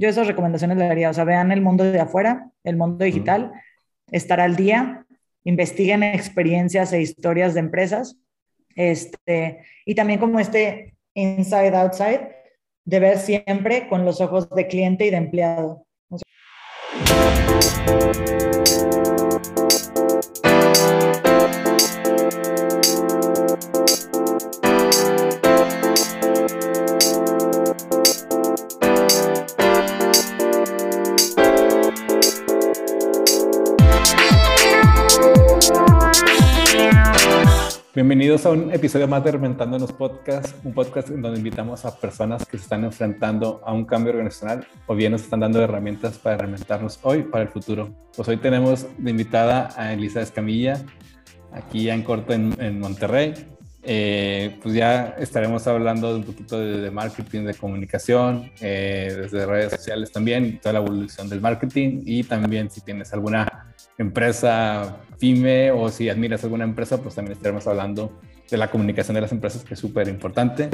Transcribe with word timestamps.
yo 0.00 0.08
esas 0.08 0.26
recomendaciones 0.26 0.78
le 0.78 0.86
daría, 0.86 1.10
o 1.10 1.12
sea, 1.12 1.24
vean 1.24 1.52
el 1.52 1.60
mundo 1.60 1.84
de 1.84 2.00
afuera, 2.00 2.50
el 2.64 2.78
mundo 2.78 3.04
digital, 3.04 3.52
estar 4.10 4.40
al 4.40 4.56
día, 4.56 5.04
investiguen 5.44 6.02
experiencias 6.02 6.94
e 6.94 7.02
historias 7.02 7.52
de 7.52 7.60
empresas, 7.60 8.16
este, 8.76 9.62
y 9.84 9.94
también 9.94 10.18
como 10.18 10.40
este 10.40 10.96
inside 11.12 11.76
outside, 11.76 12.28
de 12.86 12.98
ver 12.98 13.18
siempre 13.18 13.88
con 13.88 14.06
los 14.06 14.22
ojos 14.22 14.48
de 14.48 14.66
cliente 14.68 15.04
y 15.04 15.10
de 15.10 15.18
empleado. 15.18 15.86
Bienvenidos 37.92 38.46
a 38.46 38.50
un 38.50 38.72
episodio 38.72 39.08
más 39.08 39.24
de 39.24 39.32
Reventándonos 39.32 39.92
Podcast, 39.92 40.54
un 40.64 40.72
podcast 40.72 41.10
en 41.10 41.22
donde 41.22 41.38
invitamos 41.38 41.84
a 41.84 41.98
personas 41.98 42.46
que 42.46 42.56
se 42.56 42.62
están 42.62 42.84
enfrentando 42.84 43.60
a 43.66 43.72
un 43.72 43.84
cambio 43.84 44.12
organizacional 44.12 44.64
o 44.86 44.94
bien 44.94 45.10
nos 45.10 45.22
están 45.22 45.40
dando 45.40 45.60
herramientas 45.60 46.16
para 46.16 46.36
reinventarnos 46.36 47.00
hoy 47.02 47.24
para 47.24 47.42
el 47.42 47.48
futuro. 47.48 47.92
Pues 48.14 48.28
hoy 48.28 48.36
tenemos 48.36 48.86
de 48.96 49.10
invitada 49.10 49.70
a 49.76 49.92
Elisa 49.92 50.20
Escamilla, 50.20 50.80
aquí 51.50 51.82
ya 51.82 51.94
en 51.94 52.04
corto 52.04 52.32
en, 52.32 52.78
Monterrey. 52.78 53.34
Eh, 53.82 54.56
pues 54.62 54.72
ya 54.72 55.16
estaremos 55.18 55.66
hablando 55.66 56.12
de 56.12 56.20
un 56.20 56.24
poquito 56.24 56.60
de, 56.60 56.92
marketing, 56.92 57.42
de 57.42 57.54
comunicación, 57.54 58.52
eh, 58.60 59.16
desde 59.20 59.46
redes 59.46 59.72
sociales 59.72 60.12
también, 60.12 60.60
toda 60.60 60.74
la 60.74 60.78
evolución 60.78 61.28
del 61.28 61.40
marketing 61.40 62.02
y 62.06 62.22
también 62.22 62.70
si 62.70 62.82
tienes 62.82 63.12
alguna 63.12 63.69
empresa 64.02 64.98
pyme 65.18 65.70
o 65.70 65.88
si 65.90 66.08
admiras 66.08 66.42
alguna 66.44 66.64
empresa, 66.64 67.00
pues 67.00 67.14
también 67.14 67.36
estaremos 67.36 67.66
hablando 67.66 68.18
de 68.50 68.56
la 68.56 68.70
comunicación 68.70 69.14
de 69.14 69.20
las 69.20 69.32
empresas, 69.32 69.62
que 69.62 69.74
es 69.74 69.80
súper 69.80 70.08
importante. 70.08 70.70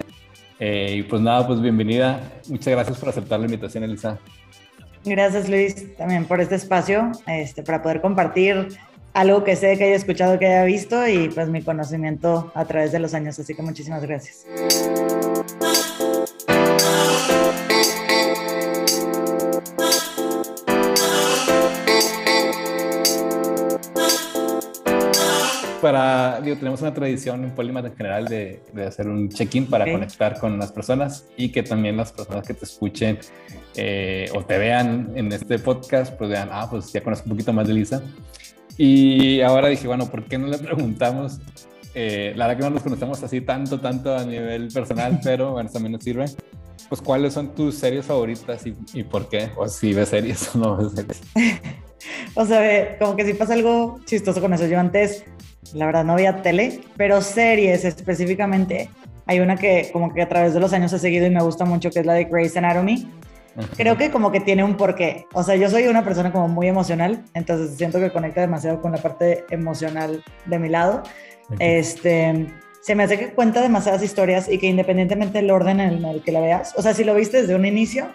Eh, 0.58 0.96
y 0.98 1.02
pues 1.02 1.20
nada, 1.20 1.46
pues 1.46 1.60
bienvenida. 1.60 2.20
Muchas 2.48 2.72
gracias 2.72 2.98
por 2.98 3.08
aceptar 3.10 3.38
la 3.40 3.46
invitación, 3.46 3.84
Elisa. 3.84 4.18
Gracias, 5.04 5.48
Luis, 5.48 5.96
también 5.96 6.24
por 6.24 6.40
este 6.40 6.54
espacio, 6.54 7.12
este, 7.26 7.62
para 7.62 7.82
poder 7.82 8.00
compartir 8.00 8.68
algo 9.12 9.44
que 9.44 9.56
sé 9.56 9.78
que 9.78 9.84
haya 9.84 9.94
escuchado, 9.94 10.38
que 10.38 10.46
haya 10.46 10.64
visto 10.64 11.06
y 11.06 11.28
pues 11.28 11.48
mi 11.48 11.62
conocimiento 11.62 12.50
a 12.54 12.64
través 12.64 12.92
de 12.92 12.98
los 12.98 13.14
años. 13.14 13.38
Así 13.38 13.54
que 13.54 13.62
muchísimas 13.62 14.02
gracias. 14.02 14.46
Para, 25.86 26.40
digo, 26.40 26.56
tenemos 26.56 26.80
una 26.82 26.92
tradición 26.92 27.44
en 27.44 27.52
Polymath 27.52 27.86
en 27.86 27.96
general 27.96 28.24
de, 28.24 28.60
de 28.72 28.86
hacer 28.86 29.06
un 29.06 29.28
check-in 29.28 29.66
para 29.66 29.84
conectar 29.84 30.36
con 30.36 30.58
las 30.58 30.72
personas 30.72 31.28
y 31.36 31.52
que 31.52 31.62
también 31.62 31.96
las 31.96 32.10
personas 32.10 32.44
que 32.44 32.54
te 32.54 32.64
escuchen 32.64 33.20
eh, 33.76 34.28
o 34.34 34.44
te 34.44 34.58
vean 34.58 35.12
en 35.14 35.30
este 35.30 35.60
podcast, 35.60 36.12
pues 36.14 36.28
vean, 36.28 36.48
ah, 36.50 36.66
pues 36.68 36.92
ya 36.92 37.04
conozco 37.04 37.26
un 37.26 37.36
poquito 37.36 37.52
más 37.52 37.68
de 37.68 37.74
Lisa. 37.74 38.02
Y 38.76 39.40
ahora 39.42 39.68
dije, 39.68 39.86
bueno, 39.86 40.10
¿por 40.10 40.24
qué 40.24 40.38
no 40.38 40.48
le 40.48 40.58
preguntamos? 40.58 41.38
Eh, 41.94 42.32
la 42.34 42.48
verdad 42.48 42.58
que 42.58 42.64
no 42.64 42.70
nos 42.74 42.82
conocemos 42.82 43.22
así 43.22 43.40
tanto, 43.40 43.78
tanto 43.78 44.16
a 44.16 44.24
nivel 44.24 44.66
personal, 44.74 45.20
pero 45.22 45.52
bueno, 45.52 45.70
también 45.70 45.92
nos 45.92 46.02
sirve. 46.02 46.24
Pues, 46.88 47.00
¿cuáles 47.00 47.32
son 47.32 47.54
tus 47.54 47.76
series 47.76 48.06
favoritas 48.06 48.66
y, 48.66 48.74
y 48.92 49.04
por 49.04 49.28
qué? 49.28 49.50
O 49.54 49.68
si 49.68 49.94
ves 49.94 50.08
series 50.08 50.52
o 50.52 50.58
no 50.58 50.76
ves 50.78 50.94
series. 50.96 51.22
o 52.34 52.44
sea, 52.44 52.98
como 52.98 53.14
que 53.14 53.24
si 53.24 53.34
pasa 53.34 53.54
algo 53.54 54.00
chistoso 54.04 54.40
con 54.40 54.52
eso. 54.52 54.66
Yo 54.66 54.80
antes 54.80 55.22
la 55.74 55.86
verdad 55.86 56.04
no 56.04 56.14
había 56.14 56.42
tele, 56.42 56.80
pero 56.96 57.20
series 57.20 57.84
específicamente. 57.84 58.90
Hay 59.26 59.40
una 59.40 59.56
que 59.56 59.90
como 59.92 60.12
que 60.14 60.22
a 60.22 60.28
través 60.28 60.54
de 60.54 60.60
los 60.60 60.72
años 60.72 60.92
he 60.92 60.98
seguido 60.98 61.26
y 61.26 61.30
me 61.30 61.42
gusta 61.42 61.64
mucho, 61.64 61.90
que 61.90 62.00
es 62.00 62.06
la 62.06 62.14
de 62.14 62.24
Grey's 62.24 62.56
Anatomy. 62.56 63.08
Creo 63.76 63.96
que 63.96 64.10
como 64.10 64.30
que 64.30 64.40
tiene 64.40 64.62
un 64.62 64.76
porqué. 64.76 65.26
O 65.32 65.42
sea, 65.42 65.56
yo 65.56 65.70
soy 65.70 65.86
una 65.86 66.04
persona 66.04 66.30
como 66.30 66.46
muy 66.48 66.68
emocional, 66.68 67.24
entonces 67.34 67.76
siento 67.76 67.98
que 67.98 68.10
conecta 68.10 68.42
demasiado 68.42 68.80
con 68.80 68.92
la 68.92 68.98
parte 68.98 69.44
emocional 69.50 70.22
de 70.44 70.58
mi 70.58 70.68
lado. 70.68 71.02
Este, 71.58 72.46
se 72.82 72.94
me 72.94 73.04
hace 73.04 73.18
que 73.18 73.30
cuenta 73.30 73.62
demasiadas 73.62 74.02
historias 74.02 74.48
y 74.48 74.58
que 74.58 74.66
independientemente 74.66 75.38
del 75.38 75.50
orden 75.50 75.80
en 75.80 76.04
el 76.04 76.22
que 76.22 76.32
la 76.32 76.40
veas, 76.40 76.74
o 76.76 76.82
sea, 76.82 76.94
si 76.94 77.02
lo 77.02 77.14
viste 77.14 77.40
desde 77.40 77.54
un 77.54 77.64
inicio, 77.64 78.08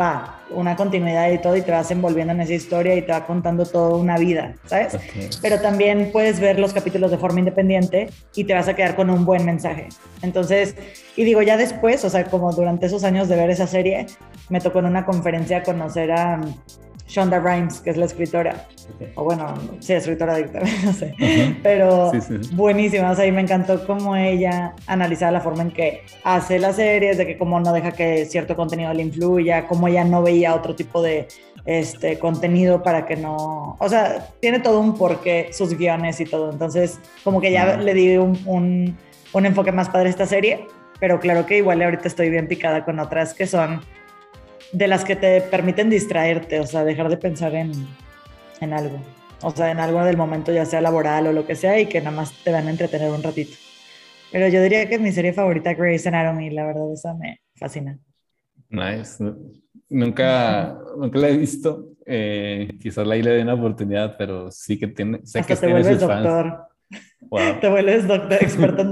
va, 0.00 0.40
una 0.50 0.76
continuidad 0.76 1.30
y 1.30 1.38
todo, 1.38 1.56
y 1.56 1.62
te 1.62 1.70
vas 1.70 1.90
envolviendo 1.90 2.32
en 2.32 2.40
esa 2.40 2.54
historia 2.54 2.94
y 2.94 3.02
te 3.02 3.12
va 3.12 3.26
contando 3.26 3.64
toda 3.64 3.96
una 3.96 4.18
vida, 4.18 4.54
¿sabes? 4.66 4.98
Pero 5.40 5.60
también 5.60 6.10
puedes 6.12 6.40
ver 6.40 6.58
los 6.58 6.72
capítulos 6.72 7.10
de 7.10 7.18
forma 7.18 7.38
independiente 7.38 8.10
y 8.34 8.44
te 8.44 8.54
vas 8.54 8.68
a 8.68 8.74
quedar 8.74 8.96
con 8.96 9.10
un 9.10 9.24
buen 9.24 9.44
mensaje. 9.44 9.88
Entonces, 10.22 10.74
y 11.16 11.24
digo, 11.24 11.42
ya 11.42 11.56
después, 11.56 12.04
o 12.04 12.10
sea, 12.10 12.24
como 12.24 12.52
durante 12.52 12.86
esos 12.86 13.04
años 13.04 13.28
de 13.28 13.36
ver 13.36 13.50
esa 13.50 13.66
serie, 13.66 14.06
me 14.48 14.60
tocó 14.60 14.80
en 14.80 14.86
una 14.86 15.04
conferencia 15.04 15.62
conocer 15.62 16.12
a 16.12 16.40
Shonda 17.06 17.38
Rhimes, 17.38 17.80
que 17.80 17.90
es 17.90 17.96
la 17.96 18.06
escritora. 18.06 18.66
O 19.14 19.24
bueno, 19.24 19.54
sí, 19.80 19.92
escritora 19.92 20.36
dictada, 20.36 20.66
no 20.84 20.92
sé. 20.92 21.14
Pero 21.62 22.12
buenísima. 22.52 23.10
O 23.10 23.14
sea, 23.14 23.26
y 23.26 23.32
me 23.32 23.42
encantó 23.42 23.86
cómo 23.86 24.16
ella 24.16 24.74
analizaba 24.86 25.32
la 25.32 25.40
forma 25.40 25.62
en 25.62 25.70
que 25.70 26.02
hace 26.24 26.58
las 26.58 26.76
series, 26.76 27.18
de 27.18 27.26
que 27.26 27.38
cómo 27.38 27.60
no 27.60 27.72
deja 27.72 27.92
que 27.92 28.24
cierto 28.24 28.56
contenido 28.56 28.92
le 28.92 29.02
influya, 29.02 29.66
cómo 29.66 29.88
ella 29.88 30.04
no 30.04 30.22
veía 30.22 30.54
otro 30.54 30.74
tipo 30.74 31.02
de 31.02 31.28
este 31.66 32.18
contenido 32.18 32.82
para 32.82 33.06
que 33.06 33.16
no. 33.16 33.76
O 33.78 33.88
sea, 33.88 34.28
tiene 34.40 34.60
todo 34.60 34.80
un 34.80 34.96
porqué, 34.96 35.48
sus 35.52 35.76
guiones 35.76 36.20
y 36.20 36.24
todo. 36.24 36.50
Entonces, 36.50 37.00
como 37.22 37.40
que 37.40 37.52
ya 37.52 37.76
le 37.76 37.94
di 37.94 38.16
un, 38.16 38.38
un, 38.46 38.96
un 39.32 39.46
enfoque 39.46 39.72
más 39.72 39.88
padre 39.88 40.08
a 40.08 40.10
esta 40.10 40.26
serie. 40.26 40.66
Pero 41.00 41.20
claro 41.20 41.44
que 41.44 41.58
igual 41.58 41.82
ahorita 41.82 42.08
estoy 42.08 42.30
bien 42.30 42.48
picada 42.48 42.84
con 42.84 42.98
otras 42.98 43.34
que 43.34 43.46
son 43.46 43.80
de 44.74 44.88
las 44.88 45.04
que 45.04 45.16
te 45.16 45.40
permiten 45.40 45.88
distraerte, 45.88 46.60
o 46.60 46.66
sea, 46.66 46.84
dejar 46.84 47.08
de 47.08 47.16
pensar 47.16 47.54
en, 47.54 47.72
en 48.60 48.72
algo. 48.72 48.98
O 49.42 49.50
sea, 49.50 49.70
en 49.70 49.78
algo 49.78 50.02
del 50.04 50.16
momento, 50.16 50.52
ya 50.52 50.64
sea 50.64 50.80
laboral 50.80 51.28
o 51.28 51.32
lo 51.32 51.46
que 51.46 51.54
sea, 51.54 51.78
y 51.78 51.86
que 51.86 52.00
nada 52.00 52.16
más 52.16 52.32
te 52.42 52.50
van 52.50 52.66
a 52.66 52.70
entretener 52.70 53.10
un 53.10 53.22
ratito. 53.22 53.56
Pero 54.32 54.48
yo 54.48 54.62
diría 54.62 54.88
que 54.88 54.98
mi 54.98 55.12
serie 55.12 55.32
favorita, 55.32 55.74
Grey's 55.74 56.06
Anatomy, 56.06 56.50
la 56.50 56.66
verdad, 56.66 56.92
esa 56.92 57.14
me 57.14 57.40
fascina. 57.54 57.98
Nice. 58.68 59.22
Nunca, 59.88 60.76
nunca 60.96 61.18
la 61.18 61.28
he 61.28 61.36
visto. 61.36 61.90
Eh, 62.04 62.76
quizás 62.80 63.06
la 63.06 63.14
le 63.14 63.30
dé 63.30 63.42
una 63.42 63.54
oportunidad, 63.54 64.16
pero 64.18 64.50
sí 64.50 64.78
que 64.78 64.88
tiene. 64.88 65.20
Sé 65.24 65.38
Hasta 65.38 65.54
que 65.54 65.60
te 65.60 65.70
vuelves 65.70 66.00
doctor. 66.00 66.66
Te 67.60 67.68
vuelves 67.68 68.06
doctor 68.06 68.42
experto 68.42 68.82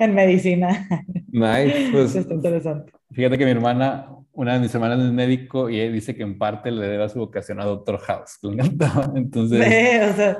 en, 0.00 0.14
medicina. 0.14 0.88
Nice. 1.28 1.88
Pues, 1.90 2.14
Está 2.16 2.34
interesante. 2.34 2.92
Fíjate 3.10 3.36
que 3.36 3.44
mi 3.44 3.50
hermana 3.50 4.06
una 4.34 4.54
de 4.54 4.60
mis 4.60 4.74
hermanas 4.74 5.00
es 5.00 5.12
médico 5.12 5.68
y 5.68 5.78
él 5.78 5.92
dice 5.92 6.14
que 6.14 6.22
en 6.22 6.38
parte 6.38 6.70
le 6.70 6.86
debe 6.86 7.04
a 7.04 7.08
su 7.08 7.18
vocación 7.18 7.60
a 7.60 7.64
Doctor 7.64 7.98
House. 7.98 8.38
Entonces, 9.14 9.60
o 10.10 10.16
sea, 10.16 10.38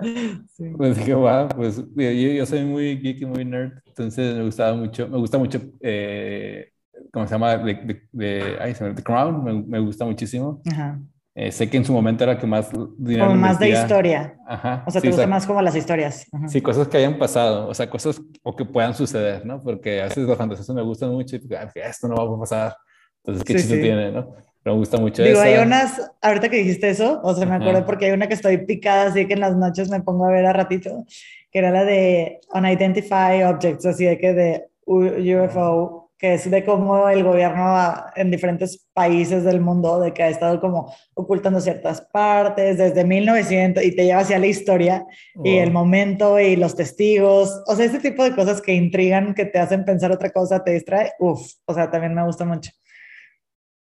pues 0.77 0.97
dije, 0.97 1.15
wow, 1.15 1.49
pues 1.49 1.77
yo, 1.95 2.11
yo, 2.11 2.47
soy 2.47 2.65
muy 2.65 2.97
geek 2.97 3.21
y 3.23 3.27
muy 3.27 3.45
nerd, 3.45 3.73
entonces 3.87 4.35
me 4.35 4.45
gustaba 4.45 4.75
mucho, 4.75 5.09
me 5.09 5.19
gusta 5.19 5.39
mucho, 5.39 5.61
eh, 5.81 6.71
¿cómo 7.13 7.27
se 7.27 7.35
llama? 7.35 7.57
De, 7.59 8.03
de, 8.13 8.95
The 8.95 9.03
Crown, 9.03 9.45
me, 9.45 9.63
me 9.63 9.79
gusta 9.81 10.05
muchísimo. 10.05 10.63
Ajá. 10.71 10.99
Eh, 11.35 11.51
sé 11.51 11.71
que 11.71 11.79
en 11.79 11.85
su 11.85 11.95
momento 11.95 12.25
era 12.25 12.39
que 12.39 12.47
más 12.47 12.69
Como 12.69 13.35
más 13.37 13.59
de 13.59 13.71
historia. 13.71 14.37
Ajá. 14.47 14.85
O 14.87 14.91
sea, 14.91 15.01
te 15.01 15.09
gusta 15.09 15.27
más 15.27 15.47
como 15.47 15.63
las 15.63 15.75
historias. 15.75 16.27
Sí, 16.49 16.61
cosas 16.61 16.89
que 16.89 16.99
hayan 16.99 17.19
pasado, 17.19 17.69
o 17.69 17.75
sea, 17.75 17.89
cosas 17.89 18.21
o 18.43 18.55
que 18.55 18.67
puedan 18.67 18.95
suceder, 18.95 19.47
¿no? 19.47 19.59
Porque 19.63 20.03
a 20.03 20.05
veces 20.05 20.25
los 20.25 20.37
fantasías 20.37 20.69
me 20.71 20.83
gustan 20.83 21.11
mucho 21.11 21.37
y 21.37 21.41
esto 21.75 22.09
no 22.09 22.17
va 22.17 22.37
a 22.37 22.41
pasar. 22.41 22.77
Entonces, 23.25 23.45
¿qué 23.45 23.55
chiste 23.55 23.79
tiene, 23.79 24.11
no? 24.11 24.35
me 24.65 24.73
gusta 24.73 24.99
mucho 24.99 25.23
Digo, 25.23 25.41
hay 25.41 25.57
unas, 25.57 26.01
ahorita 26.21 26.49
que 26.49 26.59
dijiste 26.59 26.89
eso, 26.89 27.21
o 27.23 27.35
sea, 27.35 27.47
me 27.47 27.57
acuerdo 27.57 27.85
porque 27.85 28.07
hay 28.07 28.13
una 28.13 28.29
que 28.29 28.35
estoy 28.35 28.59
picada, 28.59 29.09
así 29.09 29.27
que 29.27 29.35
en 29.35 29.41
las 29.41 29.57
noches 29.57 29.91
me 29.91 30.01
pongo 30.01 30.27
a 30.27 30.31
ver 30.31 30.47
a 30.47 30.53
ratito, 30.53 31.05
que 31.51 31.59
era 31.59 31.71
la 31.71 31.85
de 31.85 32.41
Unidentified 32.55 33.49
Objects, 33.49 33.87
así 33.87 34.05
de 34.05 34.19
que 34.19 34.33
de 34.33 34.67
UFO, 34.85 36.11
que 36.17 36.35
es 36.35 36.49
de 36.49 36.65
cómo 36.65 37.09
el 37.09 37.25
gobierno 37.25 37.77
en 38.15 38.31
diferentes 38.31 38.87
países 38.93 39.43
del 39.43 39.61
mundo, 39.61 39.99
de 39.99 40.13
que 40.13 40.23
ha 40.23 40.29
estado 40.29 40.61
como 40.61 40.95
ocultando 41.15 41.61
ciertas 41.61 42.01
partes 42.01 42.79
desde 42.79 43.05
1900 43.05 43.83
y 43.83 43.97
te 43.97 44.05
lleva 44.05 44.21
hacia 44.21 44.39
la 44.39 44.47
historia 44.47 45.05
y 45.43 45.57
el 45.57 45.73
momento 45.73 46.39
y 46.39 46.55
los 46.55 46.77
testigos, 46.77 47.65
o 47.67 47.75
sea, 47.75 47.87
ese 47.87 47.99
tipo 47.99 48.23
de 48.23 48.37
cosas 48.37 48.63
que 48.63 48.75
intrigan, 48.75 49.35
que 49.35 49.47
te 49.47 49.59
hacen 49.59 49.85
pensar 49.85 50.13
otra 50.13 50.31
cosa, 50.31 50.63
te 50.63 50.71
distrae, 50.71 51.11
uff, 51.19 51.41
o 51.65 51.75
sea, 51.75 51.91
también 51.91 52.15
me 52.15 52.25
gusta 52.25 52.45
mucho. 52.45 52.71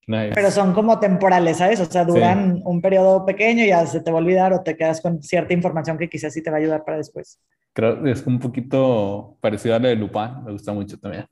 Pero 0.10 0.50
son 0.50 0.74
como 0.74 1.00
temporales, 1.00 1.58
¿sabes? 1.58 1.80
O 1.80 1.86
sea, 1.86 2.04
duran 2.04 2.62
un 2.66 2.82
periodo 2.82 3.26
pequeño 3.26 3.64
y 3.64 3.68
ya 3.68 3.86
se 3.86 4.02
te 4.02 4.12
va 4.12 4.18
a 4.18 4.22
olvidar 4.22 4.54
o 4.54 4.64
te 4.64 4.76
quedas 4.76 5.02
con 5.02 5.22
cierta 5.22 5.54
información 5.54 5.98
que 5.98 6.10
quizás 6.10 6.34
sí 6.34 6.42
te 6.42 6.50
va 6.50 6.58
a 6.58 6.60
ayudar 6.60 6.84
para 6.84 6.98
después. 6.98 7.40
Creo 7.74 8.02
que 8.02 8.12
es 8.12 8.26
un 8.26 8.40
poquito 8.40 9.38
parecido 9.40 9.76
a 9.76 9.80
la 9.80 9.90
de 9.90 9.96
Lupin, 9.96 10.44
me 10.44 10.52
gusta 10.52 10.74
mucho 10.74 10.98
también. 10.98 11.26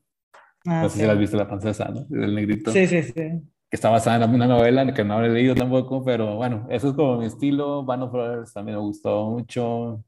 Ah, 0.65 0.83
no 0.83 0.89
sé 0.89 0.99
si 0.99 1.05
la 1.05 1.13
has 1.13 1.19
visto 1.19 1.37
la 1.37 1.47
francesa, 1.47 1.89
¿no? 1.89 2.05
El 2.23 2.35
negrito. 2.35 2.71
Sí, 2.71 2.85
sí, 2.85 3.01
sí. 3.01 3.13
que 3.13 3.41
está 3.71 3.89
basada 3.89 4.23
en 4.23 4.35
una 4.35 4.45
novela 4.45 4.93
que 4.93 5.03
no 5.03 5.23
he 5.23 5.29
leído 5.29 5.55
tampoco, 5.55 6.03
pero 6.03 6.35
bueno, 6.35 6.67
eso 6.69 6.89
es 6.89 6.93
como 6.93 7.17
mi 7.17 7.25
estilo. 7.25 7.83
Band 7.83 8.03
of 8.03 8.11
Brothers 8.11 8.53
también 8.53 8.77
me 8.77 8.83
gustó 8.83 9.31
mucho. 9.31 10.03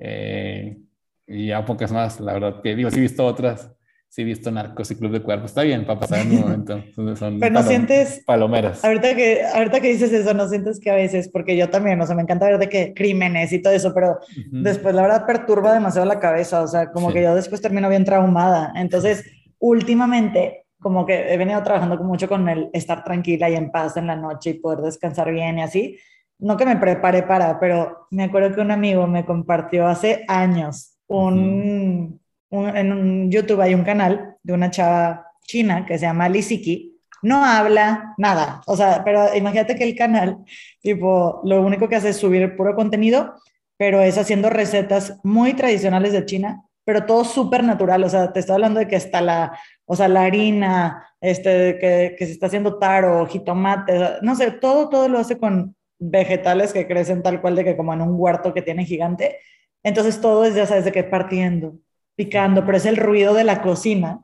Eh, 0.00 0.78
y 1.26 1.46
ya 1.48 1.64
pocas 1.64 1.92
más, 1.92 2.20
la 2.20 2.34
verdad 2.34 2.60
que 2.60 2.74
digo, 2.74 2.90
sí 2.90 2.98
he 2.98 3.02
visto 3.02 3.24
otras, 3.24 3.73
sí 4.14 4.22
he 4.22 4.24
visto 4.24 4.48
Narcos 4.52 4.88
y 4.92 4.94
Club 4.94 5.10
de 5.10 5.22
Cuerpos, 5.22 5.50
está 5.50 5.62
bien 5.62 5.84
para 5.84 5.98
pasar 5.98 6.20
en 6.20 6.30
un 6.30 6.40
momento. 6.42 6.80
Son 7.16 7.40
Pero 7.40 7.52
no 7.52 7.64
sientes... 7.64 8.22
Palomeras. 8.24 8.84
Ahorita 8.84 9.16
que, 9.16 9.42
ahorita 9.42 9.80
que 9.80 9.88
dices 9.88 10.12
eso, 10.12 10.32
no 10.34 10.48
sientes 10.48 10.78
que 10.78 10.92
a 10.92 10.94
veces, 10.94 11.28
porque 11.28 11.56
yo 11.56 11.68
también, 11.68 12.00
o 12.00 12.06
sea, 12.06 12.14
me 12.14 12.22
encanta 12.22 12.46
ver 12.46 12.60
de 12.60 12.68
qué 12.68 12.94
crímenes 12.94 13.52
y 13.52 13.60
todo 13.60 13.72
eso, 13.72 13.92
pero 13.92 14.20
después 14.52 14.94
la 14.94 15.02
verdad 15.02 15.26
perturba 15.26 15.74
demasiado 15.74 16.06
la 16.06 16.20
cabeza, 16.20 16.62
o 16.62 16.68
sea, 16.68 16.92
como 16.92 17.12
que 17.12 17.24
yo 17.24 17.34
después 17.34 17.60
termino 17.60 17.88
bien 17.88 18.04
traumada. 18.04 18.72
Entonces, 18.76 19.24
últimamente, 19.58 20.66
como 20.78 21.04
que 21.04 21.34
he 21.34 21.36
venido 21.36 21.60
trabajando 21.64 21.96
mucho 22.04 22.28
con 22.28 22.48
el 22.48 22.70
estar 22.72 23.02
tranquila 23.02 23.50
y 23.50 23.56
en 23.56 23.72
paz 23.72 23.96
en 23.96 24.06
la 24.06 24.14
noche 24.14 24.50
y 24.50 24.60
poder 24.60 24.78
descansar 24.82 25.32
bien 25.32 25.58
y 25.58 25.62
así. 25.62 25.98
No 26.38 26.56
que 26.56 26.66
me 26.66 26.76
prepare 26.76 27.24
para, 27.24 27.58
pero 27.58 28.06
me 28.12 28.22
acuerdo 28.22 28.54
que 28.54 28.60
un 28.60 28.70
amigo 28.70 29.08
me 29.08 29.24
compartió 29.24 29.88
hace 29.88 30.24
años 30.28 30.98
un, 31.08 32.20
en 32.74 33.30
YouTube 33.30 33.60
hay 33.60 33.74
un 33.74 33.84
canal 33.84 34.36
de 34.42 34.52
una 34.52 34.70
chava 34.70 35.26
china 35.42 35.84
que 35.86 35.98
se 35.98 36.06
llama 36.06 36.28
Lisiki. 36.28 36.98
No 37.22 37.42
habla 37.44 38.14
nada, 38.18 38.60
o 38.66 38.76
sea, 38.76 39.02
pero 39.02 39.34
imagínate 39.34 39.76
que 39.76 39.84
el 39.84 39.96
canal, 39.96 40.44
tipo, 40.82 41.40
lo 41.44 41.62
único 41.62 41.88
que 41.88 41.96
hace 41.96 42.10
es 42.10 42.18
subir 42.18 42.54
puro 42.54 42.74
contenido, 42.74 43.34
pero 43.78 44.02
es 44.02 44.18
haciendo 44.18 44.50
recetas 44.50 45.18
muy 45.24 45.54
tradicionales 45.54 46.12
de 46.12 46.26
China, 46.26 46.64
pero 46.84 47.06
todo 47.06 47.24
súper 47.24 47.64
natural, 47.64 48.04
o 48.04 48.10
sea, 48.10 48.30
te 48.32 48.40
estoy 48.40 48.54
hablando 48.54 48.80
de 48.80 48.88
que 48.88 48.96
está 48.96 49.22
la, 49.22 49.58
o 49.86 49.96
sea, 49.96 50.08
la 50.08 50.24
harina, 50.24 51.06
este, 51.20 51.78
que, 51.78 52.14
que 52.18 52.26
se 52.26 52.32
está 52.32 52.46
haciendo 52.46 52.78
taro, 52.78 53.26
jitomate, 53.26 54.18
no 54.20 54.34
sé, 54.36 54.50
todo, 54.50 54.90
todo 54.90 55.08
lo 55.08 55.18
hace 55.18 55.38
con 55.38 55.74
vegetales 55.98 56.74
que 56.74 56.86
crecen 56.86 57.22
tal 57.22 57.40
cual 57.40 57.56
de 57.56 57.64
que 57.64 57.76
como 57.76 57.94
en 57.94 58.02
un 58.02 58.16
huerto 58.18 58.52
que 58.52 58.60
tiene 58.60 58.84
gigante, 58.84 59.38
entonces 59.82 60.20
todo 60.20 60.44
es, 60.44 60.54
ya 60.54 60.66
sabes, 60.66 60.84
de 60.84 60.92
que 60.92 61.04
partiendo, 61.04 61.78
picando, 62.16 62.64
pero 62.64 62.76
es 62.76 62.86
el 62.86 62.96
ruido 62.96 63.34
de 63.34 63.44
la 63.44 63.62
cocina. 63.62 64.20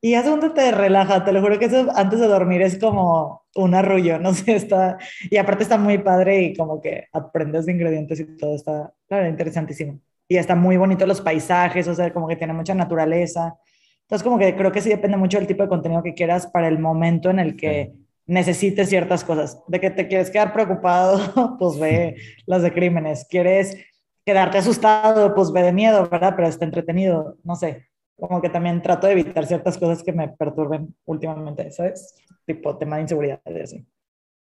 Y 0.00 0.14
es 0.14 0.24
donde 0.26 0.50
te 0.50 0.70
relaja, 0.70 1.24
te 1.24 1.32
lo 1.32 1.40
juro 1.40 1.58
que 1.58 1.64
eso 1.64 1.88
antes 1.94 2.20
de 2.20 2.26
dormir 2.26 2.60
es 2.60 2.78
como 2.78 3.44
un 3.54 3.74
arrullo, 3.74 4.18
no 4.20 4.34
sé, 4.34 4.56
está, 4.56 4.98
y 5.30 5.36
aparte 5.38 5.62
está 5.62 5.78
muy 5.78 5.98
padre 5.98 6.42
y 6.42 6.54
como 6.54 6.80
que 6.80 7.06
aprendes 7.12 7.66
de 7.66 7.72
ingredientes 7.72 8.20
y 8.20 8.36
todo 8.36 8.54
está, 8.54 8.92
claro, 9.08 9.28
interesantísimo. 9.28 10.00
Y 10.28 10.36
está 10.36 10.54
muy 10.54 10.76
bonito 10.76 11.06
los 11.06 11.20
paisajes, 11.20 11.88
o 11.88 11.94
sea, 11.94 12.12
como 12.12 12.28
que 12.28 12.36
tiene 12.36 12.52
mucha 12.52 12.74
naturaleza. 12.74 13.54
Entonces, 14.02 14.22
como 14.22 14.38
que 14.38 14.54
creo 14.56 14.72
que 14.72 14.80
sí 14.80 14.88
depende 14.90 15.16
mucho 15.16 15.38
del 15.38 15.46
tipo 15.46 15.62
de 15.62 15.68
contenido 15.68 16.02
que 16.02 16.14
quieras 16.14 16.46
para 16.46 16.68
el 16.68 16.78
momento 16.78 17.30
en 17.30 17.38
el 17.38 17.56
que 17.56 17.94
necesites 18.26 18.88
ciertas 18.88 19.24
cosas. 19.24 19.62
De 19.68 19.80
que 19.80 19.90
te 19.90 20.08
quieres 20.08 20.30
quedar 20.30 20.52
preocupado, 20.52 21.56
pues 21.58 21.78
ve 21.78 22.16
las 22.46 22.62
de 22.62 22.72
crímenes. 22.72 23.26
Quieres 23.28 23.76
quedarte 24.24 24.58
asustado, 24.58 25.34
pues 25.34 25.52
ve 25.52 25.62
de 25.62 25.72
miedo, 25.72 26.08
¿verdad? 26.08 26.34
Pero 26.36 26.48
está 26.48 26.64
entretenido, 26.64 27.36
no 27.44 27.54
sé. 27.56 27.88
Como 28.16 28.40
que 28.40 28.48
también 28.48 28.80
trato 28.80 29.06
de 29.06 29.14
evitar 29.14 29.46
ciertas 29.46 29.76
cosas 29.76 30.02
que 30.02 30.12
me 30.12 30.28
perturben 30.28 30.94
últimamente, 31.04 31.70
¿sabes? 31.70 32.14
Tipo 32.46 32.76
tema 32.78 32.96
de 32.96 33.02
inseguridad 33.02 33.40
y 33.46 33.60
así. 33.60 33.86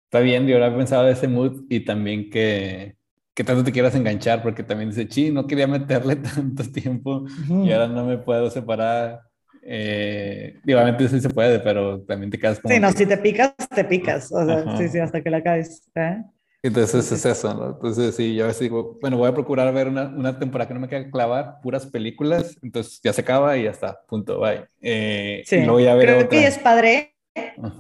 Está 0.05 0.21
bien, 0.21 0.47
yo 0.47 0.57
ahora 0.57 0.69
he 0.69 0.77
pensado 0.77 1.05
de 1.05 1.13
ese 1.13 1.29
mood 1.29 1.65
y 1.71 1.85
también 1.85 2.29
que, 2.29 2.97
que 3.35 3.45
tanto 3.45 3.65
te 3.65 3.73
quieras 3.73 3.95
enganchar, 3.95 4.43
porque 4.43 4.63
también 4.63 4.91
dice, 4.91 5.07
sí, 5.09 5.31
no 5.31 5.47
quería 5.47 5.67
meterle 5.67 6.17
tanto 6.35 6.65
tiempo 6.65 7.25
y 7.49 7.73
ahora 7.73 7.89
no 7.89 8.05
me 8.05 8.19
puedo 8.19 8.51
separar. 8.51 9.21
Eh, 9.65 10.59
obviamente 10.65 11.09
sí 11.09 11.21
se 11.21 11.31
puede, 11.31 11.61
pero 11.61 12.03
también 12.03 12.31
te 12.31 12.39
quedas 12.39 12.59
como... 12.59 12.75
Sí, 12.75 12.81
no, 12.81 12.91
si 12.91 13.07
te 13.07 13.17
picas, 13.17 13.55
te 13.75 13.85
picas. 13.85 14.33
O 14.33 14.45
sea, 14.45 14.77
sí, 14.77 14.89
sí, 14.89 14.99
hasta 14.99 15.23
que 15.23 15.31
la 15.31 15.43
caes. 15.43 15.89
¿eh? 15.95 16.23
Entonces 16.63 17.11
es 17.11 17.25
eso, 17.27 17.55
¿no? 17.55 17.71
Entonces 17.71 18.15
sí, 18.15 18.37
yo 18.37 18.45
a 18.45 18.49
veces 18.49 18.61
digo, 18.61 18.97
bueno, 19.01 19.17
voy 19.17 19.29
a 19.29 19.35
procurar 19.35 19.73
ver 19.75 19.89
una, 19.89 20.05
una 20.05 20.39
temporada 20.39 20.69
que 20.69 20.75
no 20.75 20.81
me 20.81 20.89
quede 20.89 21.11
clavar, 21.11 21.57
puras 21.61 21.87
películas, 21.87 22.57
entonces 22.63 23.01
ya 23.03 23.13
se 23.13 23.23
acaba 23.23 23.57
y 23.57 23.65
ya 23.65 23.71
está, 23.71 24.01
punto, 24.07 24.39
bye. 24.39 24.65
Eh, 24.81 25.43
sí. 25.45 25.65
voy 25.67 25.89
a 25.89 25.95
ver 25.97 26.09
creo 26.09 26.29
que 26.29 26.47
es 26.47 26.59
padre, 26.59 27.17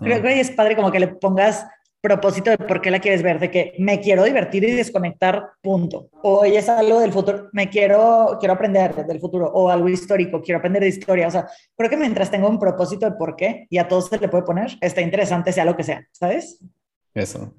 creo 0.00 0.20
que 0.20 0.40
es 0.40 0.50
padre 0.50 0.75
como 0.75 0.90
que 0.90 0.99
le 0.99 1.08
pongas 1.08 1.64
propósito 2.02 2.50
de 2.50 2.58
por 2.58 2.81
qué 2.81 2.90
la 2.90 2.99
quieres 2.99 3.23
ver, 3.23 3.38
de 3.38 3.49
que 3.49 3.75
me 3.79 4.00
quiero 4.00 4.25
divertir 4.25 4.64
y 4.64 4.73
desconectar, 4.73 5.50
punto. 5.62 6.08
O 6.23 6.44
es 6.44 6.69
algo 6.69 6.99
del 6.99 7.12
futuro, 7.12 7.49
me 7.52 7.70
quiero, 7.70 8.37
quiero 8.40 8.55
aprender 8.55 9.06
del 9.06 9.20
futuro, 9.20 9.46
o 9.46 9.70
algo 9.70 9.88
histórico, 9.88 10.43
quiero 10.43 10.58
aprender 10.58 10.82
de 10.82 10.88
historia. 10.88 11.29
O 11.29 11.31
sea, 11.31 11.49
creo 11.76 11.88
que 11.88 11.96
mientras 11.96 12.29
tengo 12.29 12.49
un 12.49 12.58
propósito 12.58 13.06
de 13.08 13.12
por 13.12 13.37
qué 13.37 13.69
y 13.70 13.79
a 13.79 13.87
todos 13.87 14.08
se 14.08 14.19
le 14.19 14.29
puede 14.29 14.43
poner, 14.43 14.76
está 14.81 15.00
interesante, 15.00 15.52
sea 15.52 15.64
lo 15.64 15.76
que 15.76 15.84
sea, 15.84 16.05
¿sabes? 16.11 16.58
Eso. 17.14 17.55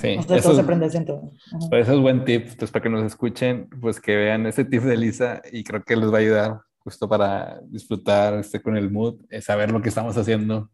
Sí, 0.00 0.18
eso, 0.28 0.54
se 0.54 0.60
aprende 0.60 0.88
Pues 0.88 1.82
eso 1.82 1.94
es 1.94 2.00
buen 2.00 2.24
tip, 2.24 2.48
pues 2.58 2.70
para 2.70 2.82
que 2.82 2.88
nos 2.88 3.04
escuchen, 3.04 3.68
pues 3.80 4.00
que 4.00 4.16
vean 4.16 4.46
ese 4.46 4.64
tip 4.64 4.82
de 4.82 4.96
Lisa 4.96 5.42
y 5.52 5.64
creo 5.64 5.82
que 5.82 5.96
les 5.96 6.12
va 6.12 6.18
a 6.18 6.20
ayudar 6.20 6.60
justo 6.78 7.08
para 7.08 7.60
disfrutar 7.64 8.34
este, 8.34 8.62
con 8.62 8.76
el 8.76 8.90
mood, 8.90 9.16
eh, 9.30 9.40
saber 9.40 9.70
lo 9.70 9.82
que 9.82 9.88
estamos 9.88 10.16
haciendo. 10.16 10.70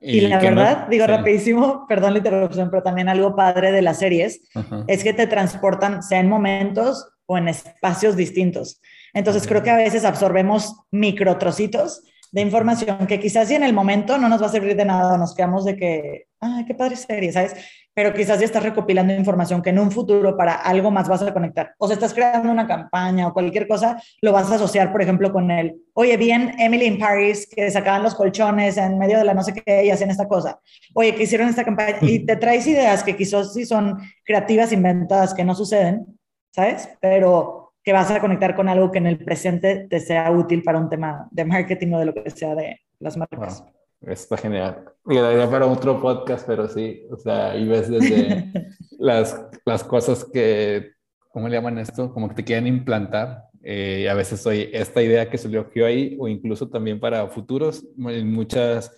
Y, 0.00 0.20
la 0.22 0.38
verdad, 0.38 0.86
digo 0.88 1.06
rapidísimo, 1.06 1.84
perdón 1.88 2.12
la 2.12 2.18
interrupción, 2.18 2.70
pero 2.70 2.82
también 2.82 3.08
algo 3.08 3.34
padre 3.34 3.72
de 3.72 3.82
las 3.82 3.98
series 3.98 4.42
es 4.86 5.02
que 5.02 5.12
te 5.12 5.26
transportan, 5.26 6.02
sea 6.02 6.20
en 6.20 6.28
momentos 6.28 7.08
o 7.26 7.36
en 7.36 7.48
espacios 7.48 8.14
distintos. 8.14 8.80
Entonces 9.12 9.46
creo 9.46 9.62
que 9.62 9.70
a 9.70 9.76
veces 9.76 10.04
absorbemos 10.04 10.74
micro 10.90 11.36
trocitos 11.38 12.02
de 12.30 12.42
información 12.42 13.06
que 13.06 13.18
quizás 13.18 13.48
si 13.48 13.54
en 13.54 13.62
el 13.62 13.72
momento 13.72 14.18
no 14.18 14.28
nos 14.28 14.42
va 14.42 14.46
a 14.46 14.50
servir 14.50 14.76
de 14.76 14.84
nada, 14.84 15.16
nos 15.16 15.34
quedamos 15.34 15.64
de 15.64 15.76
que, 15.76 16.26
ay, 16.40 16.64
qué 16.66 16.74
padre 16.74 16.96
serie, 16.96 17.32
¿sabes? 17.32 17.54
Pero 17.98 18.14
quizás 18.14 18.38
ya 18.38 18.44
estás 18.44 18.62
recopilando 18.62 19.12
información 19.12 19.60
que 19.60 19.70
en 19.70 19.78
un 19.80 19.90
futuro 19.90 20.36
para 20.36 20.54
algo 20.54 20.88
más 20.88 21.08
vas 21.08 21.20
a 21.22 21.32
conectar. 21.34 21.74
O 21.78 21.88
sea, 21.88 21.94
estás 21.94 22.14
creando 22.14 22.48
una 22.48 22.64
campaña 22.64 23.26
o 23.26 23.32
cualquier 23.32 23.66
cosa, 23.66 24.00
lo 24.22 24.30
vas 24.30 24.48
a 24.52 24.54
asociar, 24.54 24.92
por 24.92 25.02
ejemplo, 25.02 25.32
con 25.32 25.50
el, 25.50 25.82
oye, 25.94 26.16
bien 26.16 26.54
Emily 26.60 26.84
in 26.84 26.96
Paris, 27.00 27.48
que 27.50 27.68
sacaban 27.72 28.04
los 28.04 28.14
colchones 28.14 28.76
en 28.76 28.98
medio 28.98 29.18
de 29.18 29.24
la 29.24 29.34
no 29.34 29.42
sé 29.42 29.52
qué 29.52 29.84
y 29.84 29.90
hacían 29.90 30.10
esta 30.10 30.28
cosa. 30.28 30.60
Oye, 30.94 31.12
que 31.16 31.24
hicieron 31.24 31.48
esta 31.48 31.64
campaña 31.64 31.96
y 32.02 32.24
te 32.24 32.36
traes 32.36 32.68
ideas 32.68 33.02
que 33.02 33.16
quizás 33.16 33.52
sí 33.52 33.66
son 33.66 33.98
creativas, 34.24 34.70
inventadas, 34.70 35.34
que 35.34 35.42
no 35.42 35.56
suceden, 35.56 36.06
¿sabes? 36.54 36.88
Pero 37.00 37.72
que 37.82 37.92
vas 37.92 38.12
a 38.12 38.20
conectar 38.20 38.54
con 38.54 38.68
algo 38.68 38.92
que 38.92 38.98
en 38.98 39.08
el 39.08 39.18
presente 39.18 39.88
te 39.90 39.98
sea 39.98 40.30
útil 40.30 40.62
para 40.62 40.78
un 40.78 40.88
tema 40.88 41.26
de 41.32 41.44
marketing 41.44 41.94
o 41.94 41.98
de 41.98 42.04
lo 42.04 42.14
que 42.14 42.30
sea 42.30 42.54
de 42.54 42.78
las 43.00 43.16
marcas. 43.16 43.64
Está 44.02 44.36
genial. 44.36 44.84
Mira, 45.04 45.50
para 45.50 45.66
otro 45.66 46.00
podcast, 46.00 46.46
pero 46.46 46.68
sí, 46.68 47.06
o 47.10 47.16
sea, 47.16 47.56
y 47.56 47.66
ves 47.66 47.90
desde 47.90 48.52
las, 48.98 49.46
las 49.64 49.84
cosas 49.84 50.24
que, 50.24 50.92
¿cómo 51.30 51.48
le 51.48 51.56
llaman 51.56 51.78
esto? 51.78 52.12
Como 52.12 52.28
que 52.28 52.36
te 52.36 52.44
quieren 52.44 52.66
implantar. 52.66 53.44
Eh, 53.62 54.08
a 54.08 54.14
veces 54.14 54.40
soy 54.40 54.70
esta 54.72 55.02
idea 55.02 55.28
que 55.28 55.38
surgió 55.38 55.86
ahí, 55.86 56.16
o 56.18 56.28
incluso 56.28 56.68
también 56.68 57.00
para 57.00 57.26
futuros, 57.28 57.84
en 57.98 58.32
muchas 58.32 58.92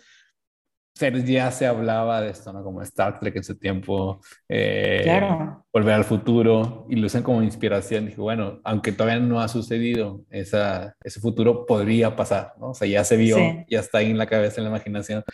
ya 0.95 1.51
se 1.51 1.67
hablaba 1.67 2.21
de 2.21 2.31
esto, 2.31 2.53
¿no? 2.53 2.63
Como 2.63 2.83
Star 2.83 3.19
Trek 3.19 3.37
en 3.37 3.45
su 3.45 3.59
tiempo, 3.59 4.21
eh, 4.49 5.01
claro. 5.03 5.65
Volver 5.73 5.95
al 5.95 6.05
futuro, 6.05 6.87
y 6.89 6.97
lo 6.97 7.07
usan 7.07 7.23
como 7.23 7.43
inspiración. 7.43 8.07
Dije, 8.07 8.21
bueno, 8.21 8.61
aunque 8.65 8.93
todavía 8.93 9.21
no 9.21 9.41
ha 9.41 9.49
sucedido, 9.49 10.23
esa, 10.31 10.95
ese 11.03 11.21
futuro 11.21 11.65
podría 11.65 12.17
pasar, 12.17 12.53
¿no? 12.59 12.71
O 12.71 12.75
sea, 12.75 12.89
ya 12.89 13.05
se 13.05 13.17
vio, 13.17 13.39
ya 13.69 13.81
está 13.81 13.99
ahí 13.99 14.11
en 14.11 14.19
la 14.19 14.27
cabeza, 14.27 14.61
en 14.61 14.65
la 14.65 14.71
imaginación 14.71 15.25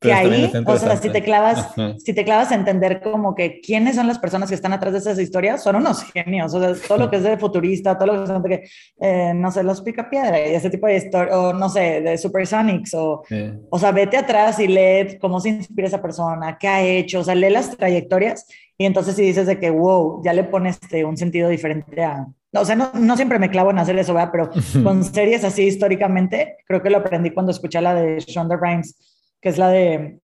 que 0.00 0.12
ahí, 0.12 0.52
o 0.64 0.76
sea, 0.76 0.96
si 0.96 1.10
te 1.10 1.22
clavas, 1.22 1.74
si 1.98 2.12
te 2.12 2.24
clavas 2.24 2.52
a 2.52 2.54
entender 2.54 3.00
como 3.00 3.34
que 3.34 3.60
quiénes 3.60 3.96
son 3.96 4.06
las 4.06 4.18
personas 4.18 4.48
que 4.48 4.54
están 4.54 4.72
atrás 4.72 4.92
de 4.92 5.00
esas 5.00 5.18
historias, 5.18 5.62
son 5.62 5.76
unos 5.76 6.04
genios, 6.04 6.54
o 6.54 6.60
sea, 6.60 6.86
todo 6.86 6.98
lo 6.98 7.10
que 7.10 7.16
es 7.16 7.24
de 7.24 7.36
futurista, 7.36 7.98
todo 7.98 8.14
lo 8.14 8.24
que 8.24 8.32
es 8.32 8.42
de, 8.42 8.70
eh, 9.00 9.32
no 9.34 9.50
sé, 9.50 9.64
los 9.64 9.82
pica 9.82 10.08
piedra 10.08 10.38
y 10.38 10.54
ese 10.54 10.70
tipo 10.70 10.86
de 10.86 10.96
historia, 10.96 11.36
o 11.36 11.52
no 11.52 11.68
sé, 11.68 12.00
de 12.00 12.16
Supersonics, 12.16 12.94
o, 12.94 13.24
o 13.70 13.78
sea, 13.78 13.90
vete 13.90 14.16
atrás 14.16 14.60
y 14.60 14.68
lee 14.68 15.18
cómo 15.20 15.40
se 15.40 15.48
inspira 15.48 15.88
esa 15.88 16.00
persona, 16.00 16.56
qué 16.58 16.68
ha 16.68 16.82
hecho, 16.82 17.20
o 17.20 17.24
sea, 17.24 17.34
lee 17.34 17.50
las 17.50 17.76
trayectorias 17.76 18.46
y 18.76 18.84
entonces 18.84 19.16
si 19.16 19.22
dices 19.22 19.48
de 19.48 19.58
que, 19.58 19.70
wow, 19.70 20.22
ya 20.22 20.32
le 20.32 20.44
pones 20.44 20.78
este, 20.80 21.04
un 21.04 21.16
sentido 21.16 21.48
diferente 21.48 22.04
a, 22.04 22.28
o 22.52 22.64
sea, 22.64 22.76
no, 22.76 22.92
no, 22.94 23.16
siempre 23.16 23.40
me 23.40 23.50
clavo 23.50 23.70
en 23.72 23.78
hacer 23.78 23.98
eso, 23.98 24.14
¿verdad? 24.14 24.30
Pero 24.30 24.50
con 24.84 25.02
series 25.02 25.42
así 25.42 25.64
históricamente, 25.64 26.58
creo 26.66 26.82
que 26.82 26.90
lo 26.90 26.98
aprendí 26.98 27.30
cuando 27.30 27.50
escuché 27.50 27.80
la 27.80 27.94
de 27.94 28.20
Shonda 28.20 28.56
Rhimes, 28.56 29.17
que 29.40 29.48
es 29.48 29.58
la 29.58 29.68
de 29.70 30.20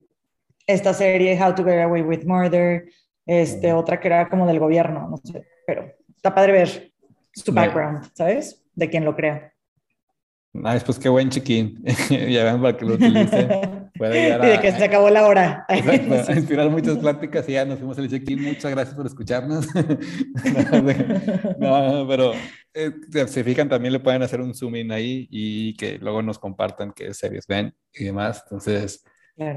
esta 0.68 0.94
serie 0.94 1.40
How 1.42 1.56
to 1.56 1.64
Get 1.64 1.82
Away 1.82 2.02
with 2.02 2.26
Murder, 2.26 2.90
este, 3.26 3.74
otra 3.74 4.00
que 4.00 4.08
era 4.08 4.30
como 4.30 4.48
del 4.48 4.60
gobierno, 4.60 5.08
no 5.10 5.18
sé, 5.18 5.46
pero 5.66 5.92
está 6.16 6.34
padre 6.34 6.54
ver 6.54 6.92
su 7.34 7.54
background, 7.54 8.10
¿sabes? 8.14 8.64
De 8.74 8.90
quién 8.90 9.06
lo 9.06 9.16
crea. 9.16 9.51
Nice, 10.54 10.84
pues 10.86 11.00
qué 11.00 11.08
buen 11.08 11.30
chiquín. 11.30 11.82
ya 12.10 12.44
ven 12.44 12.62
para 12.62 12.76
que 12.76 12.86
lo 12.86 12.96
utilice. 12.96 13.48
Puede 13.98 14.30
y 14.30 14.48
de 14.48 14.60
que 14.60 14.72
se 14.72 14.84
acabó 14.84 15.10
la 15.10 15.26
hora. 15.26 15.66
Exacto, 15.70 16.34
inspirar 16.34 16.70
muchas 16.70 16.98
pláticas 16.98 17.48
y 17.48 17.54
ya 17.54 17.66
nos 17.66 17.80
fuimos 17.80 17.98
al 18.00 18.10
check-in. 18.10 18.42
Muchas 18.42 18.72
gracias 18.72 18.96
por 18.96 19.06
escucharnos. 19.06 19.68
no, 21.60 22.08
pero 22.08 22.34
eh, 22.74 22.92
se 23.28 23.44
fijan, 23.44 23.70
también 23.70 23.94
le 23.94 24.00
pueden 24.00 24.24
hacer 24.24 24.42
un 24.42 24.54
zoom 24.54 24.76
in 24.76 24.92
ahí 24.92 25.28
y 25.30 25.76
que 25.76 25.98
luego 26.00 26.22
nos 26.22 26.40
compartan 26.40 26.92
qué 26.94 27.14
series 27.14 27.48
ven 27.48 27.74
y 27.94 28.06
demás. 28.06 28.44
Entonces, 28.46 29.06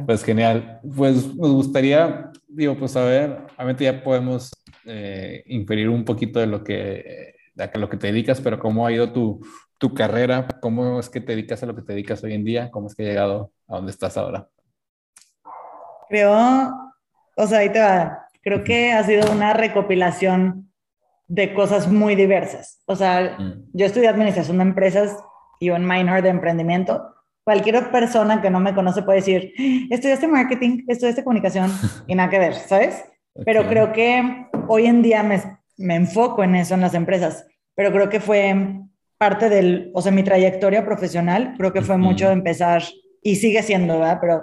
Pues 0.06 0.22
genial. 0.22 0.80
Pues 0.96 1.34
nos 1.34 1.52
gustaría, 1.52 2.30
digo, 2.46 2.76
pues 2.76 2.92
saber, 2.92 3.38
obviamente 3.56 3.84
ya 3.84 4.02
podemos 4.04 4.52
eh, 4.84 5.42
inferir 5.46 5.88
un 5.88 6.04
poquito 6.04 6.38
de 6.38 6.46
lo 6.46 6.62
que, 6.62 7.34
de 7.54 7.70
lo 7.78 7.88
que 7.88 7.96
te 7.96 8.08
dedicas, 8.08 8.40
pero 8.40 8.58
cómo 8.58 8.86
ha 8.86 8.92
ido 8.92 9.12
tu, 9.12 9.40
tu 9.84 9.92
carrera, 9.92 10.48
cómo 10.62 10.98
es 10.98 11.10
que 11.10 11.20
te 11.20 11.32
dedicas 11.32 11.62
a 11.62 11.66
lo 11.66 11.74
que 11.74 11.82
te 11.82 11.92
dedicas 11.92 12.24
hoy 12.24 12.32
en 12.32 12.42
día, 12.42 12.70
cómo 12.70 12.86
es 12.86 12.94
que 12.94 13.02
has 13.02 13.08
llegado 13.10 13.52
a 13.68 13.76
donde 13.76 13.90
estás 13.90 14.16
ahora. 14.16 14.48
Creo, 16.08 16.32
o 17.36 17.46
sea, 17.46 17.58
ahí 17.58 17.68
te 17.68 17.80
va. 17.80 18.28
Creo 18.40 18.64
que 18.64 18.92
ha 18.92 19.04
sido 19.04 19.30
una 19.30 19.52
recopilación 19.52 20.72
de 21.28 21.52
cosas 21.52 21.86
muy 21.86 22.14
diversas. 22.14 22.80
O 22.86 22.96
sea, 22.96 23.36
mm. 23.38 23.72
yo 23.74 23.84
estudié 23.84 24.08
administración 24.08 24.56
de 24.56 24.62
empresas 24.62 25.18
y 25.60 25.68
un 25.68 25.86
minor 25.86 26.22
de 26.22 26.30
emprendimiento. 26.30 27.14
Cualquier 27.44 27.90
persona 27.90 28.40
que 28.40 28.48
no 28.48 28.60
me 28.60 28.74
conoce 28.74 29.02
puede 29.02 29.18
decir, 29.18 29.52
estudiaste 29.90 30.26
marketing, 30.26 30.84
estudiaste 30.88 31.24
comunicación 31.24 31.70
y 32.06 32.14
nada 32.14 32.30
que 32.30 32.38
ver, 32.38 32.54
¿sabes? 32.54 33.04
Pero 33.44 33.68
creo 33.68 33.92
que 33.92 34.46
hoy 34.66 34.86
en 34.86 35.02
día 35.02 35.22
me, 35.22 35.42
me 35.76 35.96
enfoco 35.96 36.42
en 36.42 36.54
eso 36.54 36.72
en 36.72 36.80
las 36.80 36.94
empresas, 36.94 37.46
pero 37.74 37.92
creo 37.92 38.08
que 38.08 38.20
fue 38.20 38.80
parte 39.24 39.48
del, 39.48 39.90
o 39.94 40.02
sea, 40.02 40.12
mi 40.12 40.22
trayectoria 40.22 40.84
profesional, 40.84 41.54
creo 41.56 41.72
que 41.72 41.80
fue 41.80 41.96
mucho 41.96 42.26
de 42.26 42.34
empezar, 42.34 42.82
y 43.22 43.36
sigue 43.36 43.62
siendo, 43.62 43.98
¿verdad? 43.98 44.18
Pero 44.20 44.42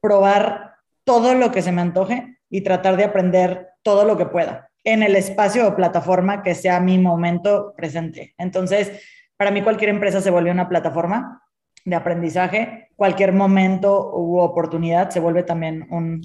probar 0.00 0.72
todo 1.04 1.34
lo 1.34 1.52
que 1.52 1.62
se 1.62 1.70
me 1.70 1.80
antoje 1.80 2.38
y 2.50 2.62
tratar 2.62 2.96
de 2.96 3.04
aprender 3.04 3.68
todo 3.84 4.04
lo 4.04 4.16
que 4.16 4.26
pueda 4.26 4.68
en 4.82 5.04
el 5.04 5.14
espacio 5.14 5.68
o 5.68 5.76
plataforma 5.76 6.42
que 6.42 6.56
sea 6.56 6.80
mi 6.80 6.98
momento 6.98 7.72
presente. 7.76 8.34
Entonces, 8.36 9.00
para 9.36 9.52
mí 9.52 9.62
cualquier 9.62 9.90
empresa 9.90 10.20
se 10.20 10.32
vuelve 10.32 10.50
una 10.50 10.68
plataforma 10.68 11.40
de 11.84 11.94
aprendizaje, 11.94 12.88
cualquier 12.96 13.32
momento 13.32 14.10
u 14.12 14.40
oportunidad 14.40 15.10
se 15.10 15.20
vuelve 15.20 15.44
también 15.44 15.86
un, 15.88 16.20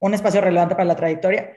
un, 0.00 0.14
espacio 0.14 0.40
relevante 0.40 0.74
para 0.74 0.86
la 0.86 0.96
trayectoria. 0.96 1.52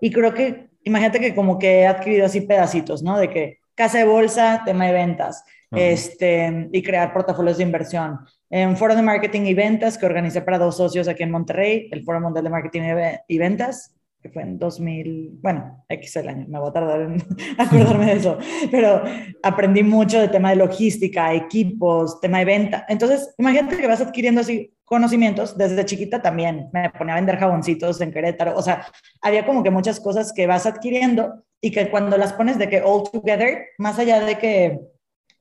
Y 0.00 0.10
creo 0.10 0.34
que, 0.34 0.70
imagínate 0.82 1.20
que 1.20 1.32
como 1.32 1.60
que 1.60 1.82
he 1.82 1.86
adquirido 1.86 2.26
así 2.26 2.40
pedacitos, 2.40 3.04
¿no? 3.04 3.16
De 3.18 3.30
que 3.30 3.60
casa 3.76 3.98
de 3.98 4.04
bolsa, 4.04 4.62
tema 4.64 4.86
de 4.86 4.92
ventas, 4.92 5.44
este, 5.70 6.68
y 6.72 6.82
crear 6.82 7.12
portafolios 7.12 7.58
de 7.58 7.64
inversión. 7.64 8.20
En 8.50 8.76
foro 8.76 8.96
de 8.96 9.02
marketing 9.02 9.42
y 9.42 9.54
ventas 9.54 9.98
que 9.98 10.06
organicé 10.06 10.40
para 10.40 10.58
dos 10.58 10.76
socios 10.76 11.06
aquí 11.08 11.22
en 11.22 11.30
Monterrey, 11.30 11.88
el 11.92 12.04
Foro 12.04 12.20
Mundial 12.20 12.44
de 12.44 12.50
Marketing 12.50 12.82
y 13.28 13.38
Ventas, 13.38 13.92
que 14.22 14.30
fue 14.30 14.42
en 14.42 14.58
2000, 14.58 15.38
bueno, 15.40 15.84
X 15.88 16.16
el 16.16 16.28
año, 16.28 16.46
me 16.48 16.58
voy 16.58 16.70
a 16.70 16.72
tardar 16.72 17.00
en 17.02 17.22
acordarme 17.58 18.06
de 18.06 18.12
eso, 18.14 18.38
pero 18.70 19.02
aprendí 19.42 19.82
mucho 19.82 20.20
de 20.20 20.28
tema 20.28 20.50
de 20.50 20.56
logística, 20.56 21.34
equipos, 21.34 22.20
tema 22.20 22.38
de 22.38 22.44
venta. 22.44 22.86
Entonces, 22.88 23.34
imagínate 23.38 23.76
que 23.76 23.86
vas 23.86 24.00
adquiriendo 24.00 24.40
así 24.40 24.72
conocimientos, 24.84 25.58
desde 25.58 25.84
chiquita 25.84 26.22
también 26.22 26.68
me 26.72 26.90
ponía 26.90 27.14
a 27.14 27.16
vender 27.16 27.38
jaboncitos 27.38 28.00
en 28.00 28.12
Querétaro, 28.12 28.56
o 28.56 28.62
sea, 28.62 28.86
había 29.20 29.44
como 29.44 29.62
que 29.62 29.70
muchas 29.70 29.98
cosas 29.98 30.32
que 30.32 30.46
vas 30.46 30.64
adquiriendo 30.64 31.44
y 31.60 31.70
que 31.70 31.90
cuando 31.90 32.16
las 32.16 32.32
pones 32.32 32.58
de 32.58 32.68
que 32.68 32.82
all 32.82 33.04
together, 33.10 33.68
más 33.78 33.98
allá 33.98 34.20
de 34.20 34.38
que 34.38 34.80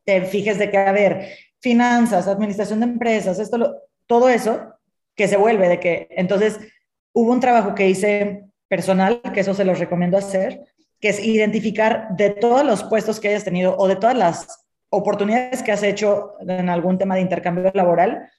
te 0.04 0.22
fijes 0.22 0.58
de 0.58 0.70
que, 0.70 0.78
a 0.78 0.92
ver, 0.92 1.30
finanzas, 1.60 2.28
administración 2.28 2.80
de 2.80 2.86
empresas, 2.86 3.40
esto, 3.40 3.82
todo 4.08 4.30
eso, 4.30 4.74
que 5.16 5.28
se 5.28 5.38
vuelve 5.38 5.68
de 5.68 5.80
que, 5.80 6.08
entonces, 6.12 6.60
hubo 7.14 7.32
un 7.32 7.40
trabajo 7.40 7.74
que 7.76 7.90
hice 7.90 8.46
personal, 8.68 9.22
que 9.34 9.40
eso 9.40 9.54
se 9.54 9.66
los 9.66 9.80
recomiendo 9.80 10.18
hacer, 10.18 10.62
que 11.00 11.10
es 11.10 11.24
identificar 11.24 12.10
de 12.16 12.30
todos 12.30 12.66
los 12.66 12.84
puestos 12.84 13.20
que 13.20 13.30
hayas 13.30 13.44
tenido 13.44 13.76
o 13.78 13.88
de 13.88 13.96
todas 13.96 14.18
las 14.18 14.66
oportunidades 14.90 15.64
que 15.64 15.72
has 15.72 15.84
hecho 15.84 16.34
en 16.42 16.70
algún 16.70 16.98
tema 16.98 17.16
de 17.16 17.22
intercambio 17.22 17.72
laboral, 17.74 18.30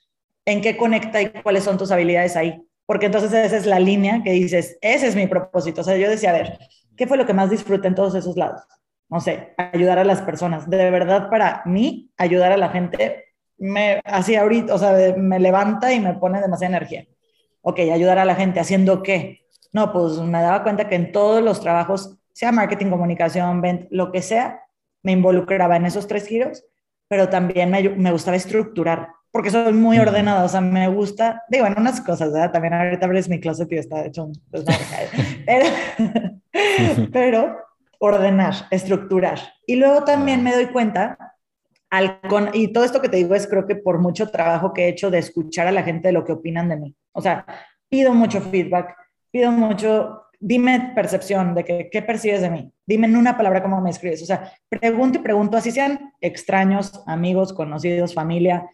en 0.44 0.60
qué 0.60 0.76
conecta 0.76 1.20
y 1.20 1.30
cuáles 1.30 1.64
son 1.64 1.78
tus 1.78 1.90
habilidades 1.90 2.36
ahí. 2.36 2.62
Porque 2.86 3.06
entonces 3.06 3.32
esa 3.32 3.56
es 3.56 3.66
la 3.66 3.80
línea 3.80 4.22
que 4.22 4.30
dices, 4.30 4.78
ese 4.80 5.08
es 5.08 5.16
mi 5.16 5.26
propósito. 5.26 5.80
O 5.80 5.84
sea, 5.84 5.96
yo 5.96 6.08
decía, 6.08 6.30
a 6.30 6.34
ver, 6.34 6.58
¿qué 6.96 7.06
fue 7.06 7.16
lo 7.16 7.26
que 7.26 7.34
más 7.34 7.50
disfruté 7.50 7.88
en 7.88 7.94
todos 7.94 8.14
esos 8.14 8.36
lados? 8.36 8.62
No 9.08 9.20
sé, 9.20 9.54
ayudar 9.56 9.98
a 9.98 10.04
las 10.04 10.22
personas. 10.22 10.68
De 10.68 10.90
verdad, 10.90 11.30
para 11.30 11.62
mí, 11.66 12.10
ayudar 12.16 12.52
a 12.52 12.56
la 12.56 12.70
gente 12.70 13.26
me 13.58 14.00
así 14.04 14.36
ahorita, 14.36 14.74
o 14.74 14.78
sea, 14.78 15.14
me 15.16 15.38
levanta 15.38 15.92
y 15.92 16.00
me 16.00 16.14
pone 16.14 16.40
demasiada 16.40 16.76
energía. 16.76 17.06
Ok, 17.62 17.80
ayudar 17.80 18.18
a 18.18 18.24
la 18.24 18.34
gente 18.34 18.60
haciendo 18.60 19.02
qué? 19.02 19.46
No, 19.72 19.92
pues 19.92 20.18
me 20.18 20.40
daba 20.40 20.62
cuenta 20.62 20.88
que 20.88 20.94
en 20.94 21.12
todos 21.12 21.42
los 21.42 21.60
trabajos, 21.60 22.16
sea 22.32 22.52
marketing, 22.52 22.90
comunicación, 22.90 23.60
venta, 23.60 23.86
lo 23.90 24.12
que 24.12 24.22
sea, 24.22 24.60
me 25.02 25.12
involucraba 25.12 25.76
en 25.76 25.86
esos 25.86 26.06
tres 26.06 26.26
giros, 26.26 26.64
pero 27.08 27.28
también 27.28 27.70
me, 27.70 27.88
me 27.88 28.12
gustaba 28.12 28.36
estructurar 28.36 29.08
porque 29.36 29.50
soy 29.50 29.74
muy 29.74 29.98
ordenada, 29.98 30.44
o 30.44 30.48
sea, 30.48 30.62
me 30.62 30.88
gusta, 30.88 31.42
digo, 31.50 31.66
en 31.66 31.78
unas 31.78 32.00
cosas, 32.00 32.32
¿verdad? 32.32 32.52
También 32.52 32.72
ahorita 32.72 33.04
abres 33.04 33.28
mi 33.28 33.38
closet 33.38 33.70
y 33.70 33.76
está 33.76 34.06
hecho 34.06 34.24
un 34.24 34.32
pero, 35.44 35.66
pero 37.12 37.56
ordenar, 37.98 38.54
estructurar. 38.70 39.38
Y 39.66 39.76
luego 39.76 40.04
también 40.04 40.42
me 40.42 40.54
doy 40.54 40.68
cuenta, 40.68 41.36
al 41.90 42.18
con, 42.22 42.48
y 42.54 42.68
todo 42.68 42.84
esto 42.84 43.02
que 43.02 43.10
te 43.10 43.18
digo 43.18 43.34
es 43.34 43.46
creo 43.46 43.66
que 43.66 43.76
por 43.76 43.98
mucho 43.98 44.30
trabajo 44.30 44.72
que 44.72 44.86
he 44.86 44.88
hecho 44.88 45.10
de 45.10 45.18
escuchar 45.18 45.66
a 45.66 45.72
la 45.72 45.82
gente 45.82 46.08
de 46.08 46.12
lo 46.12 46.24
que 46.24 46.32
opinan 46.32 46.70
de 46.70 46.78
mí. 46.78 46.96
O 47.12 47.20
sea, 47.20 47.44
pido 47.90 48.14
mucho 48.14 48.40
feedback, 48.40 48.96
pido 49.30 49.52
mucho, 49.52 50.22
dime 50.40 50.92
percepción 50.94 51.54
de 51.54 51.62
que, 51.62 51.90
qué 51.92 52.00
percibes 52.00 52.40
de 52.40 52.48
mí, 52.48 52.72
dime 52.86 53.06
en 53.06 53.16
una 53.16 53.36
palabra 53.36 53.62
cómo 53.62 53.82
me 53.82 53.90
escribes. 53.90 54.22
O 54.22 54.26
sea, 54.26 54.50
pregunto 54.70 55.18
y 55.18 55.22
pregunto, 55.22 55.58
así 55.58 55.72
sean 55.72 56.14
extraños, 56.22 57.02
amigos, 57.06 57.52
conocidos, 57.52 58.14
familia, 58.14 58.66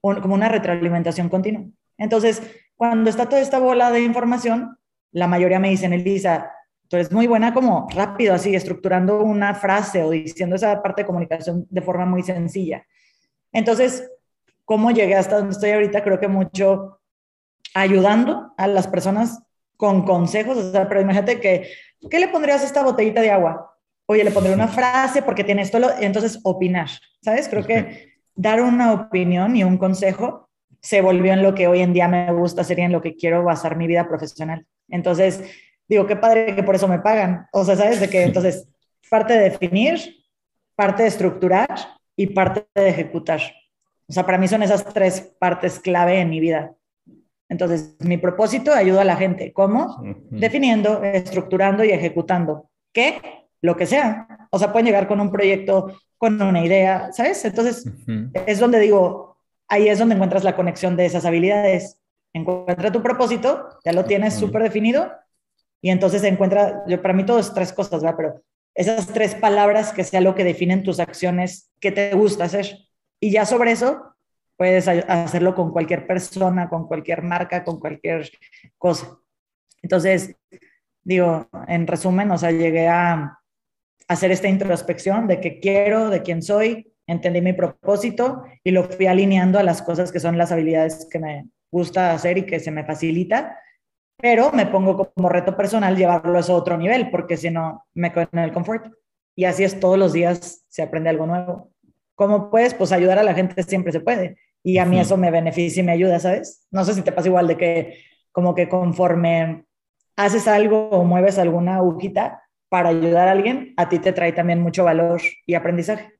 como 0.00 0.34
una 0.34 0.48
retroalimentación 0.48 1.28
continua. 1.28 1.64
Entonces, 1.98 2.42
cuando 2.76 3.10
está 3.10 3.28
toda 3.28 3.42
esta 3.42 3.58
bola 3.58 3.90
de 3.90 4.02
información, 4.02 4.78
la 5.12 5.26
mayoría 5.26 5.58
me 5.58 5.70
dicen, 5.70 5.92
Elisa, 5.92 6.50
tú 6.88 6.96
eres 6.96 7.12
muy 7.12 7.26
buena 7.26 7.52
como 7.52 7.88
rápido, 7.94 8.34
así, 8.34 8.54
estructurando 8.54 9.22
una 9.22 9.54
frase 9.54 10.02
o 10.02 10.10
diciendo 10.10 10.56
esa 10.56 10.82
parte 10.82 11.02
de 11.02 11.06
comunicación 11.06 11.66
de 11.68 11.82
forma 11.82 12.06
muy 12.06 12.22
sencilla. 12.22 12.86
Entonces, 13.52 14.10
¿cómo 14.64 14.90
llegué 14.90 15.14
hasta 15.14 15.36
donde 15.36 15.52
estoy 15.52 15.70
ahorita? 15.70 16.02
Creo 16.02 16.18
que 16.18 16.28
mucho 16.28 17.00
ayudando 17.74 18.54
a 18.56 18.66
las 18.66 18.88
personas 18.88 19.42
con 19.76 20.04
consejos, 20.04 20.56
o 20.56 20.72
sea, 20.72 20.88
pero 20.88 21.00
imagínate 21.00 21.40
que, 21.40 21.68
¿qué 22.10 22.18
le 22.18 22.28
pondrías 22.28 22.62
a 22.62 22.66
esta 22.66 22.82
botellita 22.82 23.20
de 23.20 23.30
agua? 23.30 23.76
Oye, 24.06 24.24
le 24.24 24.30
pondré 24.30 24.52
una 24.52 24.68
frase 24.68 25.22
porque 25.22 25.44
tiene 25.44 25.62
esto, 25.62 25.78
entonces 26.00 26.40
opinar, 26.42 26.88
¿sabes? 27.22 27.48
Creo 27.48 27.64
que 27.64 28.09
dar 28.40 28.62
una 28.62 28.94
opinión 28.94 29.54
y 29.54 29.64
un 29.64 29.76
consejo 29.76 30.48
se 30.80 31.02
volvió 31.02 31.34
en 31.34 31.42
lo 31.42 31.54
que 31.54 31.68
hoy 31.68 31.80
en 31.80 31.92
día 31.92 32.08
me 32.08 32.32
gusta 32.32 32.62
hacer 32.62 32.78
y 32.78 32.82
en 32.82 32.92
lo 32.92 33.02
que 33.02 33.14
quiero 33.14 33.44
basar 33.44 33.76
mi 33.76 33.86
vida 33.86 34.08
profesional. 34.08 34.66
Entonces, 34.88 35.44
digo, 35.86 36.06
qué 36.06 36.16
padre 36.16 36.54
que 36.54 36.62
por 36.62 36.74
eso 36.74 36.88
me 36.88 37.00
pagan. 37.00 37.48
O 37.52 37.66
sea, 37.66 37.76
¿sabes? 37.76 38.00
De 38.00 38.08
que 38.08 38.22
entonces, 38.22 38.66
parte 39.10 39.34
de 39.34 39.50
definir, 39.50 40.24
parte 40.74 41.02
de 41.02 41.10
estructurar 41.10 41.68
y 42.16 42.28
parte 42.28 42.66
de 42.74 42.88
ejecutar. 42.88 43.42
O 44.08 44.12
sea, 44.12 44.24
para 44.24 44.38
mí 44.38 44.48
son 44.48 44.62
esas 44.62 44.86
tres 44.86 45.20
partes 45.38 45.78
clave 45.78 46.18
en 46.18 46.30
mi 46.30 46.40
vida. 46.40 46.72
Entonces, 47.50 47.94
mi 48.00 48.16
propósito 48.16 48.72
ayuda 48.72 49.02
a 49.02 49.04
la 49.04 49.16
gente. 49.16 49.52
¿Cómo? 49.52 50.02
Definiendo, 50.30 51.02
estructurando 51.02 51.84
y 51.84 51.90
ejecutando. 51.90 52.70
¿Qué? 52.90 53.20
Lo 53.60 53.76
que 53.76 53.84
sea. 53.84 54.48
O 54.50 54.58
sea, 54.58 54.72
pueden 54.72 54.86
llegar 54.86 55.06
con 55.06 55.20
un 55.20 55.30
proyecto 55.30 55.92
con 56.20 56.40
una 56.42 56.62
idea, 56.62 57.10
¿sabes? 57.12 57.42
Entonces, 57.46 57.90
es 58.46 58.58
donde 58.58 58.78
digo, 58.78 59.38
ahí 59.68 59.88
es 59.88 59.98
donde 59.98 60.16
encuentras 60.16 60.44
la 60.44 60.54
conexión 60.54 60.94
de 60.94 61.06
esas 61.06 61.24
habilidades. 61.24 61.98
Encuentra 62.34 62.92
tu 62.92 63.02
propósito, 63.02 63.70
ya 63.86 63.94
lo 63.94 64.04
tienes 64.04 64.34
súper 64.34 64.62
definido, 64.62 65.10
y 65.80 65.88
entonces 65.88 66.22
encuentra, 66.24 66.84
yo 66.86 67.00
para 67.00 67.14
mí 67.14 67.24
todo 67.24 67.38
es 67.38 67.54
tres 67.54 67.72
cosas, 67.72 68.02
¿verdad? 68.02 68.16
Pero 68.18 68.42
esas 68.74 69.06
tres 69.06 69.34
palabras 69.34 69.94
que 69.94 70.04
sea 70.04 70.20
lo 70.20 70.34
que 70.34 70.44
definen 70.44 70.82
tus 70.82 71.00
acciones, 71.00 71.72
que 71.80 71.90
te 71.90 72.12
gusta 72.12 72.44
hacer. 72.44 72.66
Y 73.18 73.30
ya 73.30 73.46
sobre 73.46 73.72
eso, 73.72 74.14
puedes 74.58 74.88
hacerlo 74.88 75.54
con 75.54 75.72
cualquier 75.72 76.06
persona, 76.06 76.68
con 76.68 76.86
cualquier 76.86 77.22
marca, 77.22 77.64
con 77.64 77.80
cualquier 77.80 78.30
cosa. 78.76 79.16
Entonces, 79.80 80.36
digo, 81.02 81.48
en 81.66 81.86
resumen, 81.86 82.30
o 82.30 82.36
sea, 82.36 82.50
llegué 82.50 82.88
a, 82.88 83.39
hacer 84.10 84.32
esta 84.32 84.48
introspección 84.48 85.28
de 85.28 85.40
qué 85.40 85.60
quiero, 85.60 86.10
de 86.10 86.22
quién 86.22 86.42
soy, 86.42 86.92
entendí 87.06 87.40
mi 87.40 87.52
propósito 87.52 88.42
y 88.64 88.72
lo 88.72 88.82
fui 88.82 89.06
alineando 89.06 89.56
a 89.56 89.62
las 89.62 89.82
cosas 89.82 90.10
que 90.10 90.18
son 90.18 90.36
las 90.36 90.50
habilidades 90.50 91.06
que 91.08 91.20
me 91.20 91.48
gusta 91.70 92.12
hacer 92.12 92.36
y 92.36 92.42
que 92.44 92.58
se 92.58 92.72
me 92.72 92.84
facilita, 92.84 93.56
pero 94.16 94.50
me 94.50 94.66
pongo 94.66 95.12
como 95.14 95.28
reto 95.28 95.56
personal 95.56 95.96
llevarlo 95.96 96.36
a 96.36 96.52
otro 96.52 96.76
nivel, 96.76 97.08
porque 97.12 97.36
si 97.36 97.50
no, 97.50 97.86
me 97.94 98.12
quedo 98.12 98.28
en 98.32 98.40
el 98.40 98.52
confort. 98.52 98.92
Y 99.36 99.44
así 99.44 99.62
es, 99.62 99.78
todos 99.78 99.96
los 99.96 100.12
días 100.12 100.64
se 100.68 100.82
aprende 100.82 101.08
algo 101.08 101.26
nuevo. 101.26 101.70
¿Cómo 102.16 102.50
puedes? 102.50 102.74
Pues 102.74 102.90
ayudar 102.90 103.20
a 103.20 103.22
la 103.22 103.34
gente 103.34 103.62
siempre 103.62 103.92
se 103.92 104.00
puede. 104.00 104.38
Y 104.64 104.78
a 104.78 104.86
mí 104.86 104.98
eso 104.98 105.16
me 105.16 105.30
beneficia 105.30 105.82
y 105.82 105.86
me 105.86 105.92
ayuda, 105.92 106.18
¿sabes? 106.18 106.66
No 106.72 106.84
sé 106.84 106.94
si 106.94 107.02
te 107.02 107.12
pasa 107.12 107.28
igual 107.28 107.46
de 107.46 107.56
que 107.56 107.98
como 108.32 108.56
que 108.56 108.68
conforme 108.68 109.66
haces 110.16 110.48
algo 110.48 110.90
o 110.90 111.04
mueves 111.04 111.38
alguna 111.38 111.76
agujita, 111.76 112.42
para 112.70 112.88
ayudar 112.88 113.28
a 113.28 113.32
alguien, 113.32 113.74
a 113.76 113.90
ti 113.90 113.98
te 113.98 114.14
trae 114.14 114.32
también 114.32 114.62
mucho 114.62 114.84
valor 114.84 115.20
y 115.44 115.54
aprendizaje. 115.54 116.14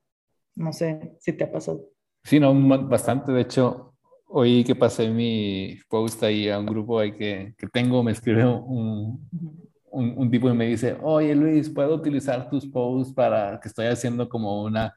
No 0.53 0.71
sé 0.71 1.15
si 1.19 1.33
te 1.33 1.45
ha 1.45 1.51
pasado. 1.51 1.89
Sí, 2.23 2.39
no, 2.39 2.53
bastante. 2.87 3.31
De 3.31 3.41
hecho, 3.41 3.91
Hoy 4.33 4.63
que 4.63 4.75
pasé 4.75 5.09
mi 5.09 5.77
post 5.89 6.23
ahí 6.23 6.47
a 6.47 6.57
un 6.57 6.65
grupo 6.65 6.99
ahí 6.99 7.11
que, 7.11 7.53
que 7.57 7.67
tengo, 7.67 8.01
me 8.01 8.13
escribió 8.13 8.61
un, 8.61 9.29
un, 9.91 10.13
un, 10.17 10.31
tipo 10.31 10.49
y 10.49 10.53
me 10.53 10.67
dice, 10.67 10.95
oye 11.01 11.35
Luis, 11.35 11.69
¿puedo 11.69 11.95
utilizar 11.95 12.49
tus 12.49 12.65
posts 12.65 13.13
para 13.13 13.59
que 13.59 13.67
estoy 13.67 13.87
haciendo 13.87 14.29
como 14.29 14.63
una 14.63 14.95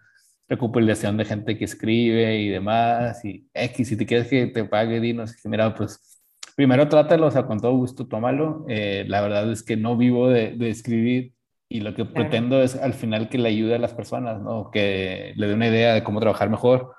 recopilación 0.49 1.17
de 1.17 1.25
gente 1.25 1.59
que 1.59 1.65
escribe 1.65 2.39
y 2.39 2.49
demás? 2.49 3.25
Y 3.25 3.49
X, 3.53 3.89
si 3.89 3.97
te 3.97 4.07
quieres 4.07 4.29
que 4.29 4.47
te 4.47 4.65
pague, 4.67 5.01
dinos. 5.01 5.35
Y 5.45 5.49
mira, 5.49 5.75
pues 5.75 5.99
primero 6.55 6.89
trátalo, 6.89 7.27
o 7.27 7.31
sea, 7.33 7.45
con 7.45 7.59
todo 7.59 7.75
gusto, 7.77 8.07
tómalo. 8.07 8.65
Eh, 8.69 9.05
la 9.09 9.21
verdad 9.21 9.51
es 9.51 9.65
que 9.65 9.77
no 9.77 9.97
vivo 9.97 10.29
de, 10.29 10.53
de 10.53 10.71
escribir 10.71 11.34
y 11.75 11.81
lo 11.81 11.93
que 11.93 12.05
pretendo 12.05 12.63
es 12.63 12.77
al 12.77 12.95
final 12.95 13.29
que 13.29 13.37
le 13.37 13.49
ayude 13.49 13.75
a 13.75 13.79
las 13.79 13.93
personas, 13.93 14.41
¿no? 14.41 14.71
Que 14.71 15.33
le 15.35 15.49
dé 15.49 15.55
una 15.55 15.67
idea 15.67 15.93
de 15.93 16.05
cómo 16.05 16.21
trabajar 16.21 16.49
mejor 16.49 16.95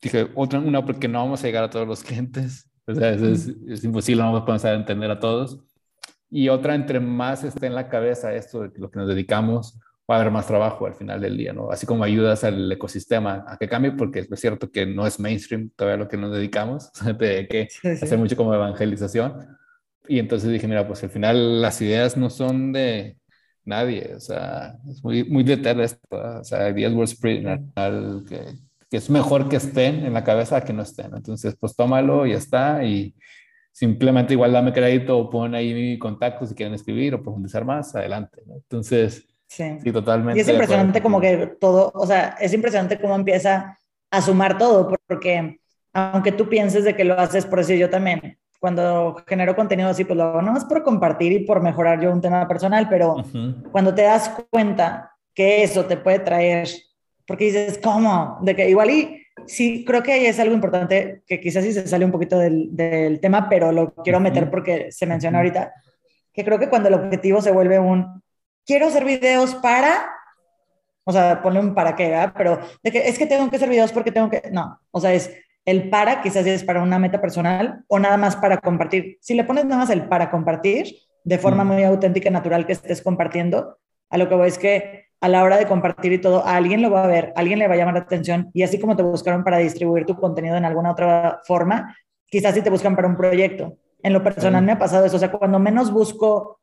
dije, 0.00 0.28
otra, 0.34 0.60
una, 0.60 0.84
porque 0.84 1.08
no 1.08 1.18
vamos 1.18 1.42
a 1.42 1.46
llegar 1.46 1.64
a 1.64 1.70
todos 1.70 1.86
los 1.86 2.02
clientes. 2.02 2.70
O 2.86 2.94
sea, 2.94 3.10
es, 3.10 3.48
es, 3.68 3.84
imposible, 3.84 4.22
no 4.22 4.32
vamos 4.32 4.64
a 4.64 4.72
entender 4.72 5.10
a 5.10 5.18
todos. 5.18 5.60
Y 6.30 6.48
otra, 6.48 6.74
entre 6.74 7.00
más 7.00 7.44
esté 7.44 7.66
en 7.66 7.74
la 7.74 7.88
cabeza 7.88 8.34
esto 8.34 8.62
de 8.62 8.78
lo 8.78 8.90
que 8.90 8.98
nos 8.98 9.08
dedicamos, 9.08 9.78
va 10.10 10.16
a 10.16 10.20
haber 10.20 10.32
más 10.32 10.46
trabajo 10.46 10.86
al 10.86 10.94
final 10.94 11.20
del 11.20 11.36
día, 11.36 11.52
¿no? 11.52 11.70
Así 11.70 11.84
como 11.84 12.04
ayudas 12.04 12.44
al 12.44 12.72
ecosistema 12.72 13.44
a 13.46 13.58
que 13.58 13.68
cambie, 13.68 13.92
porque 13.92 14.20
es 14.20 14.40
cierto 14.40 14.70
que 14.70 14.86
no 14.86 15.06
es 15.06 15.20
mainstream 15.20 15.70
todavía 15.76 16.02
lo 16.02 16.08
que 16.08 16.16
nos 16.16 16.32
dedicamos, 16.32 16.90
de 17.18 17.46
que 17.46 17.68
sí, 17.70 17.88
hacer 17.88 18.18
mucho 18.18 18.36
como 18.36 18.54
evangelización. 18.54 19.58
Y 20.06 20.18
entonces 20.18 20.50
dije, 20.50 20.68
mira, 20.68 20.86
pues 20.86 21.02
al 21.02 21.10
final 21.10 21.62
las 21.62 21.80
ideas 21.80 22.16
no 22.16 22.28
son 22.28 22.72
de 22.72 23.16
nadie, 23.64 24.14
o 24.14 24.20
sea, 24.20 24.76
es 24.88 25.02
muy, 25.02 25.24
muy 25.24 25.42
de 25.42 25.84
esto, 25.84 26.06
o 26.10 26.44
sea, 26.44 26.68
ideas 26.70 26.92
World 26.92 27.12
Sprint, 27.12 27.74
que 28.28 28.54
que 28.94 28.98
es 28.98 29.10
mejor 29.10 29.48
que 29.48 29.56
estén 29.56 30.06
en 30.06 30.14
la 30.14 30.22
cabeza 30.22 30.64
que 30.64 30.72
no 30.72 30.82
estén. 30.82 31.10
Entonces, 31.16 31.56
pues 31.58 31.74
tómalo 31.74 32.26
y 32.26 32.30
ya 32.30 32.38
está. 32.38 32.84
Y 32.84 33.12
simplemente 33.72 34.34
igual 34.34 34.52
dame 34.52 34.72
crédito 34.72 35.18
o 35.18 35.28
pon 35.28 35.52
ahí 35.52 35.74
mi 35.74 35.98
contacto 35.98 36.46
si 36.46 36.54
quieren 36.54 36.74
escribir 36.74 37.12
o 37.12 37.20
profundizar 37.20 37.64
más, 37.64 37.92
adelante. 37.96 38.42
Entonces, 38.46 39.26
sí. 39.48 39.78
sí. 39.82 39.90
totalmente. 39.90 40.38
Y 40.38 40.42
es 40.42 40.48
impresionante 40.48 41.02
como 41.02 41.20
que 41.20 41.56
todo, 41.60 41.90
o 41.92 42.06
sea, 42.06 42.36
es 42.40 42.52
impresionante 42.54 43.00
cómo 43.00 43.16
empieza 43.16 43.76
a 44.12 44.22
sumar 44.22 44.58
todo, 44.58 44.96
porque 45.08 45.58
aunque 45.92 46.30
tú 46.30 46.48
pienses 46.48 46.84
de 46.84 46.94
que 46.94 47.02
lo 47.02 47.18
haces 47.18 47.46
por 47.46 47.58
decir 47.58 47.78
yo 47.78 47.90
también, 47.90 48.38
cuando 48.64 49.22
genero 49.28 49.54
contenido 49.54 49.90
así, 49.90 50.06
pues 50.06 50.16
lo 50.16 50.24
hago 50.24 50.40
no 50.40 50.50
más 50.50 50.64
por 50.64 50.82
compartir 50.82 51.32
y 51.32 51.40
por 51.40 51.60
mejorar 51.60 52.00
yo 52.00 52.10
un 52.10 52.22
tema 52.22 52.48
personal, 52.48 52.88
pero 52.88 53.16
uh 53.16 53.18
-huh. 53.18 53.70
cuando 53.70 53.94
te 53.94 54.00
das 54.00 54.30
cuenta 54.48 55.10
que 55.34 55.62
eso 55.62 55.84
te 55.84 55.98
puede 55.98 56.20
traer 56.20 56.66
porque 57.26 57.44
dices, 57.44 57.78
¿cómo? 57.84 58.38
De 58.40 58.56
que 58.56 58.70
igual 58.70 58.88
y 58.88 59.22
sí, 59.46 59.84
creo 59.84 60.02
que 60.02 60.14
ahí 60.14 60.24
es 60.24 60.40
algo 60.40 60.54
importante 60.54 61.22
que 61.26 61.40
quizás 61.40 61.62
sí 61.62 61.74
se 61.74 61.86
sale 61.86 62.06
un 62.06 62.10
poquito 62.10 62.38
del, 62.38 62.74
del 62.74 63.20
tema, 63.20 63.50
pero 63.50 63.70
lo 63.70 63.92
quiero 63.96 64.18
meter 64.18 64.50
porque 64.50 64.90
se 64.90 65.04
menciona 65.04 65.36
ahorita, 65.40 65.70
que 66.32 66.42
creo 66.42 66.58
que 66.58 66.70
cuando 66.70 66.88
el 66.88 66.94
objetivo 66.94 67.42
se 67.42 67.52
vuelve 67.52 67.78
un, 67.78 68.22
quiero 68.64 68.86
hacer 68.86 69.04
videos 69.04 69.56
para, 69.56 70.06
o 71.04 71.12
sea, 71.12 71.42
ponle 71.42 71.60
un 71.60 71.74
para 71.74 71.94
qué, 71.94 72.08
¿verdad? 72.08 72.32
pero 72.34 72.60
de 72.82 72.90
que 72.90 73.08
es 73.08 73.18
que 73.18 73.26
tengo 73.26 73.50
que 73.50 73.56
hacer 73.56 73.68
videos 73.68 73.92
porque 73.92 74.10
tengo 74.10 74.30
que, 74.30 74.48
no, 74.50 74.80
o 74.90 75.00
sea, 75.00 75.12
es 75.12 75.30
el 75.64 75.88
para 75.88 76.20
quizás 76.22 76.46
es 76.46 76.64
para 76.64 76.82
una 76.82 76.98
meta 76.98 77.20
personal 77.20 77.84
o 77.88 77.98
nada 77.98 78.16
más 78.16 78.36
para 78.36 78.58
compartir. 78.58 79.18
Si 79.20 79.34
le 79.34 79.44
pones 79.44 79.64
nada 79.64 79.82
más 79.82 79.90
el 79.90 80.08
para 80.08 80.30
compartir, 80.30 80.94
de 81.24 81.38
forma 81.38 81.64
muy 81.64 81.82
auténtica 81.82 82.28
y 82.28 82.32
natural 82.32 82.66
que 82.66 82.72
estés 82.72 83.00
compartiendo, 83.00 83.78
a 84.10 84.18
lo 84.18 84.28
que 84.28 84.34
voy 84.34 84.48
es 84.48 84.58
que 84.58 85.04
a 85.20 85.28
la 85.28 85.42
hora 85.42 85.56
de 85.56 85.66
compartir 85.66 86.12
y 86.12 86.20
todo, 86.20 86.44
a 86.44 86.56
alguien 86.56 86.82
lo 86.82 86.90
va 86.90 87.04
a 87.04 87.06
ver, 87.06 87.32
a 87.34 87.40
alguien 87.40 87.58
le 87.58 87.66
va 87.66 87.74
a 87.74 87.76
llamar 87.78 87.94
la 87.94 88.00
atención 88.00 88.50
y 88.52 88.62
así 88.62 88.78
como 88.78 88.94
te 88.94 89.02
buscaron 89.02 89.42
para 89.42 89.56
distribuir 89.56 90.04
tu 90.04 90.16
contenido 90.16 90.56
en 90.56 90.66
alguna 90.66 90.90
otra 90.90 91.40
forma, 91.46 91.96
quizás 92.26 92.54
sí 92.54 92.60
te 92.60 92.68
buscan 92.68 92.94
para 92.94 93.08
un 93.08 93.16
proyecto. 93.16 93.78
En 94.02 94.12
lo 94.12 94.22
personal 94.22 94.62
me 94.62 94.72
ha 94.72 94.78
pasado 94.78 95.06
eso, 95.06 95.16
o 95.16 95.18
sea, 95.18 95.32
cuando 95.32 95.58
menos 95.58 95.90
busco 95.90 96.60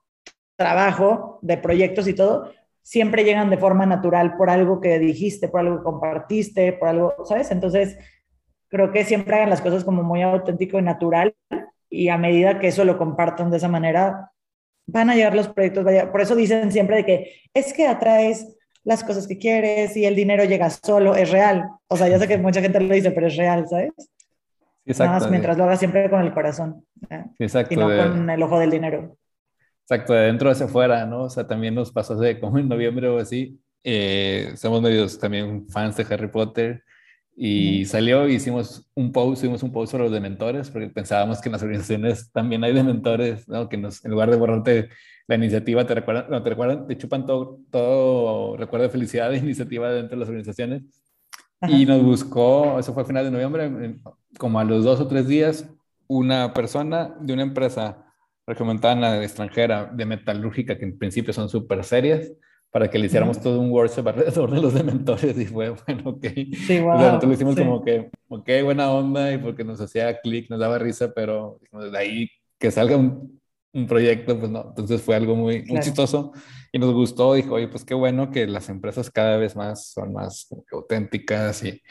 trabajo 0.55 1.39
de 1.41 1.57
proyectos 1.57 2.07
y 2.07 2.13
todo, 2.13 2.51
siempre 2.83 3.23
llegan 3.23 3.49
de 3.49 3.57
forma 3.57 3.87
natural 3.87 4.37
por 4.37 4.51
algo 4.51 4.79
que 4.79 4.99
dijiste, 4.99 5.47
por 5.47 5.61
algo 5.61 5.77
que 5.77 5.83
compartiste, 5.83 6.73
por 6.73 6.87
algo, 6.87 7.15
¿sabes? 7.25 7.49
Entonces, 7.49 7.97
creo 8.71 8.91
que 8.91 9.03
siempre 9.03 9.35
hagan 9.35 9.49
las 9.49 9.61
cosas 9.61 9.83
como 9.83 10.01
muy 10.01 10.21
auténtico 10.21 10.79
y 10.79 10.81
natural 10.81 11.35
y 11.89 12.07
a 12.07 12.17
medida 12.17 12.57
que 12.57 12.67
eso 12.67 12.85
lo 12.85 12.97
compartan 12.97 13.51
de 13.51 13.57
esa 13.57 13.67
manera, 13.67 14.31
van 14.87 15.09
a 15.09 15.15
llegar 15.15 15.35
los 15.35 15.49
proyectos, 15.49 15.85
por 16.09 16.21
eso 16.21 16.35
dicen 16.35 16.71
siempre 16.71 16.97
de 16.97 17.05
que 17.05 17.41
es 17.53 17.73
que 17.73 17.85
atraes 17.85 18.57
las 18.83 19.03
cosas 19.03 19.27
que 19.27 19.37
quieres 19.37 19.95
y 19.97 20.05
el 20.05 20.15
dinero 20.15 20.45
llega 20.45 20.69
solo, 20.69 21.15
es 21.15 21.29
real. 21.29 21.69
O 21.87 21.97
sea, 21.97 22.07
ya 22.07 22.17
sé 22.17 22.27
que 22.27 22.37
mucha 22.37 22.61
gente 22.61 22.79
lo 22.79 22.93
dice, 22.93 23.11
pero 23.11 23.27
es 23.27 23.35
real, 23.35 23.67
¿sabes? 23.67 23.91
Exacto. 24.85 25.11
Nada 25.11 25.19
más 25.19 25.29
mientras 25.29 25.57
lo 25.57 25.65
hagas 25.65 25.77
siempre 25.77 26.09
con 26.09 26.21
el 26.21 26.33
corazón. 26.33 26.83
¿eh? 27.09 27.25
Exacto. 27.37 27.73
Y 27.73 27.77
no 27.77 27.89
de... 27.89 27.99
con 27.99 28.29
el 28.29 28.41
ojo 28.41 28.57
del 28.57 28.71
dinero. 28.71 29.17
Exacto, 29.83 30.13
de 30.13 30.21
dentro 30.21 30.49
hacia 30.49 30.65
afuera, 30.65 31.05
¿no? 31.05 31.23
O 31.23 31.29
sea, 31.29 31.45
también 31.45 31.75
nos 31.75 31.91
pasó 31.91 32.13
hace 32.13 32.39
como 32.39 32.57
en 32.57 32.69
noviembre 32.69 33.09
o 33.09 33.19
así. 33.19 33.59
Eh, 33.83 34.53
somos 34.55 34.81
medios 34.81 35.19
también 35.19 35.67
fans 35.69 35.97
de 35.97 36.05
Harry 36.09 36.29
Potter 36.29 36.83
y 37.35 37.85
salió, 37.85 38.27
hicimos 38.27 38.87
un 38.93 39.11
post, 39.11 39.41
hicimos 39.41 39.63
un 39.63 39.71
post 39.71 39.91
sobre 39.91 40.03
los 40.03 40.13
dementores, 40.13 40.69
porque 40.69 40.89
pensábamos 40.89 41.41
que 41.41 41.49
en 41.49 41.53
las 41.53 41.63
organizaciones 41.63 42.31
también 42.31 42.63
hay 42.63 42.73
dementores, 42.73 43.47
¿no? 43.47 43.69
Que 43.69 43.77
nos, 43.77 44.03
en 44.03 44.11
lugar 44.11 44.29
de 44.29 44.37
borrarte 44.37 44.89
la 45.27 45.35
iniciativa, 45.35 45.85
te 45.85 45.95
recuerdan, 45.95 46.25
no, 46.29 46.43
te 46.43 46.49
recuerdan, 46.49 46.87
te 46.87 46.97
chupan 46.97 47.25
todo, 47.25 47.59
todo 47.71 48.57
recuerdo 48.57 48.85
de 48.85 48.91
felicidad 48.91 49.29
de 49.29 49.37
iniciativa 49.39 49.91
dentro 49.91 50.11
de 50.11 50.19
las 50.19 50.29
organizaciones. 50.29 50.83
Ajá. 51.61 51.71
Y 51.71 51.85
nos 51.85 52.03
buscó, 52.03 52.79
eso 52.79 52.93
fue 52.93 53.03
a 53.03 53.05
final 53.05 53.25
de 53.25 53.31
noviembre, 53.31 53.99
como 54.37 54.59
a 54.59 54.63
los 54.63 54.83
dos 54.83 54.99
o 54.99 55.07
tres 55.07 55.27
días, 55.27 55.69
una 56.07 56.53
persona 56.53 57.15
de 57.21 57.33
una 57.33 57.43
empresa 57.43 58.05
recomentada 58.45 59.23
extranjera 59.23 59.85
de 59.85 60.05
metalúrgica, 60.05 60.77
que 60.77 60.85
en 60.85 60.97
principio 60.97 61.33
son 61.33 61.47
súper 61.47 61.83
serias, 61.83 62.31
para 62.71 62.89
que 62.89 62.97
le 62.97 63.07
hiciéramos 63.07 63.39
todo 63.41 63.59
un 63.59 63.69
workshop 63.69 64.07
alrededor 64.07 64.51
de 64.51 64.61
los 64.61 64.73
dementores 64.73 65.37
y 65.37 65.45
fue, 65.45 65.69
bueno, 65.87 66.11
ok. 66.11 66.25
Sí, 66.65 66.79
wow. 66.79 66.95
O 66.95 66.99
sea, 66.99 67.07
nosotros 67.07 67.29
lo 67.29 67.33
hicimos 67.33 67.55
sí. 67.55 67.61
como 67.61 67.83
que, 67.83 68.09
ok, 68.29 68.49
buena 68.63 68.91
onda 68.91 69.31
y 69.33 69.37
porque 69.37 69.63
nos 69.63 69.81
hacía 69.81 70.19
clic, 70.21 70.49
nos 70.49 70.59
daba 70.59 70.79
risa, 70.79 71.11
pero 71.13 71.59
de 71.71 71.97
ahí 71.97 72.31
que 72.57 72.71
salga 72.71 72.95
un, 72.95 73.41
un, 73.73 73.87
proyecto, 73.87 74.39
pues 74.39 74.49
no. 74.49 74.65
Entonces 74.69 75.01
fue 75.01 75.15
algo 75.15 75.35
muy, 75.35 75.63
claro. 75.63 75.73
muy 75.73 75.81
chistoso 75.81 76.31
y 76.71 76.79
nos 76.79 76.93
gustó. 76.93 77.33
Dijo, 77.33 77.55
oye, 77.55 77.67
pues 77.67 77.83
qué 77.83 77.93
bueno 77.93 78.31
que 78.31 78.47
las 78.47 78.69
empresas 78.69 79.11
cada 79.11 79.35
vez 79.35 79.55
más 79.55 79.87
son 79.87 80.13
más 80.13 80.47
auténticas 80.71 81.63
y 81.63 81.81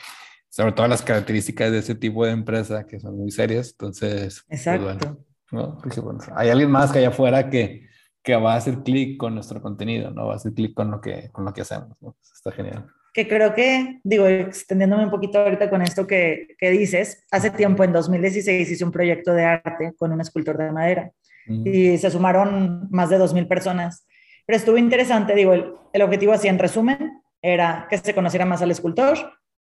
sobre 0.48 0.72
todo 0.72 0.88
las 0.88 1.02
características 1.02 1.70
de 1.70 1.78
ese 1.78 1.94
tipo 1.94 2.24
de 2.24 2.32
empresa 2.32 2.86
que 2.86 2.98
son 2.98 3.18
muy 3.18 3.30
serias. 3.30 3.72
Entonces, 3.72 4.44
Exacto. 4.48 4.86
Pues 4.86 4.98
bueno, 4.98 5.18
¿no? 5.52 5.78
Dije, 5.84 6.00
bueno, 6.00 6.20
hay 6.34 6.48
alguien 6.48 6.70
más 6.70 6.90
que 6.90 7.00
allá 7.00 7.08
afuera 7.08 7.50
que 7.50 7.89
que 8.22 8.36
va 8.36 8.54
a 8.54 8.56
hacer 8.56 8.82
clic 8.82 9.16
con 9.16 9.34
nuestro 9.34 9.60
contenido, 9.62 10.10
¿no? 10.10 10.26
Va 10.26 10.34
a 10.34 10.36
hacer 10.36 10.52
clic 10.52 10.74
con 10.74 10.90
lo 10.90 11.00
que, 11.00 11.30
con 11.32 11.44
lo 11.44 11.52
que 11.52 11.62
hacemos, 11.62 11.90
¿no? 12.00 12.16
Está 12.22 12.52
genial. 12.52 12.86
Que 13.12 13.26
creo 13.26 13.54
que, 13.54 14.00
digo, 14.04 14.26
extendiéndome 14.26 15.04
un 15.04 15.10
poquito 15.10 15.40
ahorita 15.40 15.68
con 15.68 15.82
esto 15.82 16.06
que, 16.06 16.48
que 16.58 16.70
dices, 16.70 17.26
hace 17.30 17.50
tiempo, 17.50 17.82
en 17.82 17.92
2016, 17.92 18.70
hice 18.70 18.84
un 18.84 18.92
proyecto 18.92 19.32
de 19.32 19.44
arte 19.44 19.94
con 19.96 20.12
un 20.12 20.20
escultor 20.20 20.58
de 20.58 20.70
madera 20.70 21.10
mm. 21.46 21.66
y 21.66 21.98
se 21.98 22.10
sumaron 22.10 22.88
más 22.90 23.10
de 23.10 23.18
2.000 23.18 23.48
personas. 23.48 24.06
Pero 24.46 24.56
estuvo 24.56 24.76
interesante, 24.76 25.34
digo, 25.34 25.52
el, 25.54 25.72
el 25.92 26.02
objetivo 26.02 26.32
así 26.32 26.48
en 26.48 26.58
resumen 26.58 27.22
era 27.42 27.86
que 27.88 27.98
se 27.98 28.14
conociera 28.14 28.44
más 28.44 28.62
al 28.62 28.70
escultor, 28.70 29.16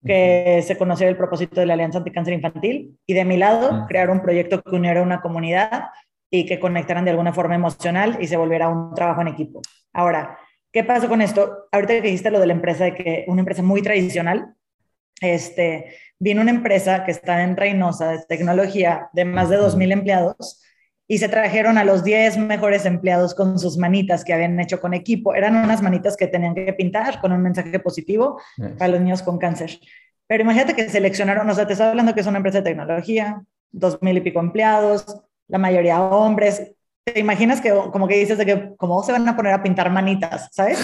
que 0.07 0.63
se 0.63 0.77
conociera 0.77 1.11
el 1.11 1.17
propósito 1.17 1.61
de 1.61 1.67
la 1.67 1.73
Alianza 1.73 1.97
Anticáncer 1.97 2.35
Infantil 2.35 2.99
y 3.07 3.15
de 3.15 3.25
mi 3.25 3.39
lado, 3.39 3.73
mm. 3.73 3.87
crear 3.87 4.11
un 4.11 4.21
proyecto 4.21 4.63
que 4.63 4.77
uniera 4.77 5.03
una 5.03 5.23
comunidad 5.23 5.85
y 6.31 6.47
que 6.47 6.59
conectaran 6.59 7.05
de 7.05 7.11
alguna 7.11 7.33
forma 7.33 7.55
emocional 7.55 8.19
y 8.21 8.27
se 8.27 8.37
volviera 8.37 8.69
un 8.69 8.95
trabajo 8.95 9.21
en 9.23 9.29
equipo. 9.29 9.61
Ahora, 9.93 10.39
¿qué 10.73 10.85
pasó 10.85 11.09
con 11.09 11.21
esto? 11.21 11.69
Ahorita 11.71 11.95
que 11.95 12.03
dijiste 12.03 12.31
lo 12.31 12.41
de 12.41 12.47
la 12.47 12.53
empresa, 12.53 12.85
de 12.85 12.95
que 12.95 13.25
una 13.29 13.41
empresa 13.41 13.63
muy 13.63 13.83
tradicional, 13.83 14.55
este, 15.21 15.95
vino 16.19 16.43
una 16.43 16.51
empresa 16.51 17.05
que 17.05 17.13
está 17.13 17.43
en 17.43 17.57
Reynosa 17.57 18.11
de 18.11 18.19
tecnología 18.29 19.09
de 19.13 19.25
más 19.25 19.49
de 19.49 19.59
2.000 19.59 19.93
empleados 19.93 20.61
y 21.07 21.19
se 21.19 21.29
trajeron 21.29 21.77
a 21.77 21.85
los 21.85 22.03
10 22.03 22.39
mejores 22.39 22.87
empleados 22.87 23.35
con 23.35 23.59
sus 23.59 23.77
manitas 23.77 24.25
que 24.25 24.33
habían 24.33 24.59
hecho 24.59 24.81
con 24.81 24.95
equipo. 24.95 25.35
Eran 25.35 25.57
unas 25.57 25.83
manitas 25.83 26.17
que 26.17 26.27
tenían 26.27 26.55
que 26.55 26.73
pintar 26.73 27.21
con 27.21 27.33
un 27.33 27.43
mensaje 27.43 27.79
positivo 27.79 28.41
yes. 28.57 28.73
para 28.79 28.93
los 28.93 29.01
niños 29.01 29.23
con 29.23 29.39
cáncer. 29.39 29.79
Pero 30.27 30.43
imagínate 30.43 30.75
que 30.75 30.89
seleccionaron, 30.89 31.49
o 31.49 31.55
sea, 31.55 31.67
te 31.67 31.75
estoy 31.75 31.89
hablando 31.89 32.15
que 32.15 32.21
es 32.21 32.27
una 32.27 32.39
empresa 32.39 32.59
de 32.59 32.71
tecnología, 32.71 33.43
2.000 33.73 34.17
y 34.17 34.21
pico 34.23 34.41
empleados, 34.41 35.05
la 35.49 35.59
mayoría 35.59 36.03
hombres. 36.03 36.73
¿Te 37.05 37.21
imaginas 37.21 37.61
que 37.61 37.71
como 37.71 38.09
que 38.09 38.19
dices 38.19 38.39
de 38.39 38.47
que 38.47 38.75
cómo 38.77 39.03
se 39.03 39.13
van 39.13 39.29
a 39.29 39.37
poner 39.37 39.53
a 39.53 39.63
pintar 39.63 39.91
manitas, 39.91 40.49
¿sabes? 40.53 40.79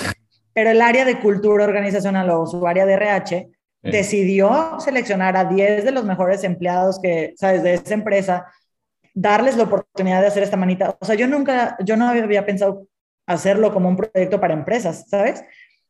Pero 0.53 0.71
el 0.71 0.83
área 0.83 1.05
de 1.05 1.19
cultura 1.19 1.65
organizacional 1.65 2.29
o 2.31 2.47
su 2.47 2.67
área 2.67 2.85
de 2.85 2.95
RH 2.95 3.37
eh. 3.37 3.49
decidió 3.83 4.79
seleccionar 4.81 5.37
a 5.37 5.45
10 5.45 5.85
de 5.85 5.93
los 5.93 6.05
mejores 6.05 6.45
empleados 6.45 7.01
que, 7.01 7.33
¿sabes? 7.37 7.63
De 7.63 7.75
esa 7.75 7.95
empresa, 7.95 8.47
darles 9.15 9.57
la 9.57 9.65
oportunidad 9.65 10.21
de 10.21 10.27
hacer 10.27 10.43
esta 10.43 10.57
manita. 10.57 10.97
O 11.01 11.05
sea, 11.05 11.15
yo 11.15 11.27
nunca, 11.27 11.77
yo 11.85 11.97
no 11.97 12.09
había 12.09 12.45
pensado 12.45 12.87
hacerlo 13.27 13.73
como 13.73 13.89
un 13.89 13.97
proyecto 13.97 14.41
para 14.41 14.55
empresas, 14.55 15.07
¿sabes? 15.09 15.45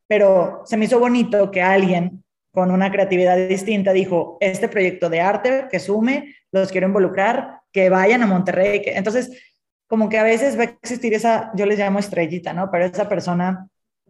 Pero 0.07 0.63
se 0.65 0.77
me 0.77 0.85
hizo 0.85 0.99
bonito 0.99 1.51
que 1.51 1.63
alguien 1.63 2.23
con 2.53 2.71
una 2.71 2.91
creatividad 2.91 3.37
distinta, 3.37 3.93
dijo, 3.93 4.37
este 4.41 4.69
proyecto 4.69 5.09
de 5.09 5.21
arte 5.21 5.67
que 5.71 5.79
sume, 5.79 6.35
los 6.53 6.71
quiero 6.71 6.87
involucrar, 6.87 7.61
que 7.73 7.91
vayan 7.91 8.23
a 8.23 8.27
Monterrey. 8.27 8.83
Entonces, 8.87 9.31
como 9.87 10.09
que 10.09 10.19
a 10.19 10.23
veces 10.23 10.59
va 10.59 10.63
a 10.63 10.77
existir 10.83 11.15
esa, 11.15 11.51
yo 11.55 11.67
les 11.67 11.79
llamo 11.79 11.99
estrellita, 11.99 12.53
¿no? 12.53 12.71
Pero 12.71 12.85
esa 12.85 13.09
persona 13.09 13.69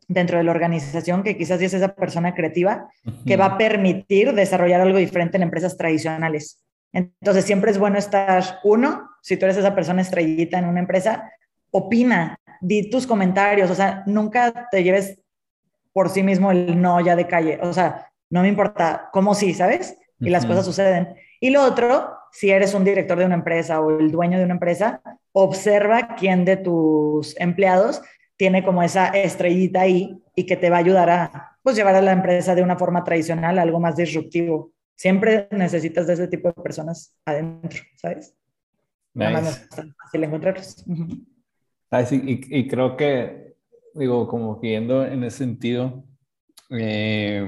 dentro 0.09 0.39
de 0.39 0.45
la 0.45 0.51
organización 0.51 1.23
que 1.23 1.37
quizás 1.37 1.63
es 1.63 1.73
esa 1.73 1.95
persona 1.95 2.35
creativa 2.35 2.89
que 3.25 3.37
va 3.37 3.47
a 3.47 3.59
permitir 3.59 4.35
desarrollar 4.35 4.81
algo 4.81 4.99
diferente 4.99 5.37
en 5.37 5.45
empresas 5.45 5.77
tradicionales. 5.77 6.65
Entonces, 6.93 7.45
siempre 7.45 7.71
es 7.71 7.79
bueno 7.79 7.97
estar, 7.99 8.59
uno, 8.65 9.09
si 9.23 9.37
tú 9.37 9.47
eres 9.47 9.57
esa 9.57 9.75
persona 9.75 10.03
estrellita 10.03 10.59
en 10.59 10.67
una 10.67 10.81
empresa, 10.81 11.31
opina, 11.71 12.37
di 12.61 12.91
tus 12.91 13.07
comentarios, 13.07 13.71
o 13.71 13.75
sea, 13.75 14.03
nunca 14.07 14.69
te 14.71 14.83
lleves 14.83 15.19
por 15.93 16.09
sí 16.11 16.23
mismo 16.23 16.51
el 16.51 16.81
no 16.81 17.01
ya 17.01 17.17
de 17.17 17.27
calle, 17.27 17.59
o 17.63 17.73
sea, 17.73 18.11
no 18.31 18.43
me 18.43 18.49
importa 18.49 19.09
cómo 19.13 19.35
sí, 19.35 19.55
¿sabes? 19.55 19.97
Y 20.21 20.31
las 20.31 20.45
cosas 20.45 20.65
suceden. 20.67 21.15
Y 21.41 21.51
lo 21.51 21.63
otro, 21.63 22.20
si 22.33 22.51
eres 22.51 22.75
un 22.75 22.85
director 22.85 23.19
de 23.19 23.27
una 23.27 23.35
empresa 23.35 23.81
o 23.81 23.99
el 23.99 24.11
dueño 24.11 24.39
de 24.39 24.45
una 24.45 24.55
empresa, 24.55 25.03
observa 25.33 26.15
quién 26.17 26.45
de 26.45 26.57
tus 26.57 27.39
empleados 27.39 28.03
tiene 28.37 28.65
como 28.65 28.83
esa 28.83 29.09
estrellita 29.09 29.83
ahí 29.83 30.19
y 30.35 30.47
que 30.47 30.57
te 30.57 30.71
va 30.71 30.77
a 30.77 30.81
ayudar 30.81 31.11
a 31.11 31.59
pues, 31.63 31.77
llevar 31.77 31.95
a 31.95 32.03
la 32.03 32.13
empresa 32.13 32.55
de 32.55 32.63
una 32.63 32.77
forma 32.77 33.05
tradicional 33.05 33.59
a 33.59 33.63
algo 33.63 33.81
más 33.81 33.97
disruptivo. 33.97 34.73
Siempre 34.97 35.49
necesitas 35.51 36.07
de 36.07 36.15
ese 36.15 36.29
tipo 36.29 36.49
de 36.49 36.63
personas 36.63 37.17
adentro, 37.25 37.81
¿sabes? 37.97 38.35
Nada 39.13 39.33
más 39.33 39.43
no 39.77 39.83
es 39.83 39.95
fácil 39.97 40.25
encontrarlos. 40.25 40.85
y, 40.87 42.59
y, 42.59 42.69
creo 42.69 42.97
que, 42.97 43.57
digo, 43.95 44.29
como 44.29 44.57
viendo 44.57 45.05
en 45.05 45.25
ese 45.25 45.39
sentido, 45.39 46.05
eh, 46.71 47.45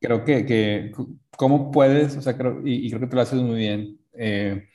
creo 0.00 0.24
que, 0.24 0.44
que, 0.44 0.92
¿cómo 1.36 1.70
puedes? 1.70 2.16
O 2.16 2.22
sea, 2.22 2.36
creo, 2.36 2.60
y, 2.64 2.88
creo 2.88 3.00
que 3.00 3.06
tú 3.06 3.16
lo 3.16 3.22
haces 3.22 3.40
muy 3.40 3.58
bien. 3.58 3.98
Eh, 4.14 4.68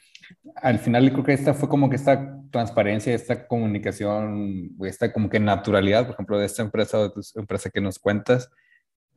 al 0.55 0.79
final 0.79 1.11
creo 1.11 1.23
que 1.23 1.33
esta 1.33 1.53
fue 1.53 1.69
como 1.69 1.89
que 1.89 1.95
esta 1.95 2.41
transparencia, 2.51 3.13
esta 3.13 3.47
comunicación, 3.47 4.75
esta 4.83 5.11
como 5.13 5.29
que 5.29 5.39
naturalidad, 5.39 6.05
por 6.05 6.13
ejemplo, 6.13 6.39
de 6.39 6.45
esta 6.45 6.63
empresa 6.63 6.99
o 6.99 7.03
de 7.03 7.09
tu 7.09 7.21
empresa 7.39 7.69
que 7.69 7.81
nos 7.81 7.99
cuentas. 7.99 8.49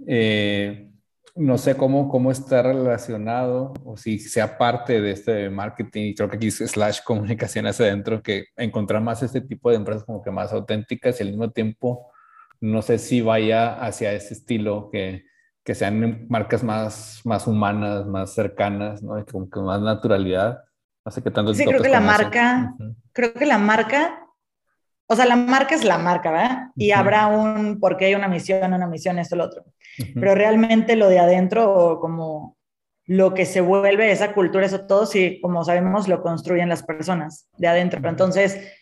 Eh, 0.07 0.91
no 1.37 1.59
sé 1.59 1.77
cómo, 1.77 2.09
cómo 2.09 2.33
está 2.33 2.63
relacionado 2.63 3.73
o 3.85 3.97
si 3.97 4.19
sea 4.19 4.59
parte 4.59 5.01
de 5.01 5.13
este 5.13 5.49
marketing, 5.49 6.15
creo 6.15 6.29
que 6.29 6.37
aquí 6.37 6.51
slash 6.51 7.01
comunicación 7.05 7.67
hacia 7.67 7.87
adentro, 7.87 8.23
que 8.23 8.47
encontrar 8.57 9.01
más 9.03 9.23
este 9.23 9.41
tipo 9.41 9.71
de 9.71 9.77
empresas 9.77 10.05
como 10.05 10.23
que 10.23 10.31
más 10.31 10.53
auténticas 10.53 11.21
y 11.21 11.23
al 11.23 11.31
mismo 11.31 11.51
tiempo 11.51 12.11
no 12.61 12.83
sé 12.83 12.99
si 12.99 13.21
vaya 13.21 13.75
hacia 13.75 14.13
ese 14.13 14.35
estilo 14.35 14.91
que, 14.93 15.25
que 15.65 15.75
sean 15.75 16.27
marcas 16.29 16.63
más, 16.63 17.21
más 17.25 17.47
humanas, 17.47 18.07
más 18.07 18.33
cercanas, 18.33 19.03
¿no? 19.03 19.25
Como 19.27 19.51
que 19.51 19.61
más 19.61 19.81
naturalidad. 19.81 20.65
No 21.05 21.13
sé 21.13 21.23
qué 21.23 21.31
tanto. 21.31 21.55
Sí, 21.55 21.65
creo 21.65 21.83
que 21.83 21.89
la 21.89 22.01
marca, 22.01 22.75
creo 23.13 23.33
que 23.33 23.47
la 23.47 23.59
marca, 23.59 24.27
o 25.07 25.17
sea, 25.17 25.27
la 25.27 25.37
marca 25.37 25.75
es 25.75 25.85
la 25.85 25.99
marca, 25.99 26.31
¿verdad? 26.31 26.59
Y 26.77 26.93
habrá 26.93 27.27
un, 27.27 27.79
porque 27.81 28.07
hay 28.07 28.15
una 28.15 28.29
misión, 28.29 28.73
una 28.73 28.87
misión, 28.87 29.19
esto, 29.19 29.37
lo 29.37 29.45
otro. 29.45 29.65
Pero 30.15 30.35
realmente 30.35 30.97
lo 30.97 31.09
de 31.09 31.19
adentro, 31.19 31.99
como 32.01 32.57
lo 33.07 33.35
que 33.35 33.45
se 33.45 33.61
vuelve 33.61 34.13
esa 34.13 34.33
cultura, 34.33 34.65
eso 34.65 34.87
todo, 34.87 35.05
sí, 35.05 35.41
como 35.43 35.65
sabemos, 35.65 36.07
lo 36.07 36.23
construyen 36.23 36.69
las 36.69 36.85
personas 36.85 37.49
de 37.59 37.67
adentro. 37.67 38.01
Entonces, 38.09 38.73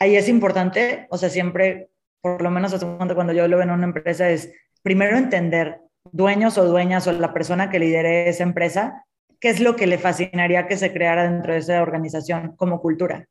ahí 0.00 0.16
es 0.16 0.28
importante, 0.28 1.06
o 1.10 1.18
sea, 1.18 1.30
siempre, 1.30 1.90
por 2.20 2.42
lo 2.42 2.50
menos 2.50 2.74
cuando 3.14 3.32
yo 3.32 3.46
lo 3.46 3.56
veo 3.56 3.64
en 3.64 3.70
una 3.70 3.84
empresa, 3.84 4.28
es 4.28 4.52
primero 4.82 5.16
entender 5.16 5.85
dueños 6.12 6.58
o 6.58 6.64
dueñas 6.64 7.06
o 7.06 7.12
la 7.12 7.32
persona 7.32 7.70
que 7.70 7.78
lidere 7.78 8.28
esa 8.28 8.42
empresa, 8.42 9.04
qué 9.40 9.50
es 9.50 9.60
lo 9.60 9.76
que 9.76 9.86
le 9.86 9.98
fascinaría 9.98 10.66
que 10.66 10.76
se 10.76 10.92
creara 10.92 11.30
dentro 11.30 11.52
de 11.52 11.60
esa 11.60 11.82
organización 11.82 12.54
como 12.56 12.80
cultura. 12.80 13.26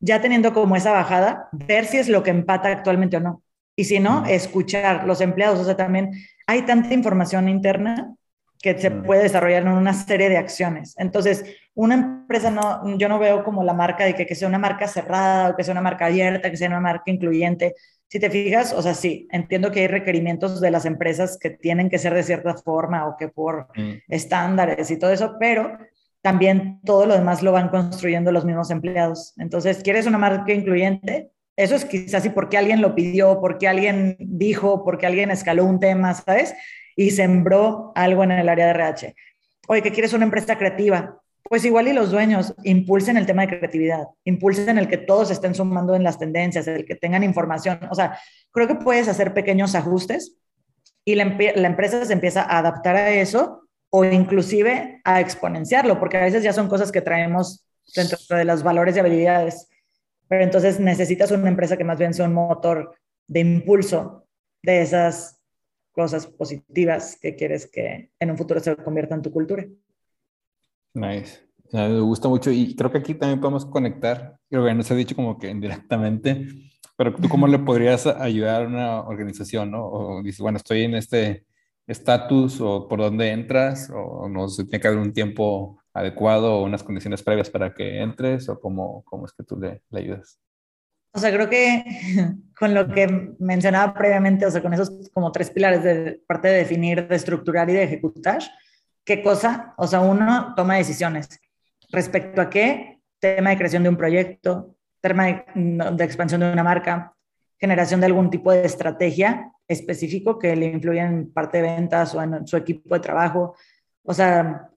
Ya 0.00 0.20
teniendo 0.20 0.52
como 0.52 0.76
esa 0.76 0.92
bajada, 0.92 1.48
ver 1.52 1.86
si 1.86 1.98
es 1.98 2.08
lo 2.08 2.22
que 2.22 2.30
empata 2.30 2.68
actualmente 2.68 3.16
o 3.16 3.20
no. 3.20 3.42
Y 3.76 3.84
si 3.84 4.00
no, 4.00 4.24
escuchar 4.26 5.06
los 5.06 5.20
empleados. 5.20 5.60
O 5.60 5.64
sea, 5.64 5.76
también 5.76 6.12
hay 6.46 6.62
tanta 6.62 6.94
información 6.94 7.48
interna 7.48 8.14
que 8.62 8.78
se 8.78 8.90
puede 8.90 9.22
desarrollar 9.22 9.62
en 9.62 9.68
una 9.68 9.92
serie 9.92 10.28
de 10.28 10.38
acciones. 10.38 10.94
Entonces, 10.98 11.44
una 11.74 11.94
empresa 11.94 12.50
no, 12.50 12.96
yo 12.98 13.08
no 13.08 13.18
veo 13.18 13.44
como 13.44 13.62
la 13.62 13.74
marca 13.74 14.04
de 14.04 14.14
que, 14.14 14.26
que 14.26 14.34
sea 14.34 14.48
una 14.48 14.58
marca 14.58 14.88
cerrada 14.88 15.50
o 15.50 15.56
que 15.56 15.62
sea 15.62 15.72
una 15.72 15.82
marca 15.82 16.06
abierta, 16.06 16.50
que 16.50 16.56
sea 16.56 16.68
una 16.68 16.80
marca 16.80 17.10
incluyente. 17.10 17.74
Si 18.08 18.20
te 18.20 18.30
fijas, 18.30 18.72
o 18.72 18.82
sea, 18.82 18.94
sí, 18.94 19.26
entiendo 19.32 19.72
que 19.72 19.80
hay 19.80 19.86
requerimientos 19.88 20.60
de 20.60 20.70
las 20.70 20.84
empresas 20.84 21.38
que 21.40 21.50
tienen 21.50 21.90
que 21.90 21.98
ser 21.98 22.14
de 22.14 22.22
cierta 22.22 22.54
forma 22.54 23.06
o 23.08 23.16
que 23.16 23.28
por 23.28 23.68
mm. 23.76 24.02
estándares 24.08 24.90
y 24.90 24.98
todo 24.98 25.12
eso, 25.12 25.36
pero 25.40 25.76
también 26.22 26.80
todo 26.84 27.06
lo 27.06 27.14
demás 27.14 27.42
lo 27.42 27.52
van 27.52 27.68
construyendo 27.68 28.32
los 28.32 28.44
mismos 28.44 28.70
empleados. 28.70 29.34
Entonces, 29.38 29.80
¿quieres 29.82 30.06
una 30.06 30.18
marca 30.18 30.52
incluyente? 30.52 31.30
Eso 31.56 31.74
es 31.74 31.84
quizás 31.84 32.22
sí 32.22 32.30
porque 32.30 32.58
alguien 32.58 32.80
lo 32.80 32.94
pidió, 32.94 33.40
porque 33.40 33.66
alguien 33.66 34.16
dijo, 34.18 34.84
porque 34.84 35.06
alguien 35.06 35.30
escaló 35.30 35.64
un 35.64 35.80
tema, 35.80 36.14
¿sabes? 36.14 36.54
Y 36.96 37.10
sembró 37.10 37.92
algo 37.94 38.24
en 38.24 38.32
el 38.32 38.48
área 38.48 38.66
de 38.66 38.72
RH. 38.72 39.14
Oye, 39.68 39.82
¿qué 39.82 39.90
quieres 39.90 40.12
una 40.12 40.24
empresa 40.24 40.58
creativa? 40.58 41.20
Pues 41.48 41.64
igual 41.64 41.88
y 41.88 41.92
los 41.92 42.10
dueños 42.10 42.54
impulsen 42.64 43.16
el 43.16 43.26
tema 43.26 43.42
de 43.42 43.58
creatividad, 43.58 44.04
impulsen 44.24 44.78
el 44.78 44.88
que 44.88 44.98
todos 44.98 45.30
estén 45.30 45.54
sumando 45.54 45.94
en 45.94 46.02
las 46.02 46.18
tendencias, 46.18 46.66
el 46.66 46.84
que 46.84 46.96
tengan 46.96 47.22
información. 47.22 47.78
O 47.90 47.94
sea, 47.94 48.18
creo 48.50 48.66
que 48.66 48.74
puedes 48.74 49.08
hacer 49.08 49.32
pequeños 49.32 49.74
ajustes 49.74 50.36
y 51.04 51.14
la, 51.14 51.22
empresa 51.22 52.04
se 52.04 52.12
empieza 52.12 52.42
a 52.42 52.58
adaptar 52.58 52.96
a 52.96 53.10
eso 53.10 53.68
o 53.90 54.04
inclusive 54.04 55.00
a 55.04 55.20
exponenciarlo, 55.20 56.00
porque 56.00 56.16
a 56.16 56.24
veces 56.24 56.42
ya 56.42 56.52
son 56.52 56.68
cosas 56.68 56.90
que 56.90 57.00
traemos 57.00 57.64
dentro 57.94 58.18
de 58.36 58.44
los 58.44 58.64
valores 58.64 58.96
y 58.96 59.00
habilidades. 59.00 59.68
Pero 60.28 60.42
entonces 60.42 60.80
necesitas 60.80 61.30
una 61.30 61.48
empresa 61.48 61.76
que 61.76 61.84
más 61.84 61.98
bien 61.98 62.12
sea 62.12 62.26
un 62.26 62.34
motor 62.34 62.96
de 63.28 63.40
impulso 63.40 64.26
de 64.62 64.82
esas 64.82 65.40
cosas 65.92 66.26
positivas 66.26 67.16
que 67.20 67.36
quieres 67.36 67.70
que 67.70 68.10
en 68.18 68.30
un 68.30 68.36
futuro 68.36 68.58
se 68.58 68.74
conviertan 68.76 69.20
en 69.20 69.22
tu 69.22 69.30
cultura. 69.30 69.64
Nice. 70.96 71.40
me 71.72 72.00
gusta 72.00 72.26
mucho 72.26 72.50
y 72.50 72.74
creo 72.74 72.90
que 72.90 72.96
aquí 72.98 73.14
también 73.14 73.38
podemos 73.38 73.66
conectar, 73.66 74.38
creo 74.48 74.64
que 74.64 74.72
no 74.72 74.82
se 74.82 74.94
ha 74.94 74.96
dicho 74.96 75.14
como 75.14 75.38
que 75.38 75.50
indirectamente, 75.50 76.48
pero 76.96 77.14
tú 77.14 77.28
cómo 77.28 77.46
le 77.46 77.58
podrías 77.58 78.06
ayudar 78.06 78.62
a 78.62 78.66
una 78.66 79.00
organización, 79.02 79.72
¿no? 79.72 79.84
O 79.84 80.22
dices, 80.22 80.40
bueno, 80.40 80.56
estoy 80.56 80.84
en 80.84 80.94
este 80.94 81.44
estatus 81.86 82.62
o 82.62 82.88
por 82.88 83.00
dónde 83.00 83.30
entras 83.30 83.90
o 83.94 84.26
no 84.26 84.48
sé, 84.48 84.64
tiene 84.64 84.80
que 84.80 84.88
haber 84.88 85.00
un 85.00 85.12
tiempo 85.12 85.78
adecuado 85.92 86.54
o 86.54 86.64
unas 86.64 86.82
condiciones 86.82 87.22
previas 87.22 87.50
para 87.50 87.74
que 87.74 88.00
entres 88.00 88.48
o 88.48 88.58
cómo, 88.58 89.02
cómo 89.04 89.26
es 89.26 89.34
que 89.34 89.44
tú 89.44 89.58
le, 89.58 89.82
le 89.90 90.00
ayudas. 90.00 90.40
O 91.12 91.18
sea, 91.18 91.30
creo 91.30 91.50
que 91.50 91.84
con 92.58 92.72
lo 92.72 92.88
que 92.88 93.34
mencionaba 93.38 93.92
previamente, 93.92 94.46
o 94.46 94.50
sea, 94.50 94.62
con 94.62 94.72
esos 94.72 95.10
como 95.12 95.30
tres 95.30 95.50
pilares 95.50 95.84
de 95.84 96.22
parte 96.26 96.48
de 96.48 96.54
definir, 96.54 97.06
de 97.06 97.16
estructurar 97.16 97.68
y 97.68 97.74
de 97.74 97.82
ejecutar, 97.82 98.42
¿Qué 99.06 99.22
cosa? 99.22 99.72
O 99.76 99.86
sea, 99.86 100.00
uno 100.00 100.52
toma 100.56 100.74
decisiones. 100.74 101.28
¿Respecto 101.90 102.40
a 102.40 102.50
qué? 102.50 102.98
Tema 103.20 103.50
de 103.50 103.56
creación 103.56 103.84
de 103.84 103.88
un 103.88 103.96
proyecto, 103.96 104.74
tema 105.00 105.26
de, 105.26 106.04
expansión 106.04 106.40
de 106.40 106.52
una 106.52 106.64
marca, 106.64 107.14
generación 107.56 108.00
de 108.00 108.06
algún 108.06 108.30
tipo 108.30 108.50
de 108.50 108.66
estrategia 108.66 109.52
específico 109.68 110.40
que 110.40 110.56
le 110.56 110.66
influya 110.66 111.06
en 111.06 111.32
parte 111.32 111.58
de 111.58 111.62
ventas 111.62 112.16
o 112.16 112.22
en 112.22 112.44
su 112.48 112.56
equipo 112.56 112.96
de 112.96 113.00
trabajo. 113.00 113.54
O 114.02 114.12
sea, 114.12 114.70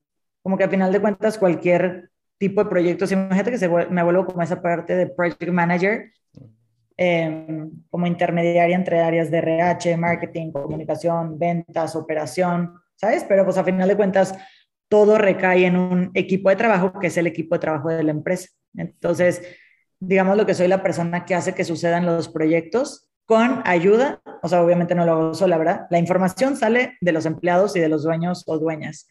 como 0.44 0.58
que 0.58 0.66
a 0.66 0.70
final 0.70 0.92
de 0.92 1.02
cuentas 1.02 1.40
cualquier 1.40 2.12
tipo 2.38 2.64
de 2.64 2.70
proyecto, 2.70 3.08
si 3.08 3.16
imagínate 3.16 3.50
que 3.50 3.58
se, 3.58 3.68
me 3.68 4.04
vuelvo 4.04 4.28
como 4.28 4.44
esa 4.44 4.62
parte 4.62 4.96
de 4.96 5.08
project 5.08 5.52
manager, 5.52 6.14
em, 6.98 7.72
como 7.90 8.06
intermediaria 8.06 8.76
entre 8.76 9.02
áreas 9.02 9.32
de 9.32 9.40
RH, 9.40 9.98
marketing, 9.98 10.52
comunicación, 10.52 11.40
ventas, 11.40 11.96
operación, 11.96 12.76
¿sabes? 13.00 13.26
Pero 13.28 13.46
pues 13.46 13.58
a 13.58 13.64
final 13.64 13.88
de 13.88 13.96
cuentas 13.96 14.36
todo 14.90 15.18
recae 15.18 15.66
en 15.66 15.78
un 15.78 16.12
equipo 16.14 16.50
de 16.50 16.56
trabajo 16.56 17.00
que 17.00 17.08
es 17.08 17.18
el 17.18 17.28
equipo 17.28 17.56
de 17.56 17.60
trabajo 17.60 17.90
de 17.90 18.04
la 18.04 18.12
empresa. 18.12 18.50
Entonces, 18.76 19.42
digamos 20.00 20.36
lo 20.36 20.46
que 20.46 20.54
soy 20.54 20.68
la 20.68 20.84
persona 20.84 21.26
que 21.26 21.36
hace 21.36 21.54
que 21.54 21.64
sucedan 21.64 22.06
los 22.06 22.30
proyectos 22.30 23.08
con 23.26 23.62
ayuda, 23.66 24.22
o 24.42 24.48
sea, 24.48 24.64
obviamente 24.64 24.96
no 24.96 25.06
lo 25.06 25.12
hago 25.12 25.34
sola, 25.36 25.58
¿verdad? 25.58 25.86
La 25.92 26.00
información 26.00 26.58
sale 26.58 26.98
de 27.00 27.12
los 27.12 27.28
empleados 27.28 27.76
y 27.76 27.80
de 27.80 27.88
los 27.88 28.04
dueños 28.04 28.44
o 28.48 28.58
dueñas. 28.58 29.08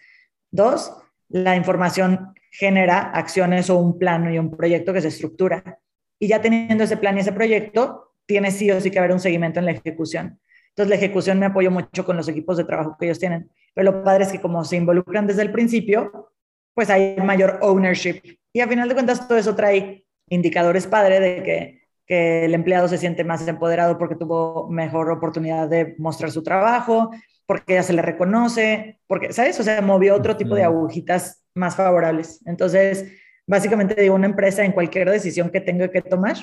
Dos, 0.50 0.92
la 1.28 1.54
información 1.54 2.34
genera 2.50 2.98
acciones 2.98 3.70
o 3.70 3.78
un 3.78 3.96
plan 3.96 4.32
y 4.32 4.38
un 4.38 4.50
proyecto 4.50 4.92
que 4.92 5.00
se 5.00 5.08
estructura. 5.08 5.78
Y 6.18 6.26
ya 6.26 6.40
teniendo 6.40 6.82
ese 6.82 6.96
plan 6.96 7.16
y 7.16 7.20
ese 7.20 7.32
proyecto, 7.32 8.14
tiene 8.26 8.50
sí 8.50 8.68
o 8.72 8.80
sí 8.80 8.90
que 8.90 8.98
haber 8.98 9.12
un 9.12 9.20
seguimiento 9.20 9.60
en 9.60 9.66
la 9.66 9.72
ejecución. 9.72 10.40
Entonces, 10.70 10.90
la 10.90 10.96
ejecución 10.96 11.38
me 11.38 11.46
apoyo 11.46 11.70
mucho 11.70 12.04
con 12.04 12.16
los 12.16 12.28
equipos 12.28 12.56
de 12.56 12.64
trabajo 12.64 12.96
que 12.98 13.06
ellos 13.06 13.20
tienen. 13.20 13.48
Pero 13.74 13.92
lo 13.92 14.04
padre 14.04 14.24
es 14.24 14.32
que 14.32 14.40
como 14.40 14.64
se 14.64 14.76
involucran 14.76 15.26
desde 15.26 15.42
el 15.42 15.52
principio, 15.52 16.32
pues 16.74 16.90
hay 16.90 17.16
mayor 17.16 17.58
ownership. 17.62 18.20
Y 18.52 18.60
a 18.60 18.68
final 18.68 18.88
de 18.88 18.94
cuentas, 18.94 19.26
todo 19.26 19.38
eso 19.38 19.54
trae 19.54 20.04
indicadores 20.28 20.86
padre 20.86 21.20
de 21.20 21.42
que, 21.42 21.82
que 22.06 22.44
el 22.44 22.54
empleado 22.54 22.88
se 22.88 22.98
siente 22.98 23.24
más 23.24 23.46
empoderado 23.46 23.98
porque 23.98 24.16
tuvo 24.16 24.68
mejor 24.68 25.10
oportunidad 25.10 25.68
de 25.68 25.94
mostrar 25.98 26.30
su 26.30 26.42
trabajo, 26.42 27.10
porque 27.46 27.74
ya 27.74 27.82
se 27.82 27.94
le 27.94 28.02
reconoce, 28.02 29.00
porque, 29.06 29.32
¿sabes? 29.32 29.58
O 29.58 29.62
sea, 29.62 29.80
movió 29.80 30.14
otro 30.14 30.36
tipo 30.36 30.54
de 30.54 30.64
agujitas 30.64 31.44
más 31.54 31.76
favorables. 31.76 32.42
Entonces, 32.46 33.10
básicamente 33.46 34.00
digo, 34.00 34.14
una 34.14 34.26
empresa 34.26 34.64
en 34.64 34.72
cualquier 34.72 35.10
decisión 35.10 35.50
que 35.50 35.60
tenga 35.60 35.88
que 35.90 36.02
tomar 36.02 36.36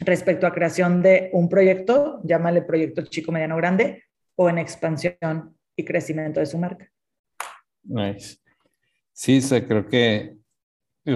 respecto 0.00 0.46
a 0.46 0.52
creación 0.52 1.02
de 1.02 1.30
un 1.32 1.48
proyecto, 1.48 2.20
llámale 2.24 2.62
proyecto 2.62 3.02
chico, 3.02 3.32
mediano, 3.32 3.56
grande, 3.56 4.04
o 4.34 4.48
en 4.48 4.58
expansión 4.58 5.56
y 5.76 5.84
crecimiento 5.84 6.40
de 6.40 6.46
su 6.46 6.58
marca. 6.58 6.90
Nice. 7.82 8.38
Sí, 9.12 9.40
creo 9.66 9.88
que 9.88 10.36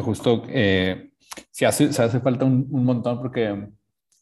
justo 0.03 0.44
eh, 0.49 1.11
si 1.51 1.64
hace, 1.64 1.92
se 1.92 2.03
hace 2.03 2.21
falta 2.21 2.44
un, 2.44 2.68
montón 2.71 3.18
porque, 3.18 3.68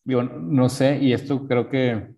digo, 0.04 0.22
no 0.22 0.68
sé, 0.68 0.98
y 0.98 1.12
esto 1.12 1.46
creo 1.46 1.68
que 1.68 2.14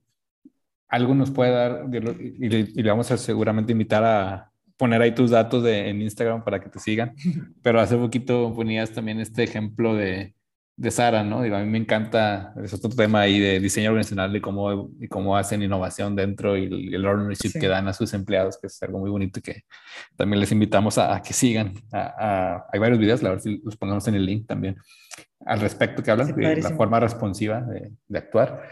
algo 0.89 1.15
nos 1.15 1.31
puede 1.31 1.51
dar, 1.51 1.87
y 1.93 2.49
le, 2.49 2.91
vamos 2.91 3.11
a 3.11 3.17
seguramente 3.17 3.73
invitar 3.73 4.05
a 4.05 4.51
poner 4.77 5.03
ahí 5.03 5.15
tus 5.15 5.31
datos 5.31 5.63
de, 5.63 5.89
en 5.89 6.03
Instagram 6.03 6.45
para 6.45 6.61
que 6.61 6.69
te 6.69 6.79
sigan, 6.79 7.15
pero 7.63 7.81
hace 7.81 7.97
poquito 7.97 8.55
ponías 8.55 8.93
también 8.93 9.21
este 9.21 9.43
ejemplo 9.43 9.95
de, 9.95 10.35
de 10.79 10.93
Sara, 10.93 11.25
¿no? 11.25 11.43
Digo, 11.43 11.57
a 11.57 11.61
mí 11.61 11.67
me 11.67 11.79
encanta, 11.79 12.55
es 12.63 12.73
otro 12.73 12.89
tema 12.91 13.23
ahí 13.23 13.41
de 13.41 13.59
diseño 13.59 13.91
organizacional 13.91 14.35
y 14.37 14.41
cómo, 14.41 14.91
y 15.01 15.09
cómo 15.09 15.37
hacen 15.37 15.61
innovación 15.61 16.15
dentro 16.15 16.57
y 16.57 16.95
el, 16.95 17.05
ownership 17.05 17.59
que 17.59 17.67
dan 17.67 17.89
a 17.89 17.93
sus 17.93 18.15
empleados, 18.15 18.57
que 18.61 18.69
es 18.69 18.81
algo 18.85 19.01
muy 19.01 19.11
bonito 19.11 19.41
y 19.41 19.43
que 19.43 19.65
también 20.17 20.39
les 20.39 20.53
invitamos 20.53 20.97
a, 20.97 21.21
que 21.21 21.33
sigan. 21.33 21.75
A, 21.93 22.65
hay 22.73 22.79
varios 22.79 23.01
videos, 23.01 23.25
a 23.25 23.31
ver 23.31 23.41
si 23.41 23.61
los 23.65 23.77
ponemos 23.77 24.07
en 24.07 24.15
el 24.15 24.25
link 24.25 24.47
también, 24.47 24.77
al 25.45 25.59
respecto 25.59 26.01
que 26.01 26.13
hablan 26.13 26.33
de 26.33 26.63
la 26.63 26.71
forma 26.71 27.01
responsiva 27.01 27.61
de, 27.61 27.91
de 28.07 28.19
actuar. 28.19 28.63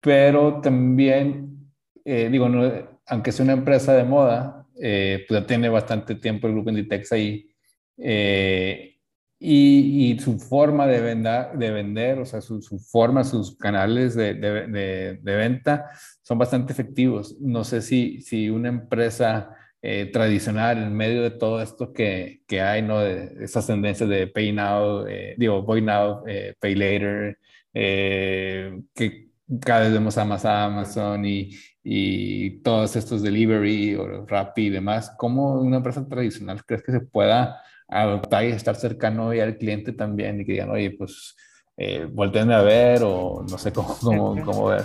Pero 0.00 0.60
también, 0.60 1.72
eh, 2.04 2.28
digo, 2.30 2.48
no, 2.48 2.72
aunque 3.06 3.32
sea 3.32 3.42
una 3.42 3.54
empresa 3.54 3.92
de 3.92 4.04
moda, 4.04 4.68
eh, 4.80 5.24
pues 5.26 5.40
ya 5.40 5.46
tiene 5.48 5.68
bastante 5.68 6.14
tiempo 6.14 6.46
el 6.46 6.52
grupo 6.52 6.70
Inditex 6.70 7.10
ahí. 7.10 7.50
Eh, 7.98 8.89
y, 9.42 10.18
su 10.20 10.38
forma 10.38 10.86
de, 10.86 11.00
venda, 11.00 11.50
de 11.54 11.70
vender, 11.70 12.18
o 12.18 12.26
sea, 12.26 12.42
su, 12.42 12.60
su 12.60 12.78
forma, 12.78 13.24
sus 13.24 13.56
canales 13.56 14.14
de, 14.14 14.34
de, 14.34 15.18
de, 15.22 15.36
venta 15.36 15.90
son 16.22 16.38
bastante 16.38 16.72
efectivos. 16.72 17.36
No 17.40 17.64
sé 17.64 17.80
si, 17.80 18.20
si 18.20 18.50
una 18.50 18.68
empresa 18.68 19.56
eh, 19.80 20.10
tradicional 20.12 20.82
en 20.82 20.94
medio 20.94 21.22
de 21.22 21.30
todo 21.30 21.62
esto 21.62 21.90
que, 21.92 22.42
que 22.46 22.60
hay, 22.60 22.82
¿no? 22.82 23.00
De 23.00 23.42
esas 23.42 23.66
tendencias 23.66 24.10
de 24.10 24.26
pay 24.26 24.52
now, 24.52 25.06
eh, 25.06 25.34
digo, 25.38 25.62
buy 25.62 25.80
now, 25.80 26.22
eh, 26.26 26.54
pay 26.60 26.74
later, 26.74 27.38
que 27.72 29.30
cada 29.64 29.80
vez 29.80 29.92
vemos 29.92 30.18
a 30.18 30.24
más 30.26 30.44
Amazon 30.44 31.24
y, 31.24 31.50
y 31.82 32.60
todos 32.62 32.94
estos 32.94 33.22
delivery 33.22 33.94
o 33.94 34.26
Rappi 34.26 34.66
y 34.66 34.70
demás. 34.70 35.14
¿Cómo 35.16 35.60
una 35.60 35.78
empresa 35.78 36.06
tradicional 36.06 36.62
crees 36.64 36.82
que 36.82 36.92
se 36.92 37.00
pueda 37.00 37.56
adoptar 37.90 38.44
y 38.44 38.48
estar 38.48 38.76
cercano 38.76 39.34
y 39.34 39.40
al 39.40 39.56
cliente 39.56 39.92
también 39.92 40.40
y 40.40 40.44
que 40.44 40.52
digan, 40.52 40.70
oye, 40.70 40.92
pues 40.92 41.34
eh, 41.76 42.06
volteenme 42.10 42.54
a 42.54 42.62
ver 42.62 43.02
o 43.02 43.44
no 43.48 43.58
sé 43.58 43.72
cómo, 43.72 43.96
cómo, 44.00 44.44
cómo 44.44 44.66
ver. 44.66 44.84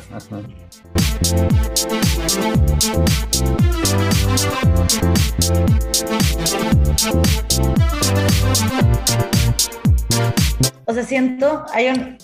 O 10.87 10.93
sea, 10.93 11.03
siento, 11.03 11.65
hay 11.73 11.89
un, 11.89 12.17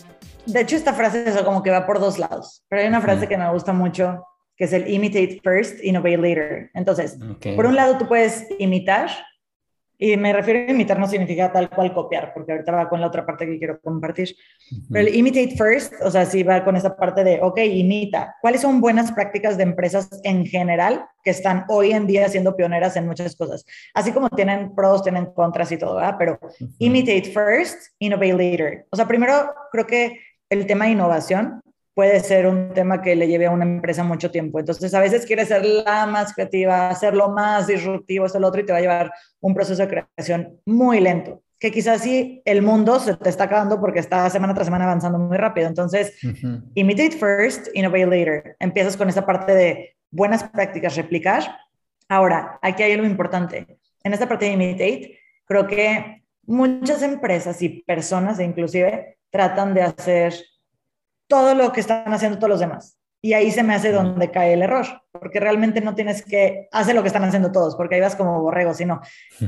de 0.46 0.62
hecho 0.62 0.76
esta 0.76 0.94
frase 0.94 1.28
es 1.28 1.41
como 1.41 1.62
que 1.62 1.72
va 1.72 1.86
por 1.86 2.00
dos 2.00 2.17
lados, 2.17 2.63
pero 2.70 2.82
hay 2.82 2.88
una 2.88 3.02
frase 3.02 3.28
que 3.28 3.38
me 3.38 3.52
gusta 3.52 3.74
mucho 3.74 4.24
que 4.56 4.65
es 4.65 4.74
el 4.74 4.88
imitate 4.88 5.39
first, 5.44 5.84
innovate 5.84 6.17
later. 6.17 6.70
Entonces, 6.76 7.17
por 7.56 7.65
un 7.65 7.76
lado 7.76 7.98
tú 7.98 8.08
puedes 8.08 8.48
imitar 8.60 9.10
y 10.04 10.18
me 10.18 10.34
refiero 10.34 10.68
a 10.68 10.72
imitar 10.72 10.98
no 10.98 11.06
significa 11.06 11.52
tal 11.52 11.70
cual 11.70 11.94
copiar, 11.94 12.34
porque 12.34 12.54
ahorita 12.54 12.72
va 12.72 12.90
con 12.90 13.00
la 13.00 13.06
otra 13.06 13.24
parte 13.24 13.46
que 13.46 13.60
quiero 13.60 13.80
compartir. 13.80 14.36
Pero 14.92 15.08
el 15.08 15.16
imitate 15.16 15.56
first, 15.56 15.94
o 16.02 16.10
sea, 16.10 16.26
sí 16.26 16.42
va 16.42 16.66
con 16.66 16.76
esa 16.76 16.98
parte 16.98 17.24
de, 17.24 17.40
ok, 17.40 17.60
imita. 17.60 18.36
¿Cuáles 18.42 18.62
son 18.62 18.82
buenas 18.82 19.12
prácticas 19.12 19.58
de 19.58 19.64
empresas 19.64 20.10
en 20.24 20.48
general 20.48 21.06
que 21.24 21.30
están 21.30 21.66
hoy 21.70 21.92
en 21.92 22.08
día 22.08 22.28
siendo 22.30 22.56
pioneras 22.56 22.96
en 22.96 23.06
muchas 23.06 23.36
cosas? 23.36 23.64
Así 23.94 24.12
como 24.12 24.28
tienen 24.32 24.74
pros, 24.74 25.04
tienen 25.04 25.28
contras 25.34 25.72
y 25.72 25.78
todo, 25.78 25.98
¿verdad? 25.98 26.16
Pero 26.18 26.40
imitate 26.80 27.32
first, 27.32 27.94
innovate 28.00 28.34
later. 28.34 28.88
O 28.90 28.96
sea, 28.96 29.08
primero 29.08 29.54
creo 29.72 29.86
que 29.86 30.20
el 30.50 30.66
tema 30.66 30.86
de 30.86 30.94
innovación 30.94 31.62
puede 31.93 32.19
ser 32.21 32.47
un 32.47 32.73
tema 32.73 33.01
que 33.01 33.15
le 33.15 33.27
lleve 33.27 33.47
a 33.47 33.51
una 33.51 33.65
empresa 33.65 34.04
mucho 34.04 34.32
tiempo. 34.32 34.60
Entonces, 34.60 34.93
a 34.93 34.99
veces 34.99 35.25
quieres 35.25 35.49
ser 35.49 35.65
la 35.65 36.06
más 36.06 36.34
creativa, 36.34 36.89
hacerlo 36.89 37.30
más 37.30 37.67
disruptivo, 37.67 38.25
esto, 38.25 38.39
lo 38.39 38.47
otro, 38.47 38.62
y 38.62 38.65
te 38.65 38.71
va 38.71 38.80
a 38.80 38.82
llevar 38.82 39.13
un 39.39 39.54
proceso 39.54 39.86
de 39.86 40.06
creación 40.15 40.60
muy 40.65 40.99
lento, 40.99 41.43
que 41.60 41.71
quizás 41.71 42.01
sí 42.01 42.41
el 42.45 42.62
mundo 42.62 42.99
se 42.99 43.15
te 43.15 43.30
está 43.30 43.45
acabando 43.45 43.80
porque 43.80 43.99
está 43.99 44.30
semana 44.30 44.54
tras 44.54 44.67
semana 44.67 44.86
avanzando 44.86 45.19
muy 45.19 45.38
rápido. 45.38 45.67
Entonces, 45.67 46.17
imitate 46.75 47.12
first, 47.12 47.67
innovate 47.73 48.06
later. 48.06 48.56
Empiezas 48.60 48.95
con 48.95 49.10
esa 49.10 49.25
parte 49.25 49.54
de 49.54 49.95
buenas 50.10 50.43
prácticas, 50.43 50.95
replicar. 50.95 51.43
Ahora, 52.08 52.58
aquí 52.62 52.84
hay 52.84 52.93
algo 52.93 53.06
importante. 53.06 53.80
En 54.04 54.13
esta 54.13 54.27
parte 54.27 54.45
de 54.45 54.51
imitate, 54.51 55.19
creo 55.45 55.67
que 55.67 56.23
muchas 56.45 57.04
empresas 57.04 57.62
y 57.62 57.84
personas, 57.84 58.39
inclusive, 58.39 59.17
tratan 59.30 59.73
de 59.73 59.84
hacer 59.84 60.34
todo 61.32 61.56
lo 61.56 61.72
que 61.72 61.80
están 61.80 62.12
haciendo 62.12 62.38
todos 62.38 62.50
los 62.50 62.60
demás. 62.60 62.98
Y 63.24 63.34
ahí 63.34 63.52
se 63.52 63.63
me 63.63 63.74
hace 63.74 63.94
donde 63.94 64.32
cae 64.32 64.54
el 64.54 64.63
error, 64.63 64.86
porque 65.12 65.39
realmente 65.39 65.80
no 65.80 65.96
tienes 65.96 66.26
que 66.26 66.67
hacer 66.74 66.94
lo 66.94 67.04
que 67.04 67.08
están 67.08 67.24
haciendo 67.24 67.54
todos, 67.54 67.78
porque 67.78 67.96
ahí 67.96 68.02
vas 68.02 68.17
como 68.17 68.41
borrego, 68.41 68.74
sino 68.74 69.00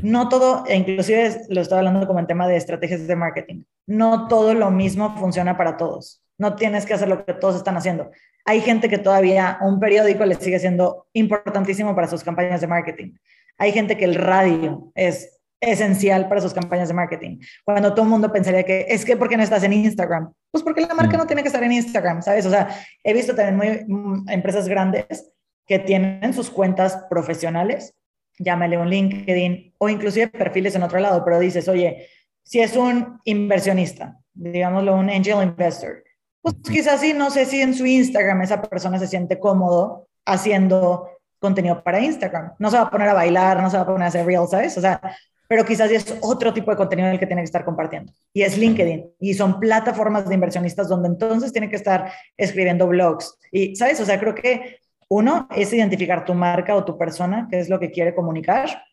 no 0.02 0.30
todo, 0.30 0.64
e 0.66 0.78
inclusive 0.78 1.42
lo 1.50 1.60
estaba 1.60 1.80
hablando 1.80 2.08
como 2.08 2.20
en 2.20 2.28
tema 2.28 2.48
de 2.48 2.56
estrategias 2.56 3.06
de 3.06 3.16
marketing, 3.18 3.64
no 3.86 4.30
todo 4.30 4.54
lo 4.54 4.72
mismo 4.72 5.18
funciona 5.18 5.58
para 5.58 5.76
todos. 5.76 6.24
No 6.38 6.56
tienes 6.56 6.86
que 6.86 6.94
hacer 6.94 7.10
lo 7.10 7.26
que 7.26 7.34
todos 7.34 7.56
están 7.56 7.76
haciendo. 7.76 8.12
Hay 8.46 8.62
gente 8.62 8.88
que 8.88 8.98
todavía 8.98 9.58
un 9.62 9.80
periódico 9.80 10.26
le 10.26 10.36
sigue 10.36 10.60
siendo 10.60 11.08
importantísimo 11.12 11.96
para 11.96 12.08
sus 12.08 12.24
campañas 12.24 12.62
de 12.62 12.68
marketing. 12.68 13.14
Hay 13.58 13.74
gente 13.74 13.98
que 13.98 14.06
el 14.06 14.16
radio 14.16 14.92
es 14.96 15.42
esencial 15.60 16.30
para 16.30 16.42
sus 16.42 16.54
campañas 16.54 16.88
de 16.88 16.94
marketing. 16.94 17.40
Cuando 17.66 17.94
todo 17.94 18.04
el 18.06 18.12
mundo 18.12 18.32
pensaría 18.32 18.64
que 18.64 18.86
es 18.88 19.04
que 19.04 19.18
¿por 19.18 19.30
qué 19.30 19.38
no 19.38 19.44
estás 19.44 19.64
en 19.64 19.74
Instagram? 19.74 20.32
Pues 20.54 20.64
porque 20.64 20.82
la 20.82 20.94
marca 20.94 21.18
mm. 21.18 21.20
no 21.20 21.26
tiene 21.26 21.42
que 21.42 21.48
estar 21.48 21.64
en 21.64 21.72
Instagram, 21.72 22.22
¿sabes? 22.22 22.46
O 22.46 22.52
sea, 22.52 22.70
he 23.04 23.12
visto 23.12 23.34
también 23.34 23.88
muy, 23.88 23.96
mm, 23.98 24.30
empresas 24.30 24.68
grandes 24.68 25.32
que 25.66 25.80
tienen 25.80 26.32
sus 26.32 26.52
cuentas 26.52 27.06
profesionales, 27.10 27.96
llámale 28.38 28.78
un 28.78 28.88
LinkedIn 28.88 29.74
o 29.80 29.90
inclusive 29.90 30.28
perfiles 30.28 30.76
en 30.76 30.84
otro 30.84 31.00
lado, 31.00 31.26
pero 31.26 31.40
dices, 31.40 31.68
oye, 31.68 32.08
si 32.44 32.60
es 32.60 32.78
un 32.78 33.20
inversionista, 33.24 34.20
digámoslo, 34.36 34.96
un 34.96 35.10
angel 35.10 35.42
investor, 35.42 36.04
pues 36.40 36.54
quizás 36.62 37.02
sí, 37.02 37.14
no 37.14 37.32
sé 37.32 37.46
si 37.46 37.60
en 37.60 37.74
su 37.74 37.88
Instagram 37.88 38.44
esa 38.44 38.62
persona 38.62 39.00
se 39.00 39.08
siente 39.08 39.40
cómodo 39.40 40.08
haciendo 40.24 41.10
contenido 41.40 41.84
para 41.84 42.00
Instagram. 42.00 42.54
No 42.60 42.70
se 42.70 42.78
va 42.78 42.84
a 42.84 42.90
poner 42.92 43.10
a 43.10 43.16
bailar, 43.16 43.60
no 43.60 43.72
se 43.72 43.78
va 43.78 43.84
a 43.84 43.88
poner 43.88 44.04
a 44.04 44.08
hacer 44.08 44.24
reels, 44.24 44.52
¿sabes? 44.52 44.78
O 44.78 44.82
sea, 44.82 45.02
pero 45.48 45.66
quizás 45.66 45.92
es 45.92 46.18
otro 46.22 46.54
tipo 46.54 46.72
de 46.72 46.78
contenido 46.78 47.08
en 47.08 47.14
el 47.14 47.20
que 47.20 47.28
tiene 47.28 47.42
que 47.42 47.46
estar 47.46 47.66
compartiendo. 47.66 48.14
Y 48.34 48.42
es 48.44 48.58
LinkedIn. 48.58 49.12
Y 49.20 49.34
son 49.34 49.60
plataformas 49.60 50.28
de 50.28 50.36
inversionistas 50.36 50.88
donde 50.90 51.10
entonces 51.10 51.52
tiene 51.52 51.70
que 51.70 51.76
estar 51.76 52.12
escribiendo 52.38 52.88
blogs. 52.88 53.38
Y, 53.52 53.76
¿sabes? 53.76 54.00
O 54.00 54.06
sea, 54.06 54.20
creo 54.20 54.34
que 54.34 54.80
uno 55.10 55.48
es 55.56 55.72
identificar 55.74 56.26
tu 56.26 56.34
marca 56.34 56.76
o 56.76 56.86
tu 56.86 56.98
persona, 56.98 57.48
qué 57.50 57.60
es 57.60 57.70
lo 57.70 57.80
que 57.80 57.92
quiere 57.92 58.16
comunicar, 58.16 58.84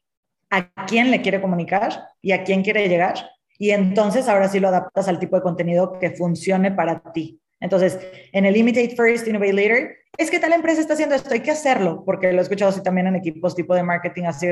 a 0.50 0.68
quién 0.86 1.10
le 1.10 1.22
quiere 1.22 1.40
comunicar 1.40 2.08
y 2.20 2.32
a 2.32 2.44
quién 2.44 2.62
quiere 2.62 2.88
llegar. 2.88 3.14
Y 3.58 3.70
entonces 3.70 4.28
ahora 4.28 4.48
sí 4.48 4.58
lo 4.58 4.68
adaptas 4.68 5.08
al 5.08 5.18
tipo 5.18 5.36
de 5.36 5.42
contenido 5.42 5.98
que 5.98 6.10
funcione 6.10 6.72
para 6.72 7.00
ti. 7.12 7.40
Entonces, 7.60 7.98
en 8.32 8.46
el 8.46 8.56
Imitate 8.56 8.96
First, 8.96 9.28
Innovate 9.28 9.52
Later, 9.52 9.96
es 10.20 10.30
que 10.30 10.38
tal 10.38 10.52
empresa 10.52 10.83
está 10.83 10.92
haciendo 10.92 11.14
esto, 11.14 11.33
hay 11.33 11.40
que 11.40 11.50
hacerlo, 11.50 12.02
porque 12.04 12.30
lo 12.30 12.38
he 12.38 12.42
escuchado 12.42 12.70
así 12.70 12.83
también 12.83 13.06
en 13.06 13.16
equipos 13.16 13.54
tipo 13.54 13.74
de 13.74 13.83
marketing 13.83 14.24
así 14.24 14.48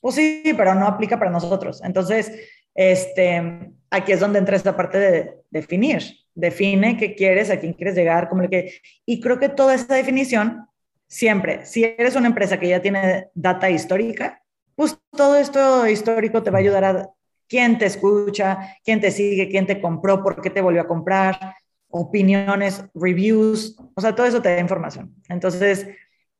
pues 0.00 0.14
sí, 0.14 0.42
pero 0.56 0.74
no 0.74 0.86
aplica 0.86 1.18
para 1.18 1.30
nosotros. 1.30 1.82
Entonces, 1.84 2.32
este, 2.74 3.70
aquí 3.90 4.12
es 4.12 4.20
donde 4.20 4.38
entra 4.38 4.56
esta 4.56 4.74
parte 4.74 4.98
de 4.98 5.34
definir. 5.50 6.02
Define 6.34 6.96
qué 6.96 7.14
quieres, 7.14 7.50
a 7.50 7.60
quién 7.60 7.74
quieres 7.74 7.94
llegar, 7.94 8.30
cómo 8.30 8.40
le 8.40 8.48
que... 8.48 8.72
Y 9.04 9.20
creo 9.20 9.38
que 9.38 9.50
toda 9.50 9.74
esta 9.74 9.94
definición, 9.94 10.66
siempre, 11.06 11.66
si 11.66 11.84
eres 11.84 12.16
una 12.16 12.28
empresa 12.28 12.58
que 12.58 12.68
ya 12.68 12.80
tiene 12.80 13.28
data 13.34 13.68
histórica, 13.68 14.42
pues 14.74 14.96
todo 15.14 15.36
esto 15.36 15.86
histórico 15.86 16.42
te 16.42 16.50
va 16.50 16.56
a 16.56 16.62
ayudar 16.62 16.84
a 16.84 17.10
quién 17.46 17.76
te 17.76 17.84
escucha, 17.84 18.78
quién 18.82 19.02
te 19.02 19.10
sigue, 19.10 19.50
quién 19.50 19.66
te 19.66 19.82
compró, 19.82 20.22
por 20.22 20.40
qué 20.40 20.48
te 20.48 20.62
volvió 20.62 20.80
a 20.80 20.86
comprar, 20.86 21.56
opiniones, 21.90 22.84
reviews, 22.94 23.76
o 23.94 24.00
sea, 24.00 24.14
todo 24.14 24.26
eso 24.26 24.40
te 24.40 24.54
da 24.54 24.60
información. 24.60 25.14
Entonces, 25.28 25.86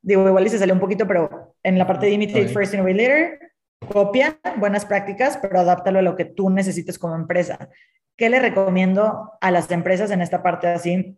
digo, 0.01 0.27
igual 0.27 0.47
y 0.47 0.51
se 0.51 0.59
salió 0.59 0.75
un 0.75 0.81
poquito, 0.81 1.07
pero 1.07 1.55
en 1.63 1.79
la 1.79 1.87
parte 1.87 2.07
de 2.07 2.13
Imitate 2.13 2.49
First, 2.49 2.75
Innovate 2.75 2.95
Later, 2.95 3.39
copia 3.93 4.39
buenas 4.59 4.85
prácticas, 4.85 5.39
pero 5.41 5.61
adáptalo 5.61 5.99
a 5.99 6.03
lo 6.03 6.17
que 6.17 6.25
tú 6.25 6.51
necesites 6.51 6.99
como 6.99 7.15
empresa. 7.15 7.69
¿Qué 8.17 8.29
le 8.29 8.39
recomiendo 8.39 9.33
a 9.41 9.51
las 9.51 9.71
empresas 9.71 10.11
en 10.11 10.21
esta 10.21 10.43
parte 10.43 10.69
así? 10.69 11.17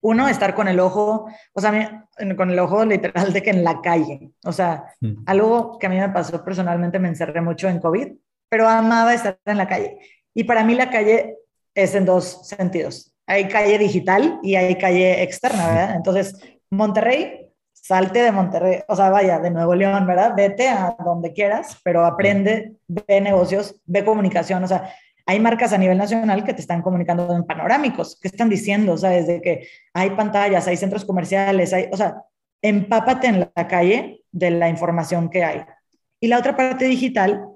Uno, 0.00 0.28
estar 0.28 0.54
con 0.54 0.66
el 0.66 0.80
ojo, 0.80 1.26
o 1.52 1.60
sea, 1.60 2.08
con 2.36 2.50
el 2.50 2.58
ojo 2.58 2.84
literal 2.84 3.32
de 3.32 3.42
que 3.42 3.50
en 3.50 3.62
la 3.62 3.80
calle. 3.80 4.32
O 4.44 4.52
sea, 4.52 4.84
mm. 5.00 5.22
algo 5.26 5.78
que 5.78 5.86
a 5.86 5.90
mí 5.90 5.98
me 5.98 6.08
pasó 6.08 6.44
personalmente, 6.44 6.98
me 6.98 7.08
encerré 7.08 7.40
mucho 7.40 7.68
en 7.68 7.78
COVID, 7.78 8.08
pero 8.48 8.68
amaba 8.68 9.14
estar 9.14 9.38
en 9.44 9.58
la 9.58 9.68
calle. 9.68 9.98
Y 10.34 10.44
para 10.44 10.64
mí 10.64 10.74
la 10.74 10.90
calle 10.90 11.36
es 11.74 11.94
en 11.94 12.04
dos 12.04 12.48
sentidos. 12.48 13.11
Hay 13.26 13.48
calle 13.48 13.78
digital 13.78 14.38
y 14.42 14.56
hay 14.56 14.76
calle 14.76 15.22
externa, 15.22 15.66
¿verdad? 15.68 15.96
Entonces, 15.96 16.34
Monterrey, 16.70 17.50
salte 17.72 18.22
de 18.22 18.32
Monterrey, 18.32 18.80
o 18.88 18.96
sea, 18.96 19.10
vaya, 19.10 19.38
de 19.38 19.50
Nuevo 19.50 19.74
León, 19.74 20.06
¿verdad? 20.06 20.34
Vete 20.36 20.68
a 20.68 20.96
donde 21.04 21.32
quieras, 21.32 21.78
pero 21.84 22.04
aprende, 22.04 22.76
ve 22.86 23.20
negocios, 23.20 23.76
ve 23.84 24.04
comunicación, 24.04 24.62
o 24.64 24.68
sea, 24.68 24.92
hay 25.26 25.40
marcas 25.40 25.72
a 25.72 25.78
nivel 25.78 25.98
nacional 25.98 26.44
que 26.44 26.54
te 26.54 26.60
están 26.60 26.82
comunicando 26.82 27.34
en 27.34 27.44
panorámicos, 27.44 28.18
que 28.20 28.28
están 28.28 28.48
diciendo, 28.48 28.92
o 28.92 28.98
sea, 28.98 29.10
desde 29.10 29.40
que 29.40 29.68
hay 29.94 30.10
pantallas, 30.10 30.66
hay 30.66 30.76
centros 30.76 31.04
comerciales, 31.04 31.72
hay, 31.72 31.88
o 31.92 31.96
sea, 31.96 32.24
empápate 32.60 33.28
en 33.28 33.50
la 33.54 33.68
calle 33.68 34.24
de 34.30 34.50
la 34.50 34.68
información 34.68 35.28
que 35.28 35.44
hay. 35.44 35.64
Y 36.20 36.28
la 36.28 36.38
otra 36.38 36.56
parte 36.56 36.84
digital, 36.86 37.46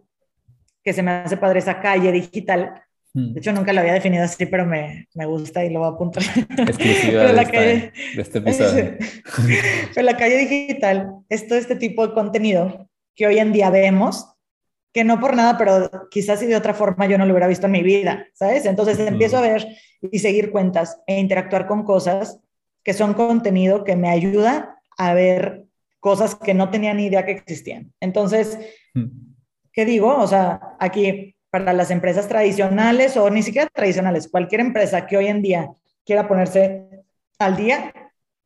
que 0.82 0.92
se 0.92 1.02
me 1.02 1.10
hace 1.10 1.36
padre 1.36 1.58
esa 1.58 1.80
calle 1.80 2.12
digital. 2.12 2.82
De 3.16 3.40
hecho 3.40 3.52
nunca 3.52 3.72
lo 3.72 3.80
había 3.80 3.94
definido 3.94 4.24
así, 4.24 4.44
pero 4.44 4.66
me, 4.66 5.08
me 5.14 5.24
gusta 5.24 5.64
y 5.64 5.70
lo 5.70 5.80
voy 5.80 5.88
a 5.88 5.92
apuntar. 5.92 6.22
Exclusiva 6.22 7.24
de, 7.26 7.32
la 7.32 7.44
calle, 7.46 7.92
de 8.14 8.22
este 8.22 8.38
episodio. 8.38 8.96
pero 9.94 10.04
la 10.04 10.16
calle 10.18 10.36
digital 10.36 11.12
es 11.30 11.48
todo 11.48 11.58
este 11.58 11.76
tipo 11.76 12.06
de 12.06 12.12
contenido 12.12 12.90
que 13.14 13.26
hoy 13.26 13.38
en 13.38 13.52
día 13.52 13.70
vemos 13.70 14.34
que 14.92 15.04
no 15.04 15.18
por 15.18 15.34
nada, 15.34 15.56
pero 15.56 15.90
quizás 16.10 16.40
si 16.40 16.46
de 16.46 16.56
otra 16.56 16.74
forma 16.74 17.06
yo 17.06 17.16
no 17.16 17.24
lo 17.24 17.32
hubiera 17.32 17.46
visto 17.46 17.66
en 17.66 17.72
mi 17.72 17.82
vida, 17.82 18.26
¿sabes? 18.34 18.66
Entonces 18.66 18.98
empiezo 18.98 19.38
a 19.38 19.42
ver 19.42 19.66
y 20.00 20.18
seguir 20.18 20.50
cuentas 20.50 21.00
e 21.06 21.18
interactuar 21.18 21.66
con 21.66 21.84
cosas 21.84 22.40
que 22.82 22.92
son 22.92 23.14
contenido 23.14 23.84
que 23.84 23.96
me 23.96 24.08
ayuda 24.08 24.78
a 24.98 25.14
ver 25.14 25.64
cosas 26.00 26.34
que 26.34 26.54
no 26.54 26.70
tenía 26.70 26.94
ni 26.94 27.06
idea 27.06 27.24
que 27.24 27.32
existían. 27.32 27.92
Entonces, 28.00 28.58
¿qué 29.72 29.84
digo? 29.84 30.16
O 30.16 30.26
sea, 30.26 30.60
aquí 30.78 31.35
para 31.64 31.72
las 31.72 31.90
empresas 31.90 32.28
tradicionales 32.28 33.16
o 33.16 33.30
ni 33.30 33.42
siquiera 33.42 33.68
tradicionales, 33.72 34.28
cualquier 34.28 34.60
empresa 34.60 35.06
que 35.06 35.16
hoy 35.16 35.26
en 35.26 35.42
día 35.42 35.70
quiera 36.04 36.28
ponerse 36.28 37.04
al 37.38 37.56
día, 37.56 37.92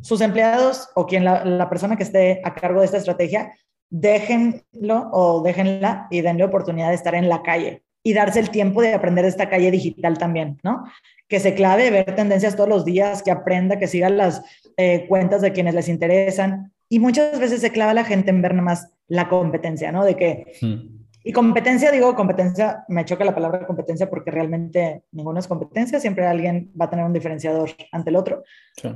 sus 0.00 0.20
empleados 0.20 0.88
o 0.94 1.06
quien 1.06 1.24
la, 1.24 1.44
la 1.44 1.68
persona 1.68 1.96
que 1.96 2.04
esté 2.04 2.40
a 2.44 2.54
cargo 2.54 2.80
de 2.80 2.86
esta 2.86 2.98
estrategia 2.98 3.52
déjenlo 3.90 5.10
o 5.12 5.42
déjenla 5.42 6.06
y 6.10 6.20
denle 6.20 6.44
oportunidad 6.44 6.88
de 6.88 6.94
estar 6.94 7.14
en 7.14 7.28
la 7.28 7.42
calle 7.42 7.82
y 8.02 8.14
darse 8.14 8.38
el 8.38 8.50
tiempo 8.50 8.80
de 8.80 8.94
aprender 8.94 9.24
esta 9.24 9.48
calle 9.48 9.70
digital 9.70 10.16
también, 10.16 10.58
¿no? 10.62 10.84
Que 11.28 11.40
se 11.40 11.54
clave, 11.54 11.90
ver 11.90 12.14
tendencias 12.14 12.56
todos 12.56 12.68
los 12.68 12.84
días, 12.84 13.22
que 13.22 13.30
aprenda, 13.30 13.78
que 13.78 13.88
siga 13.88 14.08
las 14.08 14.42
eh, 14.76 15.06
cuentas 15.08 15.42
de 15.42 15.52
quienes 15.52 15.74
les 15.74 15.88
interesan. 15.88 16.72
Y 16.88 16.98
muchas 16.98 17.38
veces 17.38 17.60
se 17.60 17.70
clava 17.70 17.92
la 17.92 18.04
gente 18.04 18.30
en 18.30 18.40
ver 18.40 18.54
más 18.54 18.88
la 19.08 19.28
competencia, 19.28 19.92
¿no? 19.92 20.04
De 20.04 20.16
que... 20.16 20.52
Hmm. 20.62 20.99
Y 21.22 21.32
competencia, 21.32 21.90
digo 21.90 22.14
competencia, 22.14 22.84
me 22.88 23.04
choca 23.04 23.24
la 23.24 23.34
palabra 23.34 23.66
competencia 23.66 24.08
porque 24.08 24.30
realmente 24.30 25.04
ninguna 25.12 25.40
es 25.40 25.48
competencia, 25.48 26.00
siempre 26.00 26.26
alguien 26.26 26.72
va 26.80 26.86
a 26.86 26.90
tener 26.90 27.04
un 27.04 27.12
diferenciador 27.12 27.70
ante 27.92 28.10
el 28.10 28.16
otro, 28.16 28.42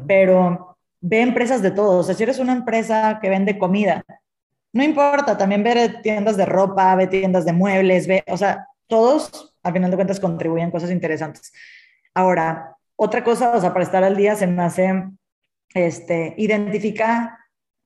pero 0.06 0.78
ve 1.00 1.20
empresas 1.20 1.60
de 1.60 1.70
todos. 1.70 2.00
O 2.00 2.02
sea, 2.04 2.14
si 2.14 2.22
eres 2.22 2.38
una 2.38 2.54
empresa 2.54 3.18
que 3.20 3.28
vende 3.28 3.58
comida, 3.58 4.04
no 4.72 4.82
importa, 4.82 5.36
también 5.36 5.62
ver 5.62 6.00
tiendas 6.02 6.36
de 6.36 6.46
ropa, 6.46 6.94
ve 6.96 7.06
tiendas 7.06 7.44
de 7.44 7.52
muebles, 7.52 8.06
ve, 8.06 8.24
o 8.28 8.36
sea, 8.36 8.66
todos, 8.86 9.54
al 9.62 9.72
final 9.72 9.90
de 9.90 9.96
cuentas, 9.96 10.18
contribuyen 10.18 10.70
cosas 10.70 10.90
interesantes. 10.90 11.52
Ahora, 12.14 12.76
otra 12.96 13.22
cosa, 13.22 13.54
o 13.54 13.60
sea, 13.60 13.72
para 13.72 13.84
estar 13.84 14.02
al 14.02 14.16
día 14.16 14.34
se 14.34 14.46
me 14.46 14.62
hace, 14.62 15.04
este, 15.74 16.34
identificar, 16.38 17.36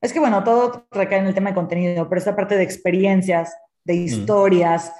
es 0.01 0.13
que 0.13 0.19
bueno, 0.19 0.43
todo 0.43 0.87
recae 0.91 1.19
en 1.19 1.27
el 1.27 1.33
tema 1.33 1.49
de 1.49 1.55
contenido, 1.55 2.07
pero 2.07 2.19
esta 2.19 2.35
parte 2.35 2.55
de 2.55 2.63
experiencias, 2.63 3.53
de 3.89 3.95
mm. 3.95 4.05
historias, 4.05 4.93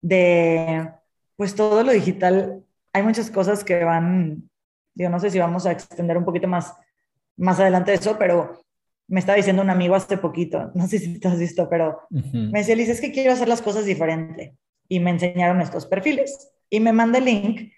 de, 0.00 0.90
pues 1.36 1.54
todo 1.54 1.82
lo 1.82 1.92
digital, 1.92 2.64
hay 2.92 3.02
muchas 3.02 3.30
cosas 3.30 3.62
que 3.62 3.84
van, 3.84 4.48
yo 4.94 5.10
no 5.10 5.20
sé 5.20 5.30
si 5.30 5.38
vamos 5.38 5.66
a 5.66 5.72
extender 5.72 6.16
un 6.16 6.24
poquito 6.24 6.48
más, 6.48 6.74
más 7.36 7.60
adelante 7.60 7.92
eso, 7.92 8.18
pero 8.18 8.64
me 9.08 9.20
estaba 9.20 9.36
diciendo 9.36 9.62
un 9.62 9.70
amigo 9.70 9.94
hace 9.94 10.16
poquito, 10.16 10.70
no 10.74 10.88
sé 10.88 10.98
si 10.98 11.20
te 11.20 11.28
has 11.28 11.38
visto, 11.38 11.68
pero 11.68 12.00
me 12.10 12.60
decía, 12.60 12.76
Liz, 12.76 12.88
es 12.88 13.00
que 13.00 13.12
quiero 13.12 13.32
hacer 13.32 13.48
las 13.48 13.62
cosas 13.62 13.84
diferente. 13.84 14.56
Y 14.88 14.98
me 14.98 15.10
enseñaron 15.10 15.60
estos 15.60 15.86
perfiles. 15.86 16.50
Y 16.68 16.80
me 16.80 16.92
manda 16.92 17.18
el 17.18 17.26
link 17.26 17.72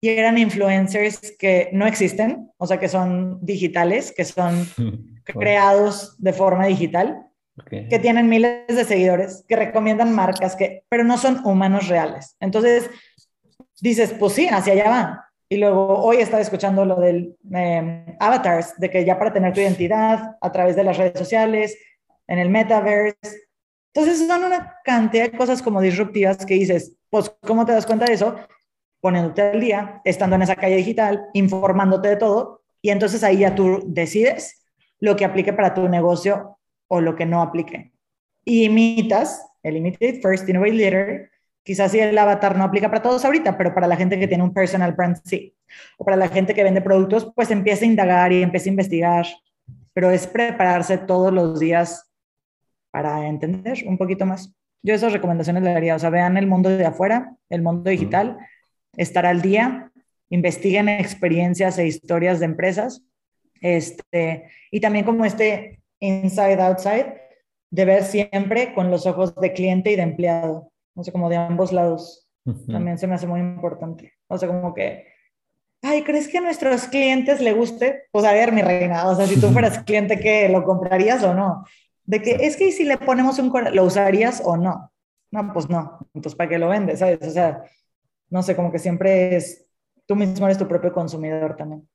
y 0.00 0.08
eran 0.08 0.38
influencers 0.38 1.36
que 1.38 1.70
no 1.72 1.86
existen, 1.86 2.50
o 2.56 2.66
sea, 2.66 2.80
que 2.80 2.88
son 2.88 3.38
digitales, 3.44 4.12
que 4.12 4.24
son 4.24 4.66
creados 5.24 6.16
de 6.18 6.32
forma 6.32 6.66
digital, 6.66 7.27
que 7.64 7.98
tienen 7.98 8.28
miles 8.28 8.66
de 8.68 8.84
seguidores, 8.84 9.44
que 9.48 9.56
recomiendan 9.56 10.14
marcas, 10.14 10.56
que, 10.56 10.84
pero 10.88 11.04
no 11.04 11.18
son 11.18 11.44
humanos 11.46 11.88
reales. 11.88 12.36
Entonces, 12.40 12.90
dices, 13.80 14.14
pues 14.18 14.32
sí, 14.32 14.48
hacia 14.48 14.72
allá 14.72 14.88
van. 14.88 15.18
Y 15.48 15.56
luego 15.56 15.98
hoy 15.98 16.18
estaba 16.18 16.42
escuchando 16.42 16.84
lo 16.84 16.96
del 16.96 17.36
em, 17.50 18.04
avatars, 18.20 18.78
de 18.78 18.90
que 18.90 19.04
ya 19.04 19.18
para 19.18 19.32
tener 19.32 19.52
tu 19.54 19.60
identidad 19.60 20.36
a 20.40 20.52
través 20.52 20.76
de 20.76 20.84
las 20.84 20.96
redes 20.98 21.18
sociales, 21.18 21.76
en 22.26 22.38
el 22.38 22.50
metaverse. 22.50 23.48
Entonces 23.94 24.26
son 24.26 24.44
una 24.44 24.76
cantidad 24.84 25.30
de 25.30 25.36
cosas 25.36 25.62
como 25.62 25.80
disruptivas 25.80 26.44
que 26.44 26.54
dices, 26.54 26.94
pues, 27.10 27.32
¿cómo 27.40 27.64
te 27.64 27.72
das 27.72 27.86
cuenta 27.86 28.04
de 28.04 28.12
eso? 28.12 28.36
Poniéndote 29.00 29.42
al 29.42 29.60
día, 29.60 30.02
estando 30.04 30.36
en 30.36 30.42
esa 30.42 30.56
calle 30.56 30.76
digital, 30.76 31.26
informándote 31.32 32.08
de 32.08 32.16
todo, 32.16 32.62
y 32.82 32.90
entonces 32.90 33.24
ahí 33.24 33.38
ya 33.38 33.54
tú 33.54 33.82
decides 33.86 34.66
lo 35.00 35.16
que 35.16 35.24
aplique 35.24 35.52
para 35.52 35.74
tu 35.74 35.88
negocio 35.88 36.57
o 36.88 37.00
lo 37.00 37.14
que 37.14 37.26
no 37.26 37.42
aplique. 37.42 37.92
Y 38.44 38.64
imitas 38.64 39.44
el 39.62 39.76
Imitate 39.76 40.20
First, 40.20 40.48
Innovate 40.48 40.72
Later, 40.72 41.30
Quizás 41.68 41.92
si 41.92 42.00
el 42.00 42.16
avatar 42.16 42.56
no 42.56 42.64
aplica 42.64 42.88
para 42.88 43.02
todos 43.02 43.26
ahorita, 43.26 43.58
pero 43.58 43.74
para 43.74 43.86
la 43.86 43.94
gente 43.94 44.18
que 44.18 44.26
tiene 44.26 44.42
un 44.42 44.54
personal 44.54 44.94
brand 44.94 45.18
sí. 45.22 45.54
O 45.98 46.04
para 46.06 46.16
la 46.16 46.26
gente 46.28 46.54
que 46.54 46.64
vende 46.64 46.80
productos, 46.80 47.30
pues 47.36 47.50
empieza 47.50 47.84
a 47.84 47.88
indagar 47.88 48.32
y 48.32 48.42
empieza 48.42 48.70
a 48.70 48.72
investigar. 48.72 49.26
Pero 49.92 50.10
es 50.10 50.26
prepararse 50.26 50.96
todos 50.96 51.30
los 51.30 51.60
días 51.60 52.10
para 52.90 53.28
entender 53.28 53.84
un 53.86 53.98
poquito 53.98 54.24
más. 54.24 54.50
Yo 54.82 54.94
esas 54.94 55.12
recomendaciones 55.12 55.62
le 55.62 55.74
daría, 55.74 55.94
o 55.94 55.98
sea, 55.98 56.08
vean 56.08 56.38
el 56.38 56.46
mundo 56.46 56.70
de 56.70 56.86
afuera, 56.86 57.36
el 57.50 57.60
mundo 57.60 57.90
digital, 57.90 58.38
estar 58.96 59.26
al 59.26 59.42
día, 59.42 59.92
investiguen 60.30 60.88
experiencias 60.88 61.76
e 61.76 61.86
historias 61.86 62.38
de 62.38 62.46
empresas, 62.46 63.04
este, 63.60 64.48
y 64.70 64.80
también 64.80 65.04
como 65.04 65.26
este 65.26 65.77
inside 66.00 66.60
outside, 66.60 67.14
de 67.70 67.84
ver 67.84 68.04
siempre 68.04 68.74
con 68.74 68.90
los 68.90 69.06
ojos 69.06 69.34
de 69.36 69.52
cliente 69.52 69.92
y 69.92 69.96
de 69.96 70.02
empleado 70.02 70.72
no 70.98 71.04
sé, 71.04 71.12
como 71.12 71.28
de 71.28 71.36
ambos 71.36 71.72
lados. 71.72 72.28
También 72.66 72.98
se 72.98 73.06
me 73.06 73.14
hace 73.14 73.26
muy 73.26 73.40
importante. 73.40 74.14
O 74.26 74.36
sea, 74.36 74.48
como 74.48 74.74
que, 74.74 75.06
ay, 75.82 76.02
¿crees 76.02 76.26
que 76.26 76.38
a 76.38 76.40
nuestros 76.40 76.88
clientes 76.88 77.40
le 77.40 77.52
guste? 77.52 78.04
Pues 78.10 78.24
a 78.24 78.32
ver, 78.32 78.50
mi 78.52 78.62
reina, 78.62 79.06
o 79.06 79.14
sea, 79.14 79.26
si 79.26 79.40
tú 79.40 79.48
fueras 79.50 79.78
cliente, 79.84 80.18
¿qué? 80.18 80.48
¿Lo 80.48 80.64
comprarías 80.64 81.22
o 81.22 81.34
no? 81.34 81.64
De 82.04 82.20
que, 82.20 82.32
es 82.40 82.56
que 82.56 82.72
si 82.72 82.82
le 82.82 82.98
ponemos 82.98 83.38
un 83.38 83.52
¿lo 83.72 83.84
usarías 83.84 84.42
o 84.44 84.56
no? 84.56 84.90
No, 85.30 85.52
pues 85.52 85.68
no. 85.68 85.98
Entonces, 86.14 86.36
¿para 86.36 86.50
qué 86.50 86.58
lo 86.58 86.68
vendes? 86.68 86.98
¿Sabes? 86.98 87.20
O 87.22 87.30
sea, 87.30 87.62
no 88.30 88.42
sé, 88.42 88.56
como 88.56 88.72
que 88.72 88.80
siempre 88.80 89.36
es, 89.36 89.66
tú 90.06 90.16
mismo 90.16 90.46
eres 90.46 90.58
tu 90.58 90.66
propio 90.66 90.92
consumidor 90.92 91.54
también. 91.54 91.88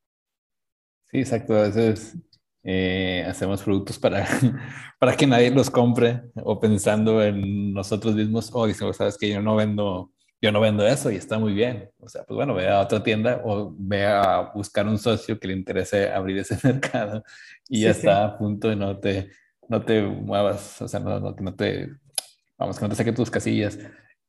Sí, 1.11 1.19
exacto. 1.19 1.57
A 1.57 1.63
veces 1.63 2.15
eh, 2.63 3.26
hacemos 3.28 3.62
productos 3.62 3.99
para, 3.99 4.26
para 4.99 5.15
que 5.15 5.28
nadie 5.28 5.52
los 5.52 5.69
compre 5.69 6.21
o 6.36 6.60
pensando 6.60 7.23
en 7.23 7.73
nosotros 7.73 8.15
mismos 8.15 8.49
o 8.54 8.62
oh, 8.62 8.93
sabes 8.93 9.17
que 9.17 9.30
yo 9.30 9.41
no 9.41 9.56
vendo 9.56 10.13
yo 10.43 10.52
no 10.52 10.60
vendo 10.60 10.86
eso 10.86 11.10
y 11.10 11.15
está 11.15 11.39
muy 11.39 11.54
bien. 11.54 11.89
O 11.99 12.10
sea, 12.10 12.26
pues 12.26 12.36
bueno, 12.36 12.54
ve 12.54 12.67
a 12.67 12.82
otra 12.82 13.02
tienda 13.02 13.41
o 13.45 13.73
ve 13.78 14.06
a 14.06 14.52
buscar 14.54 14.86
un 14.88 14.97
socio 14.97 15.39
que 15.39 15.47
le 15.47 15.54
interese 15.54 16.12
abrir 16.12 16.38
ese 16.38 16.58
mercado 16.67 17.23
y 17.69 17.84
ya 17.84 17.91
está 17.91 18.26
a 18.26 18.38
punto 18.38 18.67
de 18.67 18.76
no 18.76 18.99
te, 18.99 19.32
no 19.69 19.82
te 19.86 20.02
muevas, 20.02 20.82
o 20.82 20.88
sea, 20.89 20.99
no, 20.99 21.17
no, 21.17 21.34
no 21.39 21.56
te, 21.56 21.89
vamos, 22.58 22.78
que 22.78 22.84
no 22.84 22.89
te 22.89 22.95
saque 22.95 23.13
tus 23.13 23.32
casillas. 23.32 23.80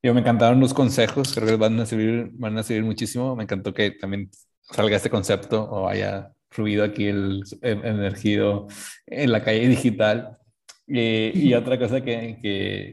Yo 0.04 0.14
me 0.14 0.20
encantaron 0.20 0.60
los 0.60 0.72
consejos, 0.72 1.34
creo 1.34 1.48
que 1.48 1.56
van 1.56 1.80
a 1.80 1.86
servir, 1.86 2.30
van 2.34 2.58
a 2.58 2.62
servir 2.62 2.84
muchísimo. 2.84 3.34
Me 3.34 3.42
encantó 3.42 3.74
que 3.74 3.90
también 3.90 4.30
salga 4.70 4.96
este 4.96 5.10
concepto 5.10 5.64
o 5.64 5.88
haya 5.88 6.33
fluido 6.54 6.84
aquí 6.84 7.06
el, 7.06 7.42
energido 7.62 8.68
en 9.06 9.32
la 9.32 9.42
calle 9.42 9.68
digital. 9.68 10.38
Eh, 10.86 11.32
y 11.34 11.54
otra 11.54 11.78
cosa 11.78 12.00
que, 12.00 12.38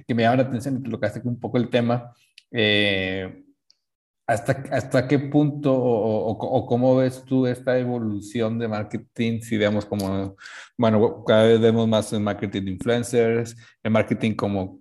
que, 0.07 0.15
me 0.15 0.23
llama 0.23 0.37
la 0.37 0.43
atención, 0.43 0.81
lo 0.87 0.99
que 0.99 1.05
hace 1.05 1.21
un 1.23 1.39
poco 1.39 1.57
el 1.57 1.69
tema, 1.69 2.13
eh, 2.49 3.43
¿hasta, 4.25 4.63
¿hasta 4.71 5.07
qué 5.07 5.19
punto 5.19 5.73
o, 5.73 6.31
o, 6.31 6.65
cómo 6.65 6.95
ves 6.95 7.23
tú 7.25 7.45
esta 7.45 7.77
evolución 7.77 8.57
de 8.57 8.67
marketing? 8.67 9.41
Si 9.41 9.57
vemos 9.57 9.85
como, 9.85 10.35
bueno, 10.77 11.23
cada 11.25 11.43
vez 11.43 11.59
vemos 11.59 11.87
más 11.87 12.11
en 12.13 12.23
marketing 12.23 12.63
de 12.63 12.71
influencers, 12.71 13.55
el 13.83 13.91
marketing 13.91 14.33
como 14.33 14.79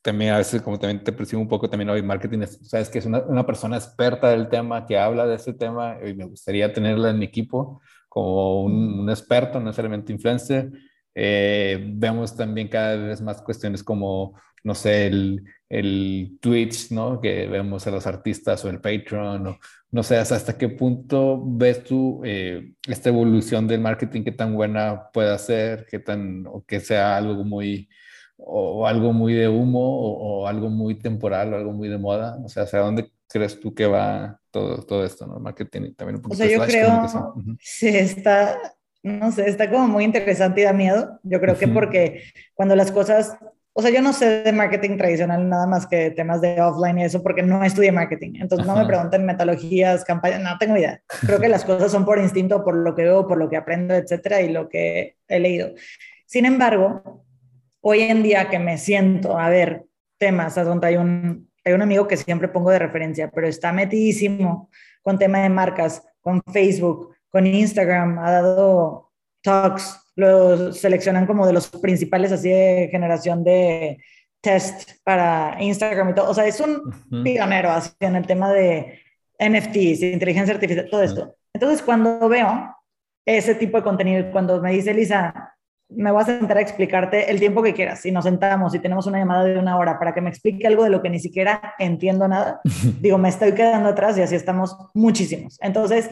también 0.00 0.32
a 0.32 0.38
veces 0.38 0.62
como 0.62 0.78
también 0.78 1.04
te 1.04 1.12
percibo 1.12 1.42
un 1.42 1.48
poco 1.48 1.68
también 1.68 1.90
hoy 1.90 2.02
marketing, 2.02 2.46
sabes 2.46 2.88
que 2.88 2.98
es 2.98 3.06
una, 3.06 3.20
una 3.20 3.44
persona 3.44 3.76
experta 3.76 4.30
del 4.30 4.48
tema 4.48 4.86
que 4.86 4.98
habla 4.98 5.26
de 5.26 5.36
ese 5.36 5.52
tema 5.52 5.98
y 6.04 6.14
me 6.14 6.24
gustaría 6.24 6.72
tenerla 6.72 7.10
en 7.10 7.18
mi 7.18 7.26
equipo 7.26 7.82
como 8.12 8.64
un, 8.64 9.08
experto, 9.08 9.58
no 9.58 9.66
necesariamente 9.66 10.12
influencer. 10.12 10.70
Eh, 11.14 11.82
vemos 11.94 12.36
también 12.36 12.68
cada 12.68 12.96
vez 12.96 13.22
más 13.22 13.40
cuestiones 13.40 13.82
como, 13.82 14.38
no 14.64 14.74
sé, 14.74 15.06
el, 15.06 15.42
el 15.70 16.38
Twitch, 16.40 16.90
¿no? 16.90 17.22
Que 17.22 17.46
vemos 17.46 17.86
a 17.86 17.90
los 17.90 18.06
artistas 18.06 18.62
o 18.66 18.68
el 18.68 18.82
Patreon, 18.82 19.46
o, 19.46 19.58
no 19.90 20.02
sé, 20.02 20.18
hasta 20.18 20.58
qué 20.58 20.68
punto 20.68 21.42
ves 21.42 21.84
tú 21.84 22.20
eh, 22.24 22.74
esta 22.86 23.08
evolución 23.08 23.66
del 23.66 23.80
marketing, 23.80 24.24
qué 24.24 24.32
tan 24.32 24.54
buena 24.54 25.10
puede 25.12 25.38
ser, 25.38 25.86
qué 25.90 25.98
tan, 25.98 26.46
o 26.46 26.64
que 26.66 26.80
sea 26.80 27.16
algo 27.16 27.44
muy, 27.44 27.88
o, 28.36 28.86
algo 28.86 29.14
muy 29.14 29.32
de 29.32 29.48
humo, 29.48 29.80
o, 29.80 30.46
algo 30.46 30.68
muy 30.68 30.96
temporal, 30.98 31.54
o 31.54 31.56
algo 31.56 31.72
muy 31.72 31.88
de 31.88 31.98
moda, 31.98 32.36
o 32.44 32.48
sea, 32.50 32.64
¿hacia 32.64 32.80
dónde 32.80 33.10
crees 33.26 33.58
tú 33.58 33.74
que 33.74 33.86
va 33.86 34.38
todo, 34.52 34.82
todo 34.82 35.04
esto, 35.04 35.26
¿no? 35.26 35.40
Marketing 35.40 35.94
también 35.94 36.16
un 36.16 36.22
poco. 36.22 36.34
O 36.34 36.36
sea, 36.36 36.46
yo 36.46 36.64
creo, 36.64 37.34
sí, 37.58 37.88
está, 37.88 38.56
no 39.02 39.32
sé, 39.32 39.48
está 39.48 39.68
como 39.68 39.88
muy 39.88 40.04
interesante 40.04 40.60
y 40.60 40.64
da 40.64 40.72
miedo. 40.72 41.18
Yo 41.24 41.40
creo 41.40 41.58
que 41.58 41.66
porque 41.66 42.22
cuando 42.54 42.76
las 42.76 42.92
cosas 42.92 43.36
o 43.74 43.80
sea, 43.80 43.90
yo 43.90 44.02
no 44.02 44.12
sé 44.12 44.42
de 44.42 44.52
marketing 44.52 44.98
tradicional 44.98 45.48
nada 45.48 45.66
más 45.66 45.86
que 45.86 46.10
temas 46.10 46.42
de 46.42 46.60
offline 46.60 46.98
y 46.98 47.04
eso 47.04 47.22
porque 47.22 47.42
no 47.42 47.64
estudié 47.64 47.90
marketing. 47.90 48.34
Entonces 48.40 48.66
no 48.66 48.76
me 48.76 48.84
pregunten 48.84 49.24
metodologías, 49.24 50.04
campañas, 50.04 50.42
no 50.42 50.58
tengo 50.58 50.76
idea. 50.76 51.00
Creo 51.22 51.40
que 51.40 51.48
las 51.48 51.64
cosas 51.64 51.90
son 51.90 52.04
por 52.04 52.18
instinto, 52.18 52.62
por 52.64 52.76
lo 52.76 52.94
que 52.94 53.04
veo, 53.04 53.26
por 53.26 53.38
lo 53.38 53.48
que 53.48 53.56
aprendo, 53.56 53.94
etcétera, 53.94 54.42
y 54.42 54.52
lo 54.52 54.68
que 54.68 55.16
he 55.26 55.40
leído. 55.40 55.70
Sin 56.26 56.44
embargo, 56.44 57.24
hoy 57.80 58.00
en 58.00 58.22
día 58.22 58.50
que 58.50 58.58
me 58.58 58.76
siento 58.76 59.38
a 59.38 59.48
ver 59.48 59.86
temas, 60.18 60.58
a 60.58 60.64
donde 60.64 60.88
hay 60.88 60.96
un, 60.96 61.48
hay 61.64 61.72
un 61.72 61.82
amigo 61.82 62.08
que 62.08 62.16
siempre 62.16 62.48
pongo 62.48 62.70
de 62.70 62.78
referencia, 62.78 63.30
pero 63.30 63.46
está 63.46 63.72
metidísimo 63.72 64.70
con 65.02 65.18
tema 65.18 65.40
de 65.40 65.48
marcas, 65.48 66.02
con 66.20 66.42
Facebook, 66.52 67.14
con 67.28 67.46
Instagram, 67.46 68.18
ha 68.18 68.30
dado 68.30 69.10
talks 69.42 70.02
lo 70.14 70.72
seleccionan 70.72 71.26
como 71.26 71.46
de 71.46 71.52
los 71.52 71.68
principales 71.68 72.32
así 72.32 72.50
de 72.50 72.88
generación 72.90 73.42
de 73.44 73.98
test 74.40 74.92
para 75.04 75.56
Instagram 75.60 76.10
y 76.10 76.14
todo. 76.14 76.30
O 76.30 76.34
sea, 76.34 76.46
es 76.46 76.60
un 76.60 76.82
pionero 77.24 77.70
así 77.70 77.92
en 78.00 78.16
el 78.16 78.26
tema 78.26 78.52
de 78.52 79.00
NFTs, 79.38 80.02
inteligencia 80.02 80.54
artificial, 80.54 80.88
todo 80.90 81.02
esto. 81.02 81.34
Entonces, 81.54 81.82
cuando 81.82 82.28
veo 82.28 82.76
ese 83.24 83.54
tipo 83.54 83.76
de 83.76 83.84
contenido, 83.84 84.30
cuando 84.32 84.60
me 84.60 84.72
dice 84.72 84.92
Lisa, 84.92 85.51
me 85.96 86.10
voy 86.10 86.22
a 86.22 86.26
sentar 86.26 86.56
a 86.56 86.60
explicarte 86.60 87.30
el 87.30 87.38
tiempo 87.38 87.62
que 87.62 87.74
quieras, 87.74 88.04
y 88.06 88.12
nos 88.12 88.24
sentamos 88.24 88.74
y 88.74 88.78
tenemos 88.78 89.06
una 89.06 89.18
llamada 89.18 89.44
de 89.44 89.58
una 89.58 89.76
hora 89.78 89.98
para 89.98 90.14
que 90.14 90.20
me 90.20 90.30
explique 90.30 90.66
algo 90.66 90.84
de 90.84 90.90
lo 90.90 91.02
que 91.02 91.10
ni 91.10 91.18
siquiera 91.18 91.74
entiendo 91.78 92.28
nada, 92.28 92.60
digo, 93.00 93.18
me 93.18 93.28
estoy 93.28 93.52
quedando 93.52 93.90
atrás 93.90 94.16
y 94.18 94.22
así 94.22 94.34
estamos 94.34 94.76
muchísimos. 94.94 95.58
Entonces, 95.60 96.10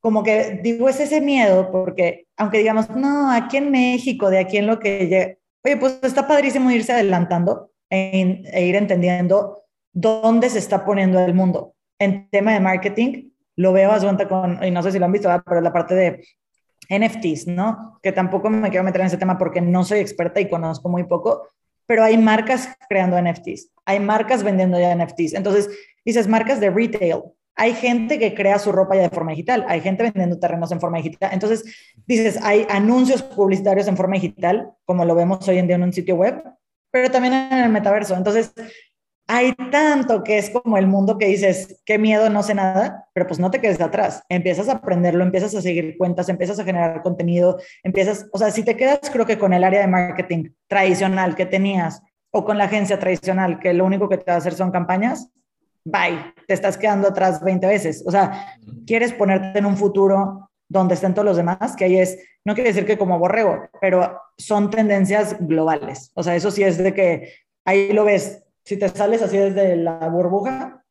como 0.00 0.22
que 0.22 0.60
digo, 0.62 0.88
es 0.88 1.00
ese 1.00 1.20
miedo, 1.20 1.70
porque 1.70 2.26
aunque 2.36 2.58
digamos, 2.58 2.88
no, 2.90 3.30
aquí 3.30 3.56
en 3.56 3.70
México, 3.70 4.30
de 4.30 4.38
aquí 4.38 4.56
en 4.56 4.66
lo 4.66 4.78
que 4.78 5.06
llega, 5.06 5.34
oye, 5.64 5.76
pues 5.76 5.98
está 6.02 6.26
padrísimo 6.26 6.70
irse 6.70 6.92
adelantando 6.92 7.70
e, 7.90 8.42
e, 8.52 8.66
ir 8.66 8.76
entendiendo 8.76 9.64
dónde 9.92 10.50
se 10.50 10.58
está 10.58 10.84
poniendo 10.84 11.18
el 11.20 11.34
mundo. 11.34 11.74
En 11.98 12.28
tema 12.30 12.52
de 12.52 12.60
marketing, 12.60 13.30
lo 13.56 13.72
veo 13.72 13.90
a 13.90 13.98
cuenta 13.98 14.28
con, 14.28 14.62
y 14.62 14.70
no 14.70 14.82
sé 14.82 14.92
si 14.92 14.98
lo 14.98 15.06
han 15.06 15.12
visto, 15.12 15.28
pero 15.44 15.60
la 15.60 15.72
parte 15.72 15.94
de 15.94 16.24
NFTs, 16.88 17.46
¿no? 17.46 17.98
Que 18.02 18.12
tampoco 18.12 18.50
me 18.50 18.70
quiero 18.70 18.84
meter 18.84 19.02
en 19.02 19.08
ese 19.08 19.18
tema 19.18 19.38
porque 19.38 19.60
no 19.60 19.84
soy 19.84 20.00
experta 20.00 20.40
y 20.40 20.48
conozco 20.48 20.88
muy 20.88 21.04
poco, 21.04 21.48
pero 21.86 22.04
hay 22.04 22.18
marcas 22.18 22.76
creando 22.88 23.20
NFTs, 23.20 23.70
hay 23.84 24.00
marcas 24.00 24.42
vendiendo 24.42 24.78
ya 24.78 24.94
NFTs. 24.94 25.34
Entonces, 25.34 25.70
dices 26.04 26.28
marcas 26.28 26.60
de 26.60 26.70
retail, 26.70 27.22
hay 27.54 27.74
gente 27.74 28.18
que 28.18 28.34
crea 28.34 28.58
su 28.58 28.70
ropa 28.70 28.94
ya 28.94 29.02
de 29.02 29.10
forma 29.10 29.32
digital, 29.32 29.64
hay 29.68 29.80
gente 29.80 30.04
vendiendo 30.04 30.38
terrenos 30.38 30.70
en 30.70 30.80
forma 30.80 30.98
digital. 30.98 31.30
Entonces, 31.32 31.64
dices, 32.06 32.38
hay 32.42 32.66
anuncios 32.70 33.22
publicitarios 33.22 33.88
en 33.88 33.96
forma 33.96 34.14
digital, 34.14 34.70
como 34.84 35.04
lo 35.04 35.14
vemos 35.14 35.46
hoy 35.48 35.58
en 35.58 35.66
día 35.66 35.76
en 35.76 35.82
un 35.82 35.92
sitio 35.92 36.14
web, 36.14 36.42
pero 36.90 37.10
también 37.10 37.34
en 37.34 37.58
el 37.58 37.70
metaverso. 37.70 38.14
Entonces, 38.14 38.52
hay 39.30 39.52
tanto 39.70 40.24
que 40.24 40.38
es 40.38 40.48
como 40.48 40.78
el 40.78 40.86
mundo 40.86 41.18
que 41.18 41.26
dices, 41.26 41.82
qué 41.84 41.98
miedo, 41.98 42.30
no 42.30 42.42
sé 42.42 42.54
nada, 42.54 43.08
pero 43.12 43.26
pues 43.26 43.38
no 43.38 43.50
te 43.50 43.60
quedes 43.60 43.78
atrás. 43.78 44.22
Empiezas 44.30 44.70
a 44.70 44.76
aprenderlo, 44.76 45.22
empiezas 45.22 45.54
a 45.54 45.60
seguir 45.60 45.98
cuentas, 45.98 46.30
empiezas 46.30 46.58
a 46.58 46.64
generar 46.64 47.02
contenido, 47.02 47.58
empiezas, 47.82 48.26
o 48.32 48.38
sea, 48.38 48.50
si 48.50 48.62
te 48.62 48.74
quedas 48.74 49.00
creo 49.12 49.26
que 49.26 49.38
con 49.38 49.52
el 49.52 49.64
área 49.64 49.82
de 49.82 49.86
marketing 49.86 50.50
tradicional 50.66 51.36
que 51.36 51.44
tenías 51.44 52.02
o 52.30 52.42
con 52.46 52.56
la 52.56 52.64
agencia 52.64 52.98
tradicional, 52.98 53.60
que 53.60 53.74
lo 53.74 53.84
único 53.84 54.08
que 54.08 54.16
te 54.16 54.30
va 54.30 54.36
a 54.36 54.38
hacer 54.38 54.54
son 54.54 54.70
campañas, 54.70 55.30
bye, 55.84 56.32
te 56.46 56.54
estás 56.54 56.78
quedando 56.78 57.08
atrás 57.08 57.42
20 57.44 57.66
veces. 57.66 58.02
O 58.06 58.10
sea, 58.10 58.56
quieres 58.86 59.12
ponerte 59.12 59.58
en 59.58 59.66
un 59.66 59.76
futuro 59.76 60.50
donde 60.70 60.94
estén 60.94 61.12
todos 61.12 61.26
los 61.26 61.36
demás, 61.36 61.76
que 61.76 61.84
ahí 61.84 61.98
es, 61.98 62.18
no 62.46 62.54
quiere 62.54 62.70
decir 62.70 62.86
que 62.86 62.96
como 62.96 63.18
borrego, 63.18 63.68
pero 63.78 64.22
son 64.38 64.70
tendencias 64.70 65.36
globales. 65.38 66.12
O 66.14 66.22
sea, 66.22 66.34
eso 66.34 66.50
sí 66.50 66.62
es 66.62 66.78
de 66.78 66.94
que 66.94 67.32
ahí 67.66 67.92
lo 67.92 68.04
ves, 68.04 68.42
si 68.68 68.76
te 68.76 68.86
sales 68.90 69.22
así 69.22 69.38
desde 69.38 69.76
la 69.76 70.10
burbuja, 70.10 70.84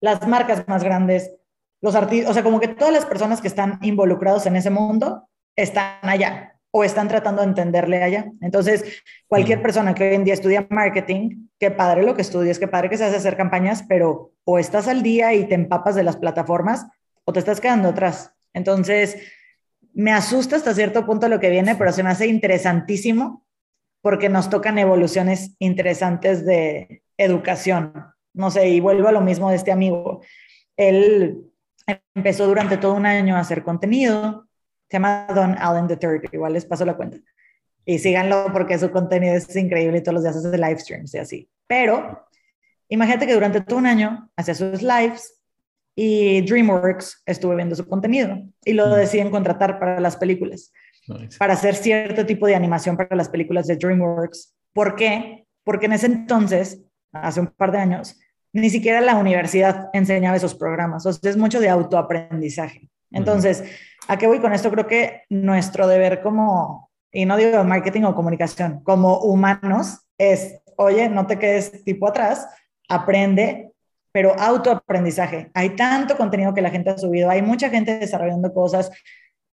las 0.00 0.28
marcas 0.28 0.62
más 0.68 0.84
grandes, 0.84 1.32
los 1.80 1.96
artistas, 1.96 2.30
o 2.30 2.34
sea, 2.34 2.44
como 2.44 2.60
que 2.60 2.68
todas 2.68 2.94
las 2.94 3.04
personas 3.04 3.40
que 3.40 3.48
están 3.48 3.80
involucrados 3.82 4.46
en 4.46 4.54
ese 4.54 4.70
mundo 4.70 5.28
están 5.56 5.98
allá 6.02 6.56
o 6.70 6.84
están 6.84 7.08
tratando 7.08 7.42
de 7.42 7.48
entenderle 7.48 8.00
allá. 8.00 8.30
Entonces, 8.40 9.02
cualquier 9.26 9.60
persona 9.60 9.92
que 9.92 10.08
hoy 10.08 10.14
en 10.14 10.22
día 10.22 10.34
estudia 10.34 10.68
marketing, 10.70 11.48
qué 11.58 11.72
padre 11.72 12.04
lo 12.04 12.14
que 12.14 12.22
estudies, 12.22 12.60
qué 12.60 12.68
padre 12.68 12.90
que 12.90 12.96
se 12.96 13.06
hace 13.06 13.16
hacer 13.16 13.36
campañas, 13.36 13.82
pero 13.88 14.30
o 14.44 14.60
estás 14.60 14.86
al 14.86 15.02
día 15.02 15.34
y 15.34 15.48
te 15.48 15.56
empapas 15.56 15.96
de 15.96 16.04
las 16.04 16.18
plataformas 16.18 16.86
o 17.24 17.32
te 17.32 17.40
estás 17.40 17.60
quedando 17.60 17.88
atrás. 17.88 18.34
Entonces, 18.52 19.16
me 19.92 20.12
asusta 20.12 20.54
hasta 20.54 20.74
cierto 20.74 21.04
punto 21.04 21.28
lo 21.28 21.40
que 21.40 21.50
viene, 21.50 21.74
pero 21.74 21.90
se 21.90 22.04
me 22.04 22.10
hace 22.10 22.28
interesantísimo 22.28 23.44
porque 24.00 24.28
nos 24.28 24.48
tocan 24.48 24.78
evoluciones 24.78 25.56
interesantes 25.58 26.46
de 26.46 27.02
educación. 27.18 27.92
No 28.34 28.50
sé, 28.50 28.68
y 28.68 28.80
vuelvo 28.80 29.08
a 29.08 29.12
lo 29.12 29.20
mismo 29.20 29.50
de 29.50 29.56
este 29.56 29.72
amigo. 29.72 30.22
Él 30.76 31.42
empezó 32.14 32.46
durante 32.46 32.76
todo 32.76 32.94
un 32.94 33.06
año 33.06 33.36
a 33.36 33.40
hacer 33.40 33.62
contenido, 33.62 34.48
se 34.88 34.96
llama 34.96 35.26
Don 35.34 35.56
Allen 35.58 35.88
III, 35.88 36.28
igual 36.32 36.52
les 36.52 36.64
paso 36.64 36.84
la 36.84 36.96
cuenta. 36.96 37.18
Y 37.84 37.98
síganlo 37.98 38.46
porque 38.52 38.78
su 38.78 38.90
contenido 38.90 39.34
es 39.34 39.54
increíble 39.54 39.98
y 39.98 40.02
todos 40.02 40.14
los 40.14 40.22
días 40.24 40.36
hace 40.36 40.58
live 40.58 40.78
streams 40.78 41.14
y 41.14 41.18
así. 41.18 41.50
Pero 41.66 42.26
imagínate 42.88 43.26
que 43.26 43.34
durante 43.34 43.60
todo 43.60 43.78
un 43.78 43.86
año 43.86 44.28
hacía 44.36 44.54
sus 44.54 44.82
lives 44.82 45.40
y 45.94 46.42
DreamWorks 46.42 47.22
estuve 47.26 47.56
viendo 47.56 47.74
su 47.74 47.86
contenido 47.88 48.38
y 48.64 48.72
lo 48.72 48.88
mm. 48.88 48.94
deciden 48.94 49.30
contratar 49.30 49.78
para 49.78 50.00
las 50.00 50.16
películas, 50.16 50.72
para 51.38 51.54
hacer 51.54 51.74
cierto 51.74 52.26
tipo 52.26 52.46
de 52.46 52.54
animación 52.54 52.96
para 52.96 53.16
las 53.16 53.28
películas 53.28 53.66
de 53.66 53.76
DreamWorks. 53.76 54.54
¿Por 54.72 54.94
qué? 54.94 55.46
Porque 55.64 55.86
en 55.86 55.92
ese 55.92 56.06
entonces, 56.06 56.82
hace 57.20 57.40
un 57.40 57.48
par 57.48 57.72
de 57.72 57.78
años, 57.78 58.18
ni 58.52 58.70
siquiera 58.70 59.00
la 59.00 59.16
universidad 59.16 59.90
enseñaba 59.92 60.36
esos 60.36 60.54
programas. 60.54 61.04
O 61.06 61.12
sea, 61.12 61.30
es 61.30 61.36
mucho 61.36 61.60
de 61.60 61.68
autoaprendizaje. 61.68 62.88
Entonces, 63.10 63.64
¿a 64.08 64.16
qué 64.16 64.26
voy 64.26 64.40
con 64.40 64.52
esto? 64.52 64.70
Creo 64.70 64.86
que 64.86 65.22
nuestro 65.28 65.86
deber 65.86 66.22
como, 66.22 66.90
y 67.12 67.24
no 67.26 67.36
digo 67.36 67.62
marketing 67.64 68.02
o 68.02 68.14
comunicación, 68.14 68.82
como 68.82 69.18
humanos, 69.18 70.06
es, 70.18 70.60
oye, 70.76 71.08
no 71.08 71.26
te 71.26 71.38
quedes 71.38 71.84
tipo 71.84 72.08
atrás, 72.08 72.48
aprende, 72.88 73.72
pero 74.12 74.34
autoaprendizaje. 74.38 75.50
Hay 75.54 75.70
tanto 75.70 76.16
contenido 76.16 76.54
que 76.54 76.62
la 76.62 76.70
gente 76.70 76.90
ha 76.90 76.98
subido, 76.98 77.28
hay 77.28 77.42
mucha 77.42 77.68
gente 77.68 77.98
desarrollando 77.98 78.52
cosas, 78.52 78.90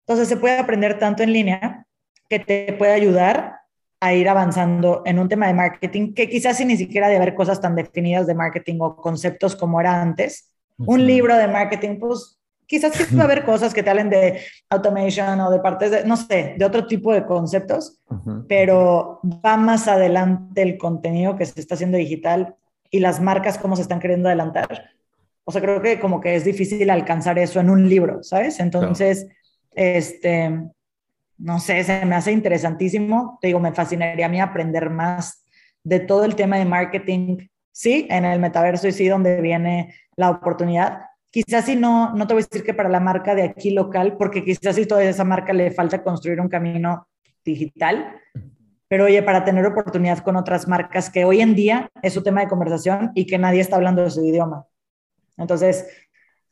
entonces 0.06 0.28
se 0.28 0.38
puede 0.38 0.58
aprender 0.58 1.00
tanto 1.00 1.24
en 1.24 1.34
línea 1.34 1.86
que 2.30 2.40
te 2.40 2.74
puede 2.74 2.94
ayudar 2.94 3.63
a 4.04 4.14
ir 4.14 4.28
avanzando 4.28 5.02
en 5.06 5.18
un 5.18 5.30
tema 5.30 5.48
de 5.48 5.54
marketing 5.54 6.14
que 6.14 6.28
quizás 6.28 6.58
sin 6.58 6.68
ni 6.68 6.76
siquiera 6.76 7.08
de 7.08 7.16
haber 7.16 7.34
cosas 7.36 7.62
tan 7.62 7.74
definidas 7.74 8.28
de 8.28 8.36
marketing 8.36 8.80
o 8.82 8.98
conceptos 8.98 9.56
como 9.56 9.80
era 9.80 10.02
antes. 10.02 10.50
Un 10.78 11.08
libro 11.08 11.38
de 11.38 11.48
marketing, 11.48 12.00
pues 12.00 12.38
quizás 12.68 12.94
sí 12.94 13.16
va 13.16 13.22
a 13.22 13.26
haber 13.26 13.46
cosas 13.52 13.74
que 13.74 13.82
te 13.82 13.90
hablen 13.90 14.10
de 14.10 14.42
automation 14.70 15.40
o 15.40 15.50
de 15.50 15.60
partes 15.60 15.92
de, 15.92 16.04
no 16.04 16.18
sé, 16.18 16.56
de 16.58 16.66
otro 16.66 16.86
tipo 16.86 17.14
de 17.14 17.26
conceptos, 17.26 18.02
pero 18.50 19.22
va 19.24 19.56
más 19.56 19.88
adelante 19.88 20.62
el 20.62 20.78
contenido 20.78 21.38
que 21.38 21.46
se 21.46 21.62
está 21.62 21.76
haciendo 21.76 21.98
digital 21.98 22.56
y 22.92 23.00
las 23.00 23.22
marcas 23.22 23.58
cómo 23.58 23.78
se 23.78 23.84
están 23.84 24.02
queriendo 24.02 24.28
adelantar. 24.28 24.90
O 25.46 25.52
sea, 25.54 25.62
creo 25.62 25.82
que 25.82 25.98
como 26.02 26.20
que 26.20 26.36
es 26.36 26.44
difícil 26.44 26.90
alcanzar 26.90 27.40
eso 27.40 27.62
en 27.62 27.70
un 27.70 27.88
libro, 27.88 28.22
¿sabes? 28.22 28.60
Entonces, 28.60 29.28
este, 29.72 30.73
no 31.44 31.60
sé, 31.60 31.84
se 31.84 32.06
me 32.06 32.16
hace 32.16 32.32
interesantísimo. 32.32 33.38
Te 33.42 33.48
digo, 33.48 33.60
me 33.60 33.74
fascinaría 33.74 34.26
a 34.26 34.30
mí 34.30 34.40
aprender 34.40 34.90
más 34.90 35.46
de 35.84 36.00
todo 36.00 36.26
el 36.26 36.36
tema 36.36 36.58
de 36.58 36.66
marketing, 36.66 37.48
sí, 37.72 38.08
en 38.10 38.26
el 38.26 38.40
metaverso 38.40 38.88
y 38.88 38.94
sí, 38.94 39.08
donde 39.08 39.42
viene 39.42 39.94
la 40.16 40.30
oportunidad, 40.30 41.00
Quizás 41.34 41.66
si 41.66 41.76
no, 41.76 42.14
no 42.14 42.28
te 42.28 42.36
voy 42.36 42.44
a 42.44 42.46
decir 42.46 42.64
que 42.64 42.76
para 42.76 42.90
la 42.90 43.00
marca 43.00 43.34
de 43.34 43.42
aquí 43.42 43.72
local, 43.72 44.18
porque 44.20 44.46
quizás 44.46 44.76
si 44.76 44.86
toda 44.86 45.04
esa 45.04 45.24
marca 45.24 45.52
le 45.52 45.72
falta 45.72 46.04
construir 46.04 46.40
un 46.40 46.48
camino 46.48 47.08
digital, 47.44 48.22
pero 48.88 49.06
oye, 49.06 49.24
para 49.24 49.44
tener 49.44 49.66
oportunidad 49.66 50.20
con 50.20 50.36
otras 50.36 50.68
marcas 50.68 51.10
que 51.10 51.26
hoy 51.26 51.42
en 51.42 51.56
día 51.56 51.90
es 52.04 52.14
su 52.14 52.22
tema 52.22 52.42
de 52.42 52.48
conversación 52.48 53.12
y 53.16 53.26
que 53.26 53.40
nadie 53.40 53.62
está 53.62 53.78
hablando 53.78 54.04
de 54.04 54.12
su 54.12 54.24
idioma. 54.24 54.68
Entonces, 55.36 55.88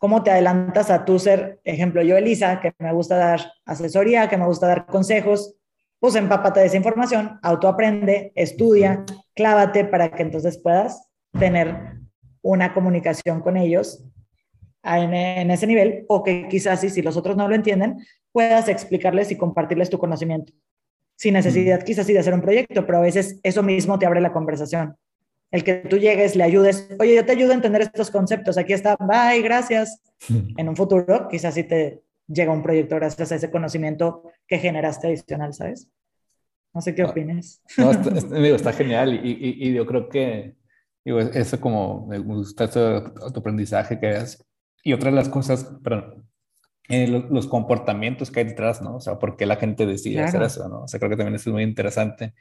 cómo 0.01 0.23
te 0.23 0.31
adelantas 0.31 0.89
a 0.89 1.05
tu 1.05 1.19
ser, 1.19 1.61
ejemplo, 1.63 2.01
yo 2.01 2.17
Elisa, 2.17 2.59
que 2.59 2.73
me 2.79 2.91
gusta 2.91 3.17
dar 3.17 3.53
asesoría, 3.65 4.27
que 4.27 4.35
me 4.35 4.47
gusta 4.47 4.65
dar 4.65 4.87
consejos, 4.87 5.53
pues 5.99 6.15
empápate 6.15 6.59
de 6.59 6.65
esa 6.65 6.77
información, 6.77 7.39
autoaprende, 7.43 8.31
estudia, 8.33 9.05
clávate 9.35 9.85
para 9.85 10.09
que 10.09 10.23
entonces 10.23 10.57
puedas 10.57 11.07
tener 11.37 11.99
una 12.41 12.73
comunicación 12.73 13.41
con 13.41 13.57
ellos 13.57 14.03
en, 14.81 15.13
en 15.13 15.51
ese 15.51 15.67
nivel 15.67 16.03
o 16.07 16.23
que 16.23 16.47
quizás 16.47 16.79
si 16.79 17.01
los 17.03 17.15
otros 17.15 17.37
no 17.37 17.47
lo 17.47 17.53
entienden, 17.53 17.99
puedas 18.31 18.69
explicarles 18.69 19.29
y 19.29 19.37
compartirles 19.37 19.91
tu 19.91 19.99
conocimiento. 19.99 20.51
Sin 21.15 21.35
necesidad 21.35 21.83
quizás 21.83 22.07
sí 22.07 22.13
de 22.13 22.19
hacer 22.19 22.33
un 22.33 22.41
proyecto, 22.41 22.87
pero 22.87 22.97
a 22.97 23.01
veces 23.01 23.39
eso 23.43 23.61
mismo 23.61 23.99
te 23.99 24.07
abre 24.07 24.19
la 24.19 24.33
conversación 24.33 24.97
el 25.51 25.63
que 25.63 25.75
tú 25.75 25.97
llegues, 25.97 26.35
le 26.35 26.43
ayudes, 26.43 26.89
oye, 26.99 27.15
yo 27.15 27.25
te 27.25 27.33
ayudo 27.33 27.51
a 27.51 27.55
entender 27.55 27.81
estos 27.81 28.09
conceptos, 28.09 28.57
aquí 28.57 28.73
está, 28.73 28.95
bye, 28.97 29.41
gracias. 29.41 30.01
En 30.57 30.69
un 30.69 30.75
futuro, 30.75 31.27
quizás 31.29 31.55
sí 31.55 31.63
te 31.63 32.03
llega 32.27 32.51
un 32.51 32.63
proyecto 32.63 32.95
gracias 32.95 33.31
a 33.31 33.35
ese 33.35 33.51
conocimiento 33.51 34.23
que 34.47 34.59
generaste 34.59 35.07
adicional, 35.07 35.53
¿sabes? 35.53 35.89
No 36.73 36.79
sé 36.81 36.95
qué 36.95 37.01
ah, 37.01 37.09
opinas. 37.09 37.61
No, 37.77 37.91
está, 38.55 38.71
genial 38.71 39.19
y, 39.23 39.73
yo 39.73 39.85
creo 39.85 40.07
que 40.07 40.55
digo, 41.03 41.19
eso 41.19 41.59
como 41.59 42.07
me 42.07 42.19
gusta 42.19 42.69
tu 42.69 43.39
aprendizaje 43.39 43.99
que 43.99 44.11
es. 44.11 44.45
Y 44.83 44.93
otra 44.93 45.09
de 45.09 45.15
las 45.15 45.29
cosas, 45.29 45.65
perdón, 45.83 46.27
eh, 46.89 47.07
los, 47.07 47.47
comportamientos 47.47 48.31
que 48.31 48.41
hay 48.41 48.45
detrás, 48.47 48.81
¿no? 48.81 48.95
O 48.95 48.99
sea, 48.99 49.19
por 49.19 49.37
qué 49.37 49.45
la 49.45 49.57
gente 49.57 49.85
decide 49.85 50.21
hacer 50.21 50.41
eso, 50.43 50.67
¿no? 50.69 50.83
O 50.83 50.87
sea, 50.87 50.99
creo 50.99 51.09
que 51.09 51.17
también 51.17 51.35
eso 51.35 51.49
es 51.49 51.53
muy 51.53 51.63
interesante 51.63 52.33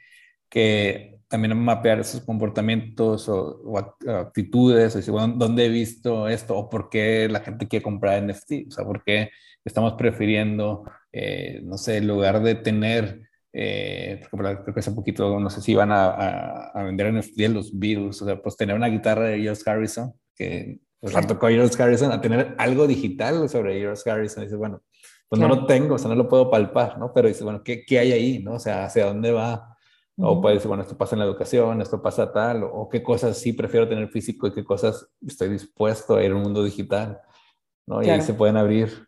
que 0.49 1.20
también 1.31 1.57
mapear 1.57 2.01
esos 2.01 2.21
comportamientos 2.21 3.29
o, 3.29 3.77
actitudes, 4.05 4.93
o 4.93 4.97
decir, 4.97 5.13
bueno, 5.13 5.33
¿dónde 5.37 5.65
he 5.65 5.69
visto 5.69 6.27
esto? 6.27 6.57
¿O 6.57 6.69
por 6.69 6.89
qué 6.89 7.29
la 7.29 7.39
gente 7.39 7.69
quiere 7.69 7.81
comprar 7.81 8.21
NFT? 8.21 8.67
O 8.67 8.71
sea, 8.71 8.83
¿por 8.83 9.01
qué 9.01 9.29
estamos 9.63 9.93
prefiriendo, 9.93 10.83
eh, 11.13 11.61
no 11.63 11.77
sé, 11.77 11.97
en 11.97 12.07
lugar 12.07 12.43
de 12.43 12.55
tener, 12.55 13.21
eh, 13.53 14.21
creo 14.29 14.73
que 14.73 14.79
hace 14.81 14.91
poquito, 14.91 15.39
no 15.39 15.49
sé 15.49 15.61
si 15.61 15.71
iban 15.71 15.93
a, 15.93 16.67
a, 16.73 16.83
vender 16.83 17.13
NFT 17.13 17.39
los 17.49 17.79
Beatles, 17.79 18.21
o 18.21 18.25
sea, 18.25 18.41
pues 18.41 18.57
tener 18.57 18.75
una 18.75 18.87
guitarra 18.87 19.27
de 19.27 19.39
George 19.39 19.63
Harrison, 19.65 20.13
que 20.35 20.79
pues 20.99 21.15
tocó 21.27 21.47
George 21.47 21.81
Harrison, 21.81 22.11
a 22.11 22.19
tener 22.19 22.55
algo 22.57 22.87
digital 22.87 23.47
sobre 23.47 23.79
George 23.79 24.09
Harrison, 24.09 24.43
dice, 24.43 24.57
bueno, 24.57 24.83
pues 25.29 25.39
no 25.39 25.47
lo 25.47 25.65
tengo, 25.65 25.95
o 25.95 25.97
sea, 25.97 26.09
no 26.09 26.15
lo 26.15 26.27
puedo 26.27 26.51
palpar, 26.51 26.99
¿no? 26.99 27.13
Pero 27.13 27.29
dice, 27.29 27.45
bueno, 27.45 27.63
¿qué, 27.63 27.85
qué 27.85 27.99
hay 27.99 28.11
ahí, 28.11 28.43
no? 28.43 28.55
O 28.55 28.59
sea, 28.59 28.83
¿hacia 28.83 29.05
dónde 29.05 29.31
va? 29.31 29.77
O 30.17 30.41
puede 30.41 30.55
decir, 30.55 30.67
bueno, 30.67 30.83
esto 30.83 30.97
pasa 30.97 31.15
en 31.15 31.19
la 31.19 31.25
educación, 31.25 31.81
esto 31.81 32.01
pasa 32.01 32.31
tal, 32.31 32.63
o, 32.63 32.89
qué 32.89 33.01
cosas 33.01 33.37
sí 33.37 33.53
prefiero 33.53 33.87
tener 33.87 34.09
físico 34.09 34.47
y 34.47 34.53
qué 34.53 34.63
cosas 34.63 35.07
estoy 35.25 35.49
dispuesto 35.49 36.15
a 36.15 36.23
ir 36.23 36.31
a 36.31 36.35
un 36.35 36.43
mundo 36.43 36.63
digital, 36.63 37.19
¿no? 37.87 38.03
Y 38.03 38.09
ahí 38.09 38.21
se 38.21 38.33
pueden 38.33 38.57
abrir 38.57 39.07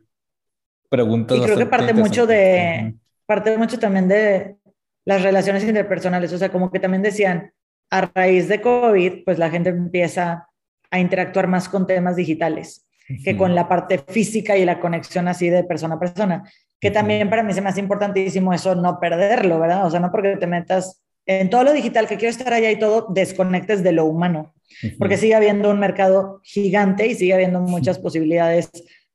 preguntas. 0.90 1.38
Y 1.38 1.42
creo 1.42 1.58
que 1.58 1.66
parte 1.66 1.94
mucho 1.94 2.26
de, 2.26 2.96
parte 3.26 3.58
mucho 3.58 3.78
también 3.78 4.08
de 4.08 4.58
las 5.06 5.22
relaciones 5.22 5.64
interpersonales, 5.64 6.32
o 6.34 6.38
sea, 6.38 6.52
como 6.52 6.72
que 6.72 6.80
también 6.80 7.04
decían, 7.04 7.54
a 7.90 8.10
raíz 8.14 8.48
de 8.48 8.62
COVID, 8.62 9.24
pues 9.26 9.38
la 9.38 9.50
gente 9.50 9.70
empieza 9.70 10.48
a 10.90 11.00
interactuar 11.00 11.48
más 11.48 11.70
con 11.70 11.86
temas 11.86 12.16
digitales 12.16 12.88
que 13.24 13.36
con 13.36 13.54
la 13.54 13.68
parte 13.68 13.98
física 13.98 14.58
y 14.58 14.66
la 14.66 14.80
conexión 14.80 15.28
así 15.28 15.50
de 15.50 15.64
persona 15.64 15.96
a 15.96 16.00
persona, 16.00 16.50
que 16.84 16.92
también 16.92 17.30
para 17.30 17.44
mí 17.44 17.54
se 17.54 17.62
me 17.62 17.70
hace 17.70 17.80
importantísimo 17.80 18.54
eso, 18.54 18.76
no 18.76 19.00
perderlo, 19.00 19.58
¿verdad? 19.58 19.86
O 19.86 19.90
sea, 19.90 20.02
no 20.02 20.12
porque 20.12 20.36
te 20.36 20.48
metas 20.48 21.02
en 21.26 21.50
todo 21.50 21.64
lo 21.64 21.72
digital, 21.72 22.10
que 22.10 22.18
quiero 22.18 22.30
estar 22.30 22.52
allá 22.52 22.70
y 22.72 22.78
todo, 22.78 23.08
desconectes 23.10 23.84
de 23.84 23.94
lo 23.94 24.04
humano, 24.04 24.54
porque 25.00 25.16
sigue 25.16 25.34
habiendo 25.34 25.70
un 25.70 25.80
mercado 25.80 26.42
gigante 26.44 27.08
y 27.08 27.16
sigue 27.16 27.36
habiendo 27.36 27.62
muchas 27.62 28.00
posibilidades, 28.00 28.70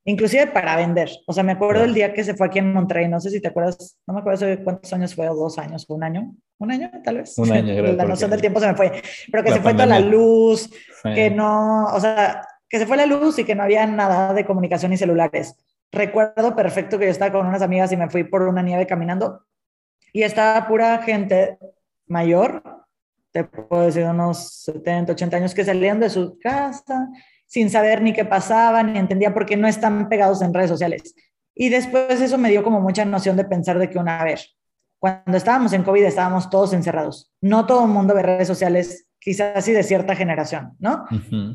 inclusive 0.07 0.47
para 0.47 0.77
vender. 0.77 1.11
O 1.27 1.35
sea, 1.35 1.43
me 1.43 1.53
acuerdo 1.53 1.85
el 1.85 1.93
día 1.93 2.14
que 2.14 2.25
se 2.25 2.33
fue 2.33 2.47
aquí 2.47 2.59
en 2.59 2.73
Monterrey, 2.73 3.07
no 3.07 3.21
sé 3.21 3.29
si 3.29 3.39
te 3.39 3.49
acuerdas, 3.49 3.99
no 4.07 4.14
me 4.14 4.21
acuerdo 4.21 4.47
cuántos 4.64 4.91
años 4.95 5.14
fue, 5.14 5.29
o 5.29 5.35
dos 5.35 5.59
años, 5.59 5.85
un 5.91 6.03
año, 6.03 6.35
un 6.57 6.73
año 6.73 6.91
tal 7.05 7.19
vez. 7.19 7.37
Un 7.37 7.53
año, 7.53 7.83
La 7.93 8.07
noción 8.07 8.31
del 8.31 8.41
tiempo 8.41 8.61
se 8.61 8.69
me 8.69 8.77
fue, 8.77 9.03
pero 9.31 9.45
que 9.45 9.53
se 9.53 9.61
fue 9.61 9.75
toda 9.75 9.85
la 9.85 10.01
luz, 10.01 10.71
que 11.14 11.29
no, 11.29 11.85
o 11.85 12.01
sea, 12.01 12.41
que 12.66 12.79
se 12.79 12.87
fue 12.87 12.97
la 12.97 13.05
luz 13.05 13.39
y 13.39 13.45
que 13.45 13.55
no 13.55 13.62
había 13.62 13.87
nada 13.87 14.33
de 14.33 14.47
comunicación 14.47 14.91
y 14.95 14.97
celulares. 14.97 15.55
Recuerdo 15.91 16.55
perfecto 16.55 16.99
que 16.99 17.07
yo 17.07 17.11
estaba 17.11 17.32
con 17.32 17.47
unas 17.47 17.62
amigas 17.62 17.91
y 17.93 17.97
me 17.97 18.11
fui 18.11 18.24
por 18.24 18.43
una 18.43 18.62
nieve 18.62 18.86
caminando 18.86 19.45
y 20.12 20.22
estaba 20.22 20.66
pura 20.66 20.99
gente 21.03 21.59
mayor, 22.07 22.62
te 23.32 23.45
puedo 23.45 23.84
decir 23.84 24.05
unos 24.05 24.64
70, 24.64 25.12
80 25.12 25.36
años, 25.36 25.55
que 25.55 25.64
salían 25.64 26.01
de 26.01 26.11
su 26.11 26.39
casa 26.39 27.09
sin 27.47 27.70
saber 27.70 28.03
ni 28.03 28.12
qué 28.12 28.24
pasaba, 28.24 28.82
ni 28.82 28.99
entendía 28.99 29.32
por 29.32 29.47
qué 29.47 29.57
no 29.57 29.68
están 29.68 30.09
pegados 30.09 30.43
en 30.43 30.53
redes 30.53 30.70
sociales. 30.70 31.14
Y 31.55 31.70
después 31.70 32.20
eso 32.20 32.39
me 32.39 32.51
dio 32.51 32.62
como 32.62 32.80
mucha 32.80 33.05
noción 33.05 33.36
de 33.36 33.45
pensar 33.45 33.78
de 33.78 33.89
que 33.91 33.99
una 33.99 34.22
vez, 34.22 34.57
cuando 34.99 35.36
estábamos 35.36 35.72
en 35.72 35.82
COVID 35.82 36.05
estábamos 36.05 36.51
todos 36.51 36.72
encerrados. 36.72 37.32
No 37.41 37.66
todo 37.66 37.84
el 37.84 37.91
mundo 37.91 38.14
ve 38.14 38.22
redes 38.22 38.49
sociales, 38.49 39.09
quizás 39.18 39.57
así 39.57 39.72
de 39.72 39.82
cierta 39.82 40.14
generación, 40.14 40.76
¿no? 40.78 41.05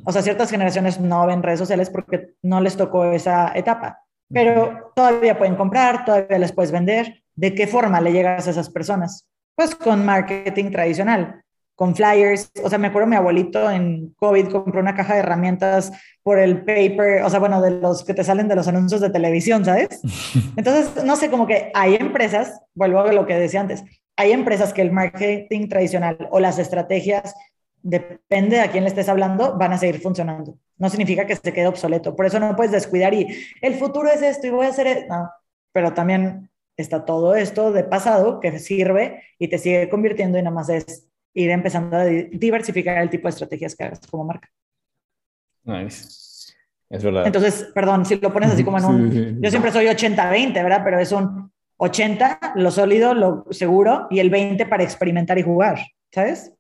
O 0.05 0.11
sea, 0.11 0.21
ciertas 0.21 0.49
generaciones 0.49 0.99
no 0.99 1.25
ven 1.27 1.43
redes 1.43 1.59
sociales 1.59 1.89
porque 1.89 2.33
no 2.41 2.59
les 2.59 2.75
tocó 2.75 3.05
esa 3.05 3.51
etapa, 3.55 4.02
pero 4.29 4.91
todavía 4.95 5.37
pueden 5.37 5.55
comprar, 5.55 6.05
todavía 6.05 6.39
les 6.39 6.51
puedes 6.51 6.71
vender. 6.71 7.23
¿De 7.35 7.55
qué 7.55 7.67
forma 7.67 8.01
le 8.01 8.11
llegas 8.11 8.47
a 8.47 8.51
esas 8.51 8.69
personas? 8.69 9.27
Pues 9.55 9.75
con 9.75 10.05
marketing 10.05 10.71
tradicional, 10.71 11.43
con 11.75 11.95
flyers. 11.95 12.51
O 12.63 12.69
sea, 12.69 12.77
me 12.77 12.87
acuerdo 12.87 13.07
mi 13.07 13.15
abuelito 13.15 13.69
en 13.69 14.13
COVID 14.15 14.49
compró 14.49 14.81
una 14.81 14.95
caja 14.95 15.13
de 15.13 15.19
herramientas 15.19 15.91
por 16.21 16.39
el 16.39 16.63
paper, 16.63 17.23
o 17.23 17.29
sea, 17.29 17.39
bueno, 17.39 17.61
de 17.61 17.71
los 17.71 18.03
que 18.03 18.13
te 18.13 18.23
salen 18.23 18.47
de 18.47 18.55
los 18.55 18.67
anuncios 18.67 19.01
de 19.01 19.09
televisión, 19.09 19.65
¿sabes? 19.65 20.01
Entonces, 20.57 21.03
no 21.03 21.15
sé, 21.15 21.29
como 21.29 21.47
que 21.47 21.71
hay 21.73 21.95
empresas, 21.95 22.61
vuelvo 22.73 22.99
a 22.99 23.13
lo 23.13 23.25
que 23.25 23.35
decía 23.35 23.61
antes, 23.61 23.83
hay 24.15 24.31
empresas 24.31 24.73
que 24.73 24.81
el 24.81 24.91
marketing 24.91 25.67
tradicional 25.67 26.27
o 26.31 26.39
las 26.39 26.59
estrategias, 26.59 27.33
depende 27.81 28.55
de 28.57 28.61
a 28.61 28.71
quién 28.71 28.83
le 28.83 28.89
estés 28.89 29.09
hablando, 29.09 29.57
van 29.57 29.73
a 29.73 29.77
seguir 29.77 29.99
funcionando. 30.01 30.57
No 30.77 30.89
significa 30.89 31.25
que 31.25 31.35
se 31.35 31.53
quede 31.53 31.67
obsoleto. 31.67 32.15
Por 32.15 32.25
eso 32.25 32.39
no 32.39 32.55
puedes 32.55 32.71
descuidar 32.71 33.13
y 33.13 33.27
el 33.61 33.75
futuro 33.75 34.09
es 34.09 34.21
esto 34.21 34.47
y 34.47 34.49
voy 34.49 34.65
a 34.65 34.69
hacer 34.69 34.87
esto. 34.87 35.13
No, 35.13 35.29
pero 35.71 35.93
también 35.93 36.49
está 36.77 37.05
todo 37.05 37.35
esto 37.35 37.71
de 37.71 37.83
pasado 37.83 38.39
que 38.39 38.57
sirve 38.59 39.23
y 39.37 39.47
te 39.47 39.57
sigue 39.57 39.89
convirtiendo 39.89 40.37
y 40.37 40.41
nada 40.41 40.55
más 40.55 40.69
es 40.69 41.07
ir 41.33 41.49
empezando 41.49 41.97
a 41.97 42.05
diversificar 42.05 42.97
el 43.01 43.09
tipo 43.09 43.27
de 43.27 43.29
estrategias 43.29 43.75
que 43.75 43.83
hagas 43.83 44.01
como 44.07 44.23
marca. 44.23 44.49
Nice. 45.63 46.53
Es 46.89 47.03
verdad. 47.03 47.25
Entonces, 47.25 47.71
perdón, 47.73 48.05
si 48.05 48.17
lo 48.17 48.31
pones 48.31 48.51
así 48.51 48.63
como 48.63 48.77
en 48.77 48.85
un... 48.85 49.41
yo 49.41 49.49
siempre 49.49 49.71
soy 49.71 49.87
80-20, 49.87 50.53
¿verdad? 50.53 50.81
Pero 50.83 50.99
es 50.99 51.11
un 51.11 51.51
80, 51.77 52.53
lo 52.55 52.69
sólido, 52.69 53.13
lo 53.13 53.45
seguro, 53.49 54.07
y 54.11 54.19
el 54.19 54.29
20 54.29 54.65
para 54.67 54.83
experimentar 54.83 55.39
y 55.39 55.41
jugar, 55.41 55.79
¿sabes? 56.11 56.53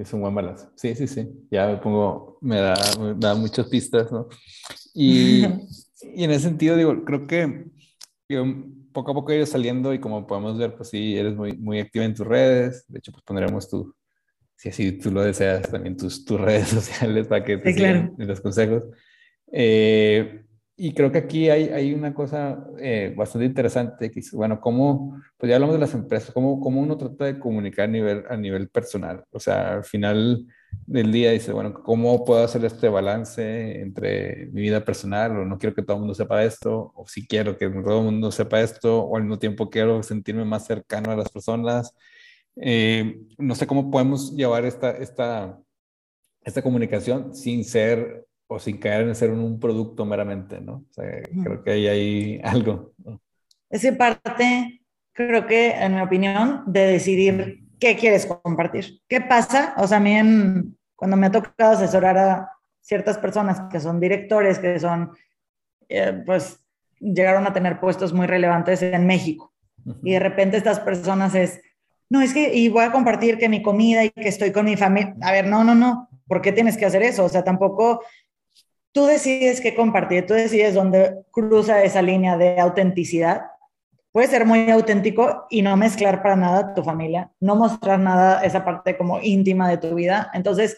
Es 0.00 0.14
un 0.14 0.22
buen 0.22 0.34
balance. 0.34 0.66
Sí, 0.76 0.94
sí, 0.94 1.06
sí. 1.06 1.28
Ya 1.50 1.66
me 1.66 1.76
pongo, 1.76 2.38
me 2.40 2.56
da, 2.56 2.74
me 2.98 3.14
da 3.14 3.34
muchas 3.34 3.68
pistas, 3.68 4.10
¿no? 4.10 4.28
Y, 4.94 5.44
y 6.14 6.24
en 6.24 6.30
ese 6.30 6.44
sentido, 6.44 6.74
digo, 6.74 7.04
creo 7.04 7.26
que 7.26 7.66
poco 8.92 9.10
a 9.10 9.14
poco 9.14 9.32
ir 9.34 9.46
saliendo 9.46 9.92
y 9.92 10.00
como 10.00 10.26
podemos 10.26 10.56
ver, 10.56 10.74
pues 10.74 10.88
sí, 10.88 11.16
eres 11.16 11.36
muy, 11.36 11.52
muy 11.52 11.80
activa 11.80 12.06
en 12.06 12.14
tus 12.14 12.26
redes. 12.26 12.86
De 12.88 12.98
hecho, 12.98 13.12
pues 13.12 13.22
pondremos 13.24 13.68
tu, 13.68 13.94
si 14.56 14.70
así 14.70 14.92
tú 14.92 15.10
lo 15.10 15.22
deseas, 15.22 15.70
también 15.70 15.98
tus, 15.98 16.24
tus 16.24 16.40
redes 16.40 16.68
sociales 16.78 17.26
para 17.26 17.44
que 17.44 17.58
te 17.58 17.74
sigan 17.74 18.14
los 18.16 18.40
consejos. 18.40 18.84
Eh, 19.52 20.44
y 20.82 20.94
creo 20.94 21.12
que 21.12 21.18
aquí 21.18 21.50
hay, 21.50 21.64
hay 21.68 21.92
una 21.92 22.14
cosa 22.14 22.66
eh, 22.78 23.12
bastante 23.14 23.44
interesante, 23.44 24.10
que 24.10 24.20
es, 24.20 24.32
bueno, 24.32 24.62
cómo, 24.62 25.20
pues 25.36 25.50
ya 25.50 25.56
hablamos 25.56 25.74
de 25.74 25.80
las 25.80 25.92
empresas, 25.92 26.32
cómo, 26.32 26.58
cómo 26.58 26.80
uno 26.80 26.96
trata 26.96 27.26
de 27.26 27.38
comunicar 27.38 27.84
a 27.84 27.88
nivel, 27.88 28.24
a 28.30 28.36
nivel 28.38 28.70
personal. 28.70 29.22
O 29.30 29.38
sea, 29.38 29.74
al 29.74 29.84
final 29.84 30.46
del 30.86 31.12
día 31.12 31.32
dice, 31.32 31.52
bueno, 31.52 31.74
¿cómo 31.74 32.24
puedo 32.24 32.42
hacer 32.42 32.64
este 32.64 32.88
balance 32.88 33.82
entre 33.82 34.46
mi 34.52 34.62
vida 34.62 34.82
personal 34.82 35.32
o 35.36 35.44
no 35.44 35.58
quiero 35.58 35.74
que 35.74 35.82
todo 35.82 35.96
el 35.96 36.00
mundo 36.00 36.14
sepa 36.14 36.44
esto, 36.44 36.92
o 36.94 37.06
si 37.06 37.26
quiero 37.26 37.58
que 37.58 37.68
todo 37.68 37.98
el 37.98 38.04
mundo 38.06 38.32
sepa 38.32 38.62
esto, 38.62 39.02
o 39.02 39.16
al 39.18 39.24
mismo 39.24 39.38
tiempo 39.38 39.68
quiero 39.68 40.02
sentirme 40.02 40.46
más 40.46 40.64
cercano 40.66 41.12
a 41.12 41.16
las 41.16 41.30
personas? 41.30 41.94
Eh, 42.56 43.20
no 43.36 43.54
sé 43.54 43.66
cómo 43.66 43.90
podemos 43.90 44.34
llevar 44.34 44.64
esta, 44.64 44.92
esta, 44.92 45.58
esta 46.42 46.62
comunicación 46.62 47.34
sin 47.34 47.64
ser 47.64 48.29
o 48.52 48.58
sin 48.58 48.78
caer 48.78 49.02
en 49.02 49.14
ser 49.14 49.30
un 49.30 49.60
producto 49.60 50.04
meramente, 50.04 50.60
¿no? 50.60 50.84
O 50.90 50.92
sea, 50.92 51.04
creo 51.44 51.62
que 51.62 51.70
ahí 51.70 51.86
hay 51.86 52.40
algo. 52.42 52.92
¿no? 52.98 53.20
Es 53.70 53.86
parte, 53.96 54.82
creo 55.12 55.46
que, 55.46 55.70
en 55.70 55.94
mi 55.94 56.00
opinión, 56.00 56.64
de 56.66 56.80
decidir 56.88 57.60
qué 57.78 57.94
quieres 57.94 58.26
compartir. 58.26 59.02
¿Qué 59.08 59.20
pasa? 59.20 59.74
O 59.78 59.86
sea, 59.86 59.98
a 59.98 60.00
mí 60.00 60.16
cuando 60.96 61.16
me 61.16 61.28
ha 61.28 61.30
tocado 61.30 61.74
asesorar 61.74 62.18
a 62.18 62.50
ciertas 62.80 63.18
personas 63.18 63.62
que 63.70 63.78
son 63.78 64.00
directores, 64.00 64.58
que 64.58 64.80
son, 64.80 65.12
eh, 65.88 66.20
pues, 66.26 66.60
llegaron 66.98 67.46
a 67.46 67.52
tener 67.52 67.78
puestos 67.78 68.12
muy 68.12 68.26
relevantes 68.26 68.82
en 68.82 69.06
México. 69.06 69.54
Y 70.02 70.14
de 70.14 70.18
repente 70.18 70.56
estas 70.56 70.80
personas 70.80 71.36
es, 71.36 71.62
no, 72.08 72.20
es 72.20 72.34
que, 72.34 72.52
y 72.52 72.68
voy 72.68 72.82
a 72.82 72.90
compartir 72.90 73.38
que 73.38 73.48
mi 73.48 73.62
comida 73.62 74.04
y 74.04 74.10
que 74.10 74.28
estoy 74.28 74.50
con 74.50 74.64
mi 74.64 74.76
familia. 74.76 75.14
A 75.22 75.30
ver, 75.30 75.46
no, 75.46 75.62
no, 75.62 75.76
no. 75.76 76.08
¿Por 76.26 76.42
qué 76.42 76.52
tienes 76.52 76.76
que 76.76 76.86
hacer 76.86 77.02
eso? 77.02 77.24
O 77.24 77.28
sea, 77.28 77.42
tampoco 77.42 78.02
tú 78.92 79.06
decides 79.06 79.60
qué 79.60 79.74
compartir, 79.74 80.26
tú 80.26 80.34
decides 80.34 80.74
dónde 80.74 81.22
cruza 81.30 81.82
esa 81.82 82.02
línea 82.02 82.36
de 82.36 82.58
autenticidad. 82.60 83.42
Puede 84.12 84.28
ser 84.28 84.44
muy 84.44 84.68
auténtico 84.70 85.46
y 85.50 85.62
no 85.62 85.76
mezclar 85.76 86.22
para 86.22 86.36
nada 86.36 86.74
tu 86.74 86.82
familia, 86.82 87.30
no 87.38 87.54
mostrar 87.54 88.00
nada, 88.00 88.42
esa 88.42 88.64
parte 88.64 88.96
como 88.96 89.20
íntima 89.20 89.68
de 89.68 89.78
tu 89.78 89.94
vida. 89.94 90.30
Entonces, 90.34 90.76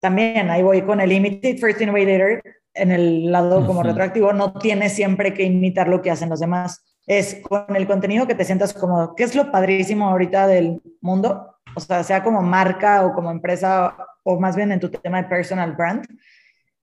también 0.00 0.50
ahí 0.50 0.62
voy 0.62 0.82
con 0.82 1.00
el 1.00 1.08
Limited 1.08 1.58
First 1.58 1.80
Innovator 1.80 2.42
en 2.76 2.92
el 2.92 3.32
lado 3.32 3.66
como 3.66 3.82
retroactivo, 3.82 4.32
no 4.32 4.52
tienes 4.52 4.92
siempre 4.92 5.32
que 5.34 5.44
imitar 5.44 5.88
lo 5.88 6.02
que 6.02 6.10
hacen 6.10 6.28
los 6.28 6.40
demás. 6.40 6.84
Es 7.06 7.36
con 7.42 7.74
el 7.74 7.86
contenido 7.86 8.26
que 8.26 8.34
te 8.34 8.44
sientas 8.44 8.74
cómodo. 8.74 9.14
¿Qué 9.16 9.24
es 9.24 9.34
lo 9.34 9.50
padrísimo 9.50 10.08
ahorita 10.08 10.46
del 10.46 10.80
mundo? 11.00 11.56
O 11.74 11.80
sea, 11.80 12.02
sea 12.02 12.22
como 12.22 12.42
marca 12.42 13.04
o 13.04 13.12
como 13.14 13.30
empresa 13.30 13.96
o 14.24 14.38
más 14.38 14.56
bien 14.56 14.72
en 14.72 14.80
tu 14.80 14.90
tema 14.90 15.22
de 15.22 15.28
personal 15.28 15.72
brand, 15.72 16.04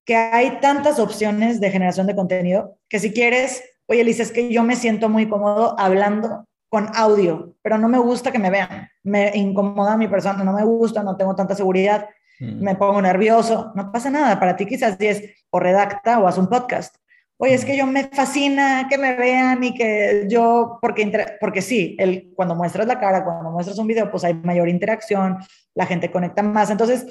que 0.06 0.16
hay 0.16 0.60
tantas 0.60 1.00
opciones 1.00 1.60
de 1.60 1.72
generación 1.72 2.08
de 2.08 2.16
contenido 2.16 2.78
que 2.90 3.00
si 3.00 3.14
quieres, 3.14 3.64
oye, 3.88 4.04
Lisa, 4.04 4.24
es 4.24 4.32
que 4.32 4.52
yo 4.52 4.64
me 4.64 4.76
siento 4.76 5.10
muy 5.10 5.28
cómodo 5.28 5.76
hablando 5.80 6.46
con 6.70 6.90
audio, 6.96 7.56
pero 7.62 7.78
no 7.78 7.88
me 7.88 8.00
gusta 8.00 8.32
que 8.32 8.40
me 8.40 8.50
vean, 8.50 8.90
me 9.04 9.32
incomoda 9.36 9.96
mi 9.96 10.08
persona, 10.08 10.44
no 10.44 10.54
me 10.54 10.64
gusta, 10.64 11.04
no 11.04 11.16
tengo 11.16 11.36
tanta 11.36 11.56
seguridad, 11.56 12.10
mm. 12.40 12.64
me 12.64 12.76
pongo 12.76 13.02
nervioso, 13.02 13.72
no 13.76 13.92
pasa 13.92 14.10
nada, 14.10 14.40
para 14.40 14.56
ti 14.56 14.66
quizás 14.66 14.98
10 14.98 15.24
o 15.52 15.60
redacta 15.60 16.20
o 16.20 16.28
haz 16.28 16.38
un 16.38 16.50
podcast. 16.50 16.96
Oye, 17.38 17.56
es 17.56 17.66
que 17.66 17.76
yo 17.76 17.86
me 17.86 18.06
fascina 18.06 18.88
que 18.90 18.98
me 18.98 19.16
vean 19.16 19.64
y 19.64 19.74
que 19.74 20.26
yo, 20.30 20.80
porque, 20.82 21.36
porque 21.42 21.62
sí, 21.62 21.96
el, 22.00 22.32
cuando 22.36 22.56
muestras 22.56 22.88
la 22.88 23.00
cara, 23.00 23.24
cuando 23.24 23.52
muestras 23.52 23.78
un 23.80 23.88
video, 23.88 24.10
pues 24.10 24.24
hay 24.24 24.34
mayor 24.34 24.70
interacción, 24.70 25.40
la 25.76 25.86
gente 25.86 26.12
conecta 26.12 26.42
más. 26.42 26.70
Entonces, 26.70 27.06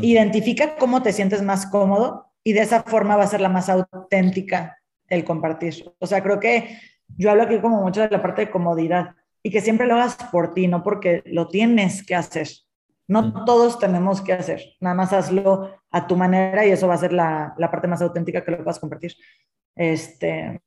Identifica 0.00 0.76
cómo 0.76 1.02
te 1.02 1.12
sientes 1.12 1.42
más 1.42 1.66
cómodo 1.66 2.32
y 2.44 2.52
de 2.52 2.60
esa 2.60 2.82
forma 2.82 3.16
va 3.16 3.24
a 3.24 3.28
ser 3.28 3.40
la 3.40 3.48
más 3.48 3.68
auténtica 3.68 4.78
el 5.08 5.24
compartir. 5.24 5.94
O 5.98 6.06
sea, 6.06 6.22
creo 6.22 6.38
que 6.38 6.78
yo 7.16 7.30
hablo 7.30 7.44
aquí 7.44 7.58
como 7.60 7.82
mucho 7.82 8.02
de 8.02 8.10
la 8.10 8.22
parte 8.22 8.42
de 8.42 8.50
comodidad 8.50 9.16
y 9.42 9.50
que 9.50 9.60
siempre 9.60 9.86
lo 9.86 9.94
hagas 9.94 10.16
por 10.30 10.54
ti, 10.54 10.66
no 10.68 10.82
porque 10.82 11.22
lo 11.26 11.48
tienes 11.48 12.04
que 12.04 12.14
hacer. 12.14 12.48
No 13.06 13.44
todos 13.46 13.78
tenemos 13.78 14.20
que 14.20 14.34
hacer, 14.34 14.60
nada 14.80 14.94
más 14.94 15.14
hazlo 15.14 15.70
a 15.90 16.06
tu 16.06 16.14
manera 16.14 16.66
y 16.66 16.70
eso 16.70 16.86
va 16.86 16.94
a 16.94 16.98
ser 16.98 17.14
la, 17.14 17.54
la 17.56 17.70
parte 17.70 17.88
más 17.88 18.02
auténtica 18.02 18.44
que 18.44 18.50
lo 18.50 18.58
puedas 18.58 18.78
compartir. 18.78 19.14
Este, 19.74 20.60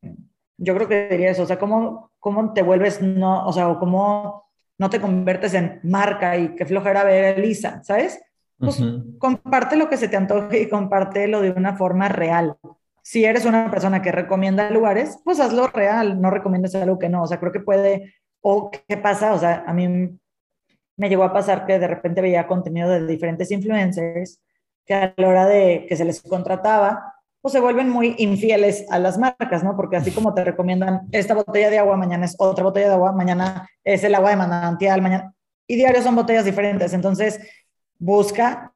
yo 0.57 0.73
creo 0.73 0.87
que 0.87 1.07
diría 1.07 1.29
eso, 1.29 1.43
o 1.43 1.45
sea, 1.45 1.59
cómo, 1.59 2.11
cómo 2.19 2.51
te 2.53 2.63
vuelves, 2.63 2.99
no, 2.99 3.45
o 3.45 3.53
sea, 3.53 3.75
cómo 3.77 4.49
no 4.79 4.89
te 4.89 4.99
conviertes 4.99 5.53
en 5.53 5.79
marca 5.83 6.35
y 6.35 6.55
qué 6.55 6.65
flojera 6.65 7.03
ver 7.03 7.37
Elisa, 7.37 7.83
¿sabes? 7.83 8.19
Pues 8.61 8.81
comparte 9.17 9.75
lo 9.75 9.89
que 9.89 9.97
se 9.97 10.07
te 10.07 10.15
antoje 10.15 10.61
y 10.61 10.69
compártelo 10.69 11.41
de 11.41 11.51
una 11.51 11.75
forma 11.75 12.07
real. 12.07 12.57
Si 13.03 13.25
eres 13.25 13.45
una 13.45 13.69
persona 13.71 14.01
que 14.01 14.11
recomienda 14.11 14.69
lugares, 14.69 15.19
pues 15.25 15.39
hazlo 15.39 15.67
real, 15.67 16.21
no 16.21 16.29
recomiendes 16.29 16.75
algo 16.75 16.99
que 16.99 17.09
no. 17.09 17.23
O 17.23 17.27
sea, 17.27 17.39
creo 17.39 17.51
que 17.51 17.59
puede, 17.59 18.13
o 18.41 18.69
qué 18.69 18.97
pasa, 18.97 19.33
o 19.33 19.39
sea, 19.39 19.63
a 19.65 19.73
mí 19.73 20.17
me 20.97 21.09
llegó 21.09 21.23
a 21.23 21.33
pasar 21.33 21.65
que 21.65 21.79
de 21.79 21.87
repente 21.87 22.21
veía 22.21 22.47
contenido 22.47 22.87
de 22.89 23.05
diferentes 23.07 23.49
influencers 23.51 24.39
que 24.85 24.93
a 24.93 25.13
la 25.17 25.27
hora 25.27 25.45
de 25.47 25.85
que 25.89 25.95
se 25.95 26.05
les 26.05 26.21
contrataba, 26.21 27.15
pues 27.41 27.53
se 27.53 27.59
vuelven 27.59 27.89
muy 27.89 28.15
infieles 28.19 28.85
a 28.91 28.99
las 28.99 29.17
marcas, 29.17 29.63
¿no? 29.63 29.75
Porque 29.75 29.97
así 29.97 30.11
como 30.11 30.33
te 30.35 30.43
recomiendan 30.43 31.07
esta 31.11 31.33
botella 31.33 31.71
de 31.71 31.79
agua, 31.79 31.97
mañana 31.97 32.25
es 32.25 32.35
otra 32.37 32.63
botella 32.63 32.89
de 32.89 32.93
agua, 32.93 33.11
mañana 33.13 33.67
es 33.83 34.03
el 34.03 34.13
agua 34.13 34.29
de 34.29 34.35
manantial, 34.35 35.01
mañana... 35.01 35.33
Y 35.67 35.75
diario 35.75 36.03
son 36.03 36.15
botellas 36.15 36.45
diferentes. 36.45 36.93
Entonces, 36.93 37.39
busca 38.01 38.73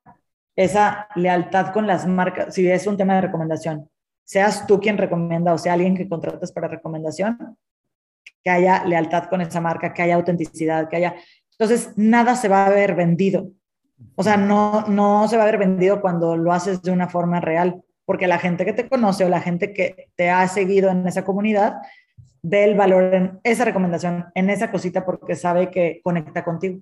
esa 0.56 1.10
lealtad 1.16 1.74
con 1.74 1.88
las 1.88 2.08
marcas, 2.08 2.54
si 2.54 2.70
es 2.70 2.86
un 2.88 2.96
tema 2.96 3.16
de 3.16 3.22
recomendación, 3.22 3.90
seas 4.24 4.68
tú 4.68 4.80
quien 4.80 4.98
recomienda 4.98 5.54
o 5.54 5.58
sea 5.58 5.74
alguien 5.74 5.98
que 5.98 6.08
contratas 6.08 6.52
para 6.52 6.68
recomendación, 6.68 7.58
que 8.44 8.50
haya 8.52 8.86
lealtad 8.86 9.26
con 9.26 9.42
esa 9.42 9.60
marca, 9.60 9.94
que 9.94 10.04
haya 10.04 10.16
autenticidad, 10.16 10.88
que 10.88 10.98
haya... 10.98 11.16
Entonces, 11.58 11.92
nada 11.96 12.36
se 12.36 12.48
va 12.48 12.68
a 12.68 12.70
ver 12.70 12.96
vendido. 12.96 13.50
O 14.16 14.24
sea, 14.24 14.38
no, 14.38 14.82
no 14.88 15.28
se 15.28 15.38
va 15.38 15.44
a 15.44 15.48
ver 15.48 15.58
vendido 15.58 16.02
cuando 16.02 16.38
lo 16.38 16.54
haces 16.54 16.82
de 16.84 16.92
una 16.92 17.10
forma 17.10 17.40
real, 17.40 17.82
porque 18.06 18.28
la 18.28 18.38
gente 18.38 18.64
que 18.64 18.74
te 18.74 18.88
conoce 18.88 19.26
o 19.26 19.30
la 19.30 19.42
gente 19.42 19.74
que 19.74 20.10
te 20.16 20.30
ha 20.30 20.48
seguido 20.48 20.92
en 20.92 21.08
esa 21.08 21.26
comunidad 21.26 21.78
ve 22.44 22.64
el 22.66 22.76
valor 22.76 23.16
en 23.16 23.40
esa 23.44 23.66
recomendación, 23.66 24.26
en 24.36 24.52
esa 24.52 24.70
cosita, 24.70 25.04
porque 25.04 25.36
sabe 25.36 25.72
que 25.72 26.02
conecta 26.04 26.44
contigo. 26.44 26.80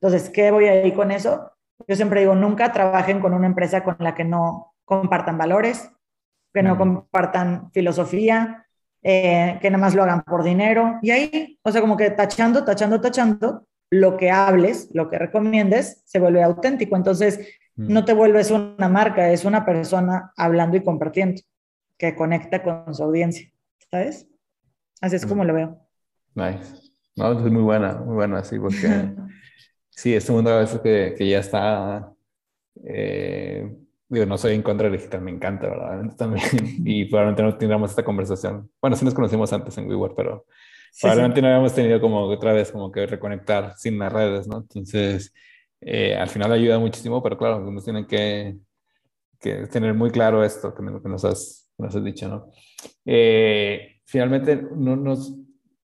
Entonces, 0.00 0.28
¿qué 0.28 0.50
voy 0.50 0.66
a 0.66 0.84
ir 0.84 0.92
con 0.92 1.10
eso? 1.10 1.52
Yo 1.86 1.96
siempre 1.96 2.20
digo, 2.20 2.34
nunca 2.34 2.72
trabajen 2.72 3.20
con 3.20 3.34
una 3.34 3.46
empresa 3.46 3.82
con 3.84 3.96
la 3.98 4.14
que 4.14 4.24
no 4.24 4.74
compartan 4.84 5.38
valores, 5.38 5.90
que 6.52 6.62
no 6.62 6.76
compartan 6.76 7.70
filosofía, 7.72 8.66
eh, 9.02 9.58
que 9.60 9.70
nada 9.70 9.80
más 9.80 9.94
lo 9.94 10.02
hagan 10.02 10.22
por 10.22 10.44
dinero. 10.44 10.98
Y 11.02 11.10
ahí, 11.10 11.58
o 11.62 11.72
sea, 11.72 11.80
como 11.80 11.96
que 11.96 12.10
tachando, 12.10 12.64
tachando, 12.64 13.00
tachando, 13.00 13.66
lo 13.90 14.16
que 14.16 14.30
hables, 14.30 14.88
lo 14.92 15.10
que 15.10 15.18
recomiendes, 15.18 16.02
se 16.06 16.18
vuelve 16.18 16.42
auténtico. 16.42 16.96
Entonces, 16.96 17.40
mm. 17.76 17.92
no 17.92 18.04
te 18.04 18.14
vuelves 18.14 18.50
una 18.50 18.88
marca, 18.88 19.30
es 19.30 19.44
una 19.44 19.66
persona 19.66 20.32
hablando 20.36 20.76
y 20.76 20.84
compartiendo, 20.84 21.42
que 21.98 22.14
conecta 22.14 22.62
con 22.62 22.94
su 22.94 23.02
audiencia, 23.02 23.50
¿sabes? 23.90 24.26
Así 25.00 25.16
es 25.16 25.26
como 25.26 25.44
lo 25.44 25.52
veo. 25.52 25.78
Nice. 26.34 26.92
No, 27.16 27.32
es 27.32 27.52
muy 27.52 27.62
buena, 27.62 27.94
muy 27.96 28.14
buena, 28.14 28.38
así, 28.38 28.58
porque 28.58 28.88
Sí, 29.94 30.14
este 30.14 30.32
mundo 30.32 30.50
a 30.50 30.60
veces 30.60 30.80
que, 30.80 31.14
que 31.16 31.28
ya 31.28 31.38
está, 31.38 32.12
eh, 32.84 33.70
digo, 34.08 34.26
no 34.26 34.38
soy 34.38 34.54
en 34.54 34.62
contra 34.62 34.88
del 34.88 34.98
digital, 34.98 35.20
me 35.20 35.30
encanta, 35.30 35.68
¿verdad? 35.68 36.16
También, 36.16 36.42
y 36.84 37.04
probablemente 37.04 37.42
no 37.42 37.56
tendríamos 37.56 37.90
esta 37.90 38.04
conversación. 38.04 38.70
Bueno, 38.80 38.96
sí 38.96 39.04
nos 39.04 39.14
conocimos 39.14 39.52
antes 39.52 39.76
en 39.78 39.88
WeWork, 39.88 40.16
pero 40.16 40.46
probablemente 41.00 41.42
no 41.42 41.48
habíamos 41.48 41.74
tenido 41.74 42.00
como 42.00 42.22
otra 42.22 42.52
vez 42.52 42.72
como 42.72 42.90
que 42.90 43.06
reconectar 43.06 43.74
sin 43.76 43.98
las 43.98 44.12
redes, 44.12 44.48
¿no? 44.48 44.58
Entonces, 44.58 45.32
eh, 45.80 46.16
al 46.16 46.28
final 46.28 46.52
ayuda 46.52 46.78
muchísimo, 46.78 47.22
pero 47.22 47.36
claro, 47.36 47.58
uno 47.58 47.80
tiene 47.82 48.06
que, 48.06 48.56
que 49.38 49.66
tener 49.66 49.92
muy 49.94 50.10
claro 50.10 50.42
esto 50.42 50.74
que, 50.74 50.82
que 50.84 51.08
nos, 51.08 51.24
has, 51.24 51.70
nos 51.76 51.94
has 51.94 52.04
dicho, 52.04 52.28
¿no? 52.28 52.50
Eh, 53.04 54.00
finalmente, 54.06 54.56
no, 54.74 54.96
nos, 54.96 55.34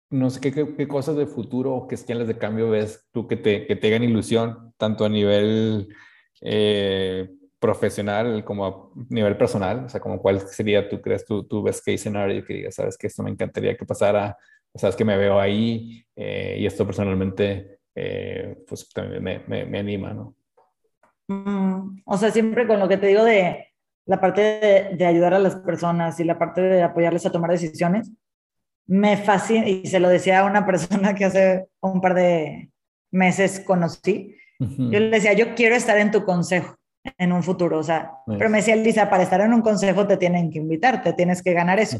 no 0.09 0.29
sé 0.29 0.39
qué, 0.41 0.87
cosas 0.87 1.15
de 1.15 1.27
futuro 1.27 1.73
o 1.73 1.87
qué 1.87 1.95
esquemas 1.95 2.27
de 2.27 2.37
cambio 2.37 2.69
ves 2.69 3.07
tú 3.11 3.27
que 3.27 3.37
te, 3.37 3.67
que 3.67 3.75
te 3.75 3.87
hagan 3.87 4.03
ilusión, 4.03 4.73
tanto 4.77 5.05
a 5.05 5.09
nivel 5.09 5.89
eh, 6.41 7.29
profesional 7.59 8.43
como 8.43 8.65
a 8.65 8.89
nivel 9.09 9.37
personal, 9.37 9.85
o 9.85 9.89
sea, 9.89 9.99
como 9.99 10.19
cuál 10.19 10.39
sería, 10.41 10.89
tú 10.89 11.01
crees, 11.01 11.25
tú, 11.25 11.43
tú 11.43 11.61
ves 11.61 11.79
case 11.79 11.97
scenario 11.97 12.43
que 12.43 12.53
digas, 12.55 12.75
sabes 12.75 12.97
que 12.97 13.07
esto 13.07 13.21
me 13.21 13.29
encantaría 13.29 13.77
que 13.77 13.85
pasara, 13.85 14.35
sabes 14.73 14.95
que 14.95 15.05
me 15.05 15.17
veo 15.17 15.39
ahí 15.39 16.03
eh, 16.15 16.57
y 16.59 16.65
esto 16.65 16.85
personalmente, 16.85 17.79
eh, 17.93 18.63
pues 18.67 18.89
también 18.89 19.23
me, 19.23 19.39
me, 19.47 19.79
anima, 19.79 20.13
¿no? 20.13 20.35
Mm, 21.27 22.01
o 22.05 22.17
sea, 22.17 22.31
siempre 22.31 22.65
con 22.65 22.79
lo 22.79 22.87
que 22.87 22.97
te 22.97 23.07
digo 23.07 23.23
de 23.23 23.67
la 24.05 24.19
parte 24.19 24.41
de, 24.41 24.95
de 24.97 25.05
ayudar 25.05 25.35
a 25.35 25.39
las 25.39 25.57
personas 25.57 26.19
y 26.19 26.23
la 26.23 26.39
parte 26.39 26.61
de 26.61 26.81
apoyarles 26.81 27.27
a 27.27 27.31
tomar 27.31 27.51
decisiones, 27.51 28.11
me 28.89 29.17
fascina, 29.17 29.67
y 29.67 29.85
se 29.85 29.99
lo 29.99 30.09
decía 30.09 30.39
a 30.39 30.45
una 30.45 30.65
persona 30.65 31.13
que 31.13 31.25
hace 31.25 31.67
un 31.79 32.01
par 32.01 32.15
de 32.15 32.71
meses 33.11 33.59
conocí, 33.59 34.35
yo 34.59 34.99
le 34.99 35.11
decía, 35.11 35.33
yo 35.33 35.55
quiero 35.55 35.75
estar 35.75 35.97
en 35.99 36.11
tu 36.11 36.25
consejo 36.25 36.75
en 37.17 37.31
un 37.31 37.43
futuro, 37.43 37.77
o 37.77 37.83
sea, 37.83 38.11
pero 38.25 38.49
me 38.49 38.57
decía 38.57 38.75
Lisa, 38.75 39.09
para 39.09 39.23
estar 39.23 39.39
en 39.41 39.53
un 39.53 39.61
consejo 39.61 40.05
te 40.05 40.17
tienen 40.17 40.49
que 40.51 40.57
invitar, 40.57 41.01
te 41.01 41.13
tienes 41.13 41.41
que 41.41 41.53
ganar 41.53 41.79
eso. 41.79 41.99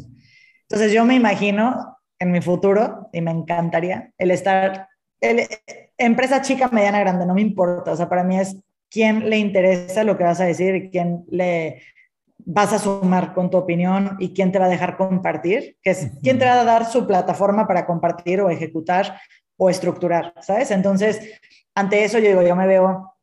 Entonces 0.64 0.92
yo 0.92 1.06
me 1.06 1.16
imagino 1.16 1.98
en 2.18 2.32
mi 2.32 2.42
futuro, 2.42 3.08
y 3.14 3.22
me 3.22 3.32
encantaría, 3.32 4.12
el 4.18 4.32
estar, 4.32 4.88
el, 5.22 5.48
empresa 5.98 6.42
chica, 6.42 6.70
mediana, 6.70 7.00
grande, 7.00 7.26
no 7.26 7.36
me 7.36 7.42
importa, 7.42 7.92
o 7.92 7.96
sea, 7.96 8.10
para 8.10 8.24
mí 8.24 8.38
es 8.38 8.58
quién 8.90 9.30
le 9.30 9.38
interesa 9.38 10.04
lo 10.04 10.18
que 10.18 10.24
vas 10.24 10.42
a 10.42 10.46
decir 10.46 10.76
y 10.76 10.90
quién 10.90 11.24
le 11.30 11.84
vas 12.46 12.74
a 12.74 12.80
sumar 12.80 13.34
con 13.34 13.50
tu 13.50 13.58
opinión 13.58 14.16
y 14.20 14.34
quién 14.34 14.52
te 14.52 14.60
va 14.60 14.66
a 14.66 14.70
dejar 14.70 14.98
compartir, 14.98 15.78
que 15.84 15.92
es 15.92 16.12
quién 16.24 16.40
te 16.40 16.46
va 16.46 16.62
a 16.62 16.64
dar 16.64 16.86
su 16.86 17.06
plataforma 17.06 17.68
para 17.68 17.86
compartir 17.86 18.42
o 18.42 18.50
ejecutar 18.50 19.20
o 19.58 19.70
estructurar, 19.70 20.34
¿sabes? 20.42 20.72
Entonces, 20.72 21.40
ante 21.76 22.04
eso 22.04 22.18
yo 22.20 22.30
digo, 22.30 22.42
yo 22.42 22.56
me 22.56 22.68
veo 22.68 23.14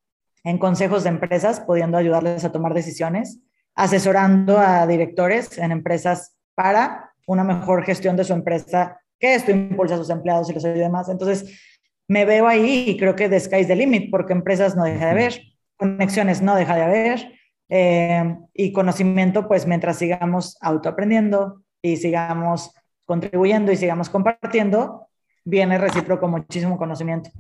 en 0.45 0.59
consejos 0.59 1.03
de 1.03 1.11
empresas 1.11 1.61
pudiendo 1.61 1.99
ayudarles 1.99 2.45
a 2.45 2.53
tomar 2.53 2.75
decisiones, 2.75 3.41
asesorando 3.75 4.59
a 4.59 4.87
directores 4.87 5.59
en 5.59 5.73
empresas 5.73 6.37
para 6.55 7.13
una 7.27 7.43
mejor 7.43 7.85
gestión 7.85 8.17
de 8.17 8.25
su 8.25 8.33
empresa, 8.33 9.01
que 9.19 9.35
esto 9.35 9.51
impulsa 9.51 9.95
a 9.95 9.99
sus 9.99 10.11
empleados 10.11 10.49
y 10.49 10.55
los 10.55 10.65
ayude 10.65 10.89
más. 10.89 11.09
Entonces, 11.09 11.61
me 12.07 12.25
veo 12.25 12.47
ahí 12.47 12.85
y 12.91 12.97
creo 12.97 13.17
que 13.17 13.29
the 13.29 13.41
sky's 13.41 13.67
the 13.67 13.75
limit, 13.75 14.11
porque 14.11 14.33
empresas 14.33 14.77
no 14.77 14.85
deja 14.85 15.07
de 15.07 15.11
haber, 15.11 15.41
conexiones 15.77 16.41
no 16.43 16.55
deja 16.55 16.77
de 16.77 16.83
haber, 16.83 17.36
eh, 17.69 18.39
y 18.55 18.73
conocimiento, 18.73 19.49
pues 19.49 19.67
mientras 19.67 19.99
sigamos 19.99 20.57
autoaprendiendo 20.61 21.63
y 21.83 21.97
sigamos 21.97 22.73
contribuyendo 23.05 23.73
y 23.73 23.77
sigamos 23.77 24.09
compartiendo, 24.09 25.09
viene 25.45 25.79
recíproco 25.79 26.29
muchísimo 26.29 26.77
conocimiento. 26.79 27.31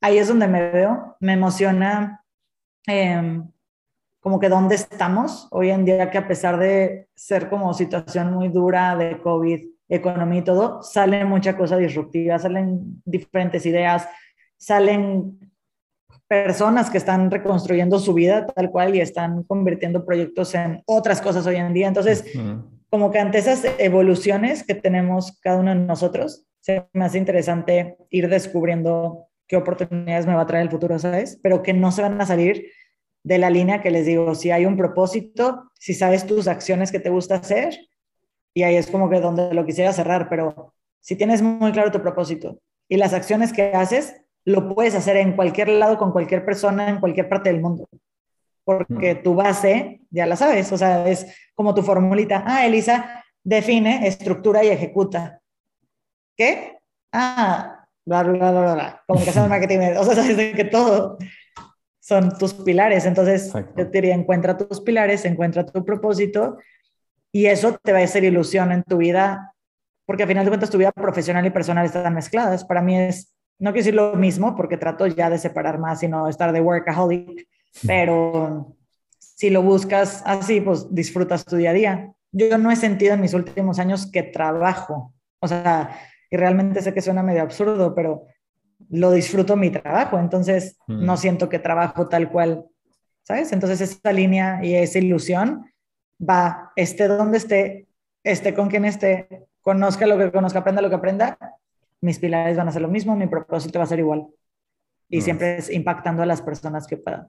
Ahí 0.00 0.18
es 0.18 0.28
donde 0.28 0.48
me 0.48 0.70
veo, 0.70 1.16
me 1.20 1.34
emociona. 1.34 2.24
Em, 2.86 3.46
como 4.20 4.38
que 4.38 4.48
dónde 4.48 4.74
estamos 4.74 5.48
hoy 5.50 5.70
en 5.70 5.84
día, 5.84 6.10
que 6.10 6.18
a 6.18 6.28
pesar 6.28 6.58
de 6.58 7.08
ser 7.14 7.48
como 7.48 7.72
situación 7.72 8.32
muy 8.32 8.48
dura 8.48 8.94
de 8.96 9.18
COVID, 9.20 9.60
economía 9.88 10.40
y 10.40 10.44
todo, 10.44 10.82
sale 10.82 11.24
mucha 11.24 11.56
cosa 11.56 11.76
disruptiva, 11.76 12.38
salen 12.38 13.02
diferentes 13.04 13.64
ideas, 13.66 14.08
salen 14.56 15.49
personas 16.30 16.90
que 16.90 16.98
están 16.98 17.28
reconstruyendo 17.28 17.98
su 17.98 18.14
vida 18.14 18.46
tal 18.46 18.70
cual 18.70 18.94
y 18.94 19.00
están 19.00 19.42
convirtiendo 19.42 20.04
proyectos 20.04 20.54
en 20.54 20.80
otras 20.86 21.20
cosas 21.20 21.44
hoy 21.44 21.56
en 21.56 21.74
día. 21.74 21.88
Entonces, 21.88 22.24
como 22.88 23.10
que 23.10 23.18
ante 23.18 23.38
esas 23.38 23.64
evoluciones 23.78 24.62
que 24.62 24.76
tenemos 24.76 25.36
cada 25.40 25.58
uno 25.58 25.70
de 25.70 25.80
nosotros, 25.80 26.46
se 26.60 26.86
me 26.92 27.04
hace 27.04 27.18
interesante 27.18 27.96
ir 28.10 28.28
descubriendo 28.28 29.26
qué 29.48 29.56
oportunidades 29.56 30.28
me 30.28 30.36
va 30.36 30.42
a 30.42 30.46
traer 30.46 30.62
el 30.62 30.70
futuro, 30.70 31.00
¿sabes? 31.00 31.40
Pero 31.42 31.64
que 31.64 31.72
no 31.72 31.90
se 31.90 32.02
van 32.02 32.20
a 32.20 32.26
salir 32.26 32.64
de 33.24 33.38
la 33.38 33.50
línea 33.50 33.82
que 33.82 33.90
les 33.90 34.06
digo, 34.06 34.36
si 34.36 34.52
hay 34.52 34.66
un 34.66 34.76
propósito, 34.76 35.72
si 35.80 35.94
sabes 35.94 36.28
tus 36.28 36.46
acciones 36.46 36.92
que 36.92 37.00
te 37.00 37.10
gusta 37.10 37.34
hacer, 37.34 37.76
y 38.54 38.62
ahí 38.62 38.76
es 38.76 38.86
como 38.86 39.10
que 39.10 39.18
donde 39.18 39.52
lo 39.52 39.66
quisiera 39.66 39.92
cerrar, 39.92 40.28
pero 40.28 40.74
si 41.00 41.16
tienes 41.16 41.42
muy 41.42 41.72
claro 41.72 41.90
tu 41.90 42.00
propósito 42.00 42.60
y 42.88 42.98
las 42.98 43.14
acciones 43.14 43.52
que 43.52 43.72
haces, 43.74 44.19
lo 44.44 44.74
puedes 44.74 44.94
hacer 44.94 45.16
en 45.16 45.34
cualquier 45.34 45.68
lado, 45.68 45.98
con 45.98 46.12
cualquier 46.12 46.44
persona, 46.44 46.88
en 46.88 47.00
cualquier 47.00 47.28
parte 47.28 47.50
del 47.50 47.60
mundo. 47.60 47.88
Porque 48.64 49.14
tu 49.16 49.34
base, 49.34 50.00
ya 50.10 50.26
la 50.26 50.36
sabes, 50.36 50.70
o 50.72 50.78
sea, 50.78 51.08
es 51.08 51.26
como 51.54 51.74
tu 51.74 51.82
formulita. 51.82 52.44
Ah, 52.46 52.66
Elisa 52.66 53.24
define, 53.42 54.06
estructura 54.06 54.62
y 54.64 54.68
ejecuta. 54.68 55.40
¿Qué? 56.36 56.78
Ah, 57.12 57.86
bla, 58.04 58.22
bla, 58.22 58.50
bla, 58.50 58.74
bla, 58.74 59.02
comunicación, 59.06 59.48
marketing, 59.48 59.78
o 59.96 60.04
sea, 60.04 60.14
sabes 60.14 60.54
que 60.54 60.64
todo 60.64 61.18
son 62.00 62.36
tus 62.38 62.54
pilares. 62.54 63.06
Entonces, 63.06 63.52
yo 63.52 63.90
te 63.90 64.00
diría, 64.00 64.14
encuentra 64.14 64.56
tus 64.56 64.80
pilares, 64.80 65.24
encuentra 65.24 65.64
tu 65.64 65.84
propósito 65.84 66.58
y 67.32 67.46
eso 67.46 67.78
te 67.82 67.92
va 67.92 68.00
a 68.00 68.04
hacer 68.04 68.24
ilusión 68.24 68.72
en 68.72 68.82
tu 68.82 68.96
vida, 68.96 69.54
porque 70.06 70.24
al 70.24 70.28
final 70.28 70.44
de 70.44 70.50
cuentas 70.50 70.70
tu 70.70 70.78
vida 70.78 70.92
profesional 70.92 71.46
y 71.46 71.50
personal 71.50 71.86
están 71.86 72.12
mezcladas. 72.14 72.64
Para 72.64 72.82
mí 72.82 72.98
es, 72.98 73.32
no 73.60 73.72
quiero 73.72 73.84
decir 73.84 73.94
lo 73.94 74.14
mismo, 74.14 74.56
porque 74.56 74.78
trato 74.78 75.06
ya 75.06 75.30
de 75.30 75.38
separar 75.38 75.78
más 75.78 76.02
y 76.02 76.08
no 76.08 76.28
estar 76.28 76.52
de 76.52 76.60
workaholic, 76.60 77.46
pero 77.86 78.74
si 79.18 79.50
lo 79.50 79.62
buscas 79.62 80.22
así, 80.24 80.60
pues 80.60 80.92
disfrutas 80.92 81.44
tu 81.44 81.56
día 81.56 81.70
a 81.70 81.74
día. 81.74 82.12
Yo 82.32 82.56
no 82.58 82.70
he 82.70 82.76
sentido 82.76 83.14
en 83.14 83.20
mis 83.20 83.34
últimos 83.34 83.78
años 83.78 84.10
que 84.10 84.22
trabajo, 84.22 85.12
o 85.40 85.46
sea, 85.46 85.98
y 86.30 86.36
realmente 86.36 86.80
sé 86.80 86.94
que 86.94 87.02
suena 87.02 87.22
medio 87.22 87.42
absurdo, 87.42 87.94
pero 87.94 88.26
lo 88.88 89.10
disfruto 89.12 89.56
mi 89.56 89.70
trabajo, 89.70 90.18
entonces 90.18 90.78
mm. 90.86 91.04
no 91.04 91.16
siento 91.18 91.48
que 91.48 91.58
trabajo 91.58 92.08
tal 92.08 92.30
cual, 92.30 92.64
¿sabes? 93.24 93.52
Entonces 93.52 93.80
esa 93.82 94.12
línea 94.12 94.64
y 94.64 94.74
esa 94.74 94.98
ilusión 94.98 95.70
va, 96.18 96.72
esté 96.76 97.08
donde 97.08 97.38
esté, 97.38 97.88
esté 98.24 98.54
con 98.54 98.68
quien 98.68 98.86
esté, 98.86 99.46
conozca 99.60 100.06
lo 100.06 100.16
que 100.16 100.32
conozca, 100.32 100.60
aprenda 100.60 100.80
lo 100.80 100.88
que 100.88 100.96
aprenda, 100.96 101.38
mis 102.00 102.18
pilares 102.18 102.56
van 102.56 102.68
a 102.68 102.72
ser 102.72 102.82
lo 102.82 102.88
mismo, 102.88 103.16
mi 103.16 103.26
propósito 103.26 103.78
va 103.78 103.84
a 103.84 103.88
ser 103.88 103.98
igual. 103.98 104.26
Y 105.08 105.22
siempre 105.22 105.58
es 105.58 105.70
impactando 105.70 106.22
a 106.22 106.26
las 106.26 106.40
personas 106.40 106.86
que 106.86 106.96
puedan. 106.96 107.28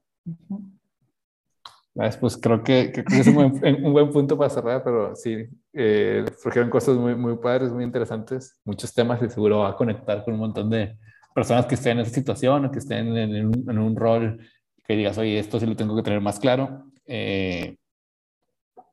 Pues 1.93 2.37
creo 2.37 2.63
que, 2.63 2.93
es 2.95 3.27
un 3.27 3.93
buen, 3.93 4.09
punto 4.11 4.37
para 4.37 4.49
cerrar, 4.49 4.83
pero 4.83 5.15
sí, 5.15 5.45
eh, 5.73 6.23
surgieron 6.37 6.69
cosas 6.69 6.95
muy, 6.95 7.15
muy 7.15 7.37
padres, 7.37 7.71
muy 7.71 7.83
interesantes, 7.83 8.59
muchos 8.63 8.93
temas 8.93 9.21
y 9.21 9.29
seguro 9.29 9.59
va 9.59 9.69
a 9.69 9.75
conectar 9.75 10.23
con 10.23 10.35
un 10.35 10.39
montón 10.39 10.69
de 10.69 10.97
personas 11.35 11.65
que 11.65 11.75
estén 11.75 11.97
en 11.97 12.05
esa 12.05 12.13
situación 12.13 12.65
o 12.65 12.71
que 12.71 12.79
estén 12.79 13.17
en, 13.17 13.47
un, 13.47 13.69
en 13.69 13.77
un, 13.77 13.95
rol 13.95 14.39
que 14.85 14.95
digas, 14.95 15.17
oye, 15.17 15.37
esto 15.37 15.59
sí 15.59 15.65
lo 15.65 15.75
tengo 15.75 15.95
que 15.95 16.03
tener 16.03 16.21
más 16.21 16.39
claro. 16.39 16.85
Eh, 17.05 17.75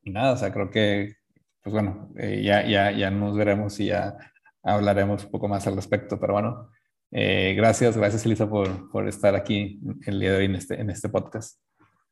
y 0.02 0.10
nada, 0.10 0.32
o 0.32 0.36
sea, 0.36 0.52
creo 0.52 0.70
que, 0.70 1.14
pues 1.62 1.72
bueno, 1.72 2.10
eh, 2.16 2.42
ya, 2.42 2.66
ya, 2.66 2.90
ya 2.90 3.10
nos 3.10 3.36
veremos 3.36 3.78
y 3.78 3.86
ya 3.86 4.16
hablaremos 4.62 5.24
un 5.24 5.30
poco 5.30 5.48
más 5.48 5.66
al 5.66 5.76
respecto, 5.76 6.18
pero 6.18 6.34
bueno, 6.34 6.70
eh, 7.10 7.54
gracias, 7.56 7.96
gracias 7.96 8.26
Elisa 8.26 8.48
por, 8.48 8.90
por, 8.90 9.08
estar 9.08 9.34
aquí 9.34 9.80
el 10.06 10.20
día 10.20 10.32
de 10.32 10.38
hoy 10.38 10.44
en 10.44 10.54
este, 10.56 10.80
en 10.80 10.90
este 10.90 11.08
podcast. 11.08 11.58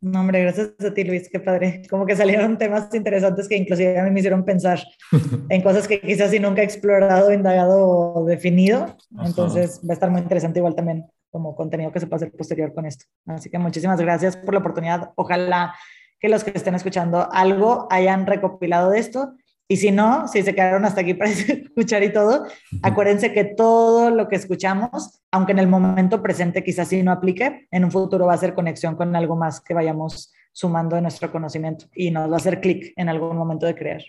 No, 0.00 0.20
hombre, 0.20 0.42
gracias 0.42 0.74
a 0.84 0.92
ti, 0.92 1.04
Luis, 1.04 1.28
qué 1.30 1.40
padre. 1.40 1.82
Como 1.88 2.04
que 2.04 2.14
salieron 2.14 2.58
temas 2.58 2.94
interesantes 2.94 3.48
que 3.48 3.56
inclusive 3.56 3.98
a 3.98 4.04
mí 4.04 4.10
me 4.10 4.20
hicieron 4.20 4.44
pensar 4.44 4.80
en 5.48 5.62
cosas 5.62 5.88
que 5.88 6.00
quizás 6.00 6.30
si 6.30 6.38
nunca 6.38 6.60
he 6.60 6.64
explorado, 6.64 7.32
indagado 7.32 7.88
o 7.88 8.24
definido. 8.24 8.96
Entonces 9.24 9.80
va 9.80 9.92
a 9.92 9.94
estar 9.94 10.10
muy 10.10 10.20
interesante 10.20 10.58
igual 10.58 10.74
también 10.74 11.06
como 11.30 11.56
contenido 11.56 11.92
que 11.92 12.00
se 12.00 12.06
puede 12.06 12.24
hacer 12.24 12.36
posterior 12.36 12.74
con 12.74 12.86
esto. 12.86 13.06
Así 13.26 13.50
que 13.50 13.58
muchísimas 13.58 14.00
gracias 14.00 14.36
por 14.36 14.54
la 14.54 14.60
oportunidad. 14.60 15.12
Ojalá 15.16 15.74
que 16.20 16.28
los 16.28 16.44
que 16.44 16.52
estén 16.54 16.74
escuchando 16.74 17.28
algo 17.32 17.88
hayan 17.90 18.26
recopilado 18.26 18.90
de 18.90 19.00
esto. 19.00 19.34
Y 19.68 19.78
si 19.78 19.90
no, 19.90 20.28
si 20.28 20.42
se 20.42 20.54
quedaron 20.54 20.84
hasta 20.84 21.00
aquí 21.00 21.14
para 21.14 21.30
escuchar 21.30 22.02
y 22.04 22.12
todo, 22.12 22.46
acuérdense 22.82 23.32
que 23.32 23.44
todo 23.44 24.10
lo 24.10 24.28
que 24.28 24.36
escuchamos, 24.36 25.20
aunque 25.30 25.52
en 25.52 25.58
el 25.58 25.66
momento 25.66 26.22
presente 26.22 26.62
quizás 26.62 26.88
sí 26.88 27.02
no 27.02 27.10
aplique, 27.10 27.66
en 27.70 27.84
un 27.84 27.90
futuro 27.90 28.26
va 28.26 28.34
a 28.34 28.38
ser 28.38 28.54
conexión 28.54 28.94
con 28.94 29.14
algo 29.16 29.34
más 29.34 29.60
que 29.60 29.74
vayamos 29.74 30.32
sumando 30.52 30.96
de 30.96 31.02
nuestro 31.02 31.30
conocimiento 31.32 31.86
y 31.94 32.10
nos 32.10 32.30
va 32.30 32.34
a 32.34 32.38
hacer 32.38 32.60
clic 32.60 32.92
en 32.96 33.08
algún 33.08 33.36
momento 33.36 33.66
de 33.66 33.74
crear. 33.74 34.02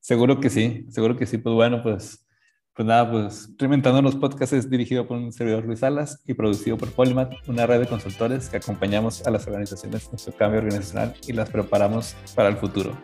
Seguro 0.00 0.38
que 0.38 0.48
sí, 0.48 0.86
seguro 0.90 1.16
que 1.16 1.26
sí. 1.26 1.38
Pues 1.38 1.54
bueno, 1.54 1.82
pues 1.82 2.26
pues 2.76 2.86
nada, 2.86 3.10
pues 3.10 3.48
Reinventando 3.56 4.02
los 4.02 4.16
Podcasts 4.16 4.52
es 4.52 4.68
dirigido 4.68 5.08
por 5.08 5.16
un 5.16 5.32
servidor 5.32 5.64
Luis 5.64 5.78
Salas 5.78 6.22
y 6.26 6.34
producido 6.34 6.76
por 6.76 6.92
Polymath, 6.92 7.32
una 7.48 7.66
red 7.66 7.80
de 7.80 7.86
consultores 7.86 8.50
que 8.50 8.58
acompañamos 8.58 9.26
a 9.26 9.30
las 9.30 9.46
organizaciones 9.46 10.10
en 10.12 10.18
su 10.18 10.30
cambio 10.32 10.58
organizacional 10.58 11.14
y 11.26 11.32
las 11.32 11.48
preparamos 11.48 12.14
para 12.34 12.50
el 12.50 12.58
futuro. 12.58 12.94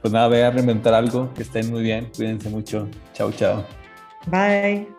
Pues 0.00 0.12
nada, 0.12 0.28
voy 0.28 0.38
a 0.38 0.50
reinventar 0.50 0.94
algo, 0.94 1.32
que 1.34 1.42
estén 1.42 1.70
muy 1.70 1.82
bien, 1.82 2.10
cuídense 2.16 2.48
mucho. 2.48 2.88
Chao, 3.14 3.32
chao. 3.32 3.64
Bye. 4.26 4.97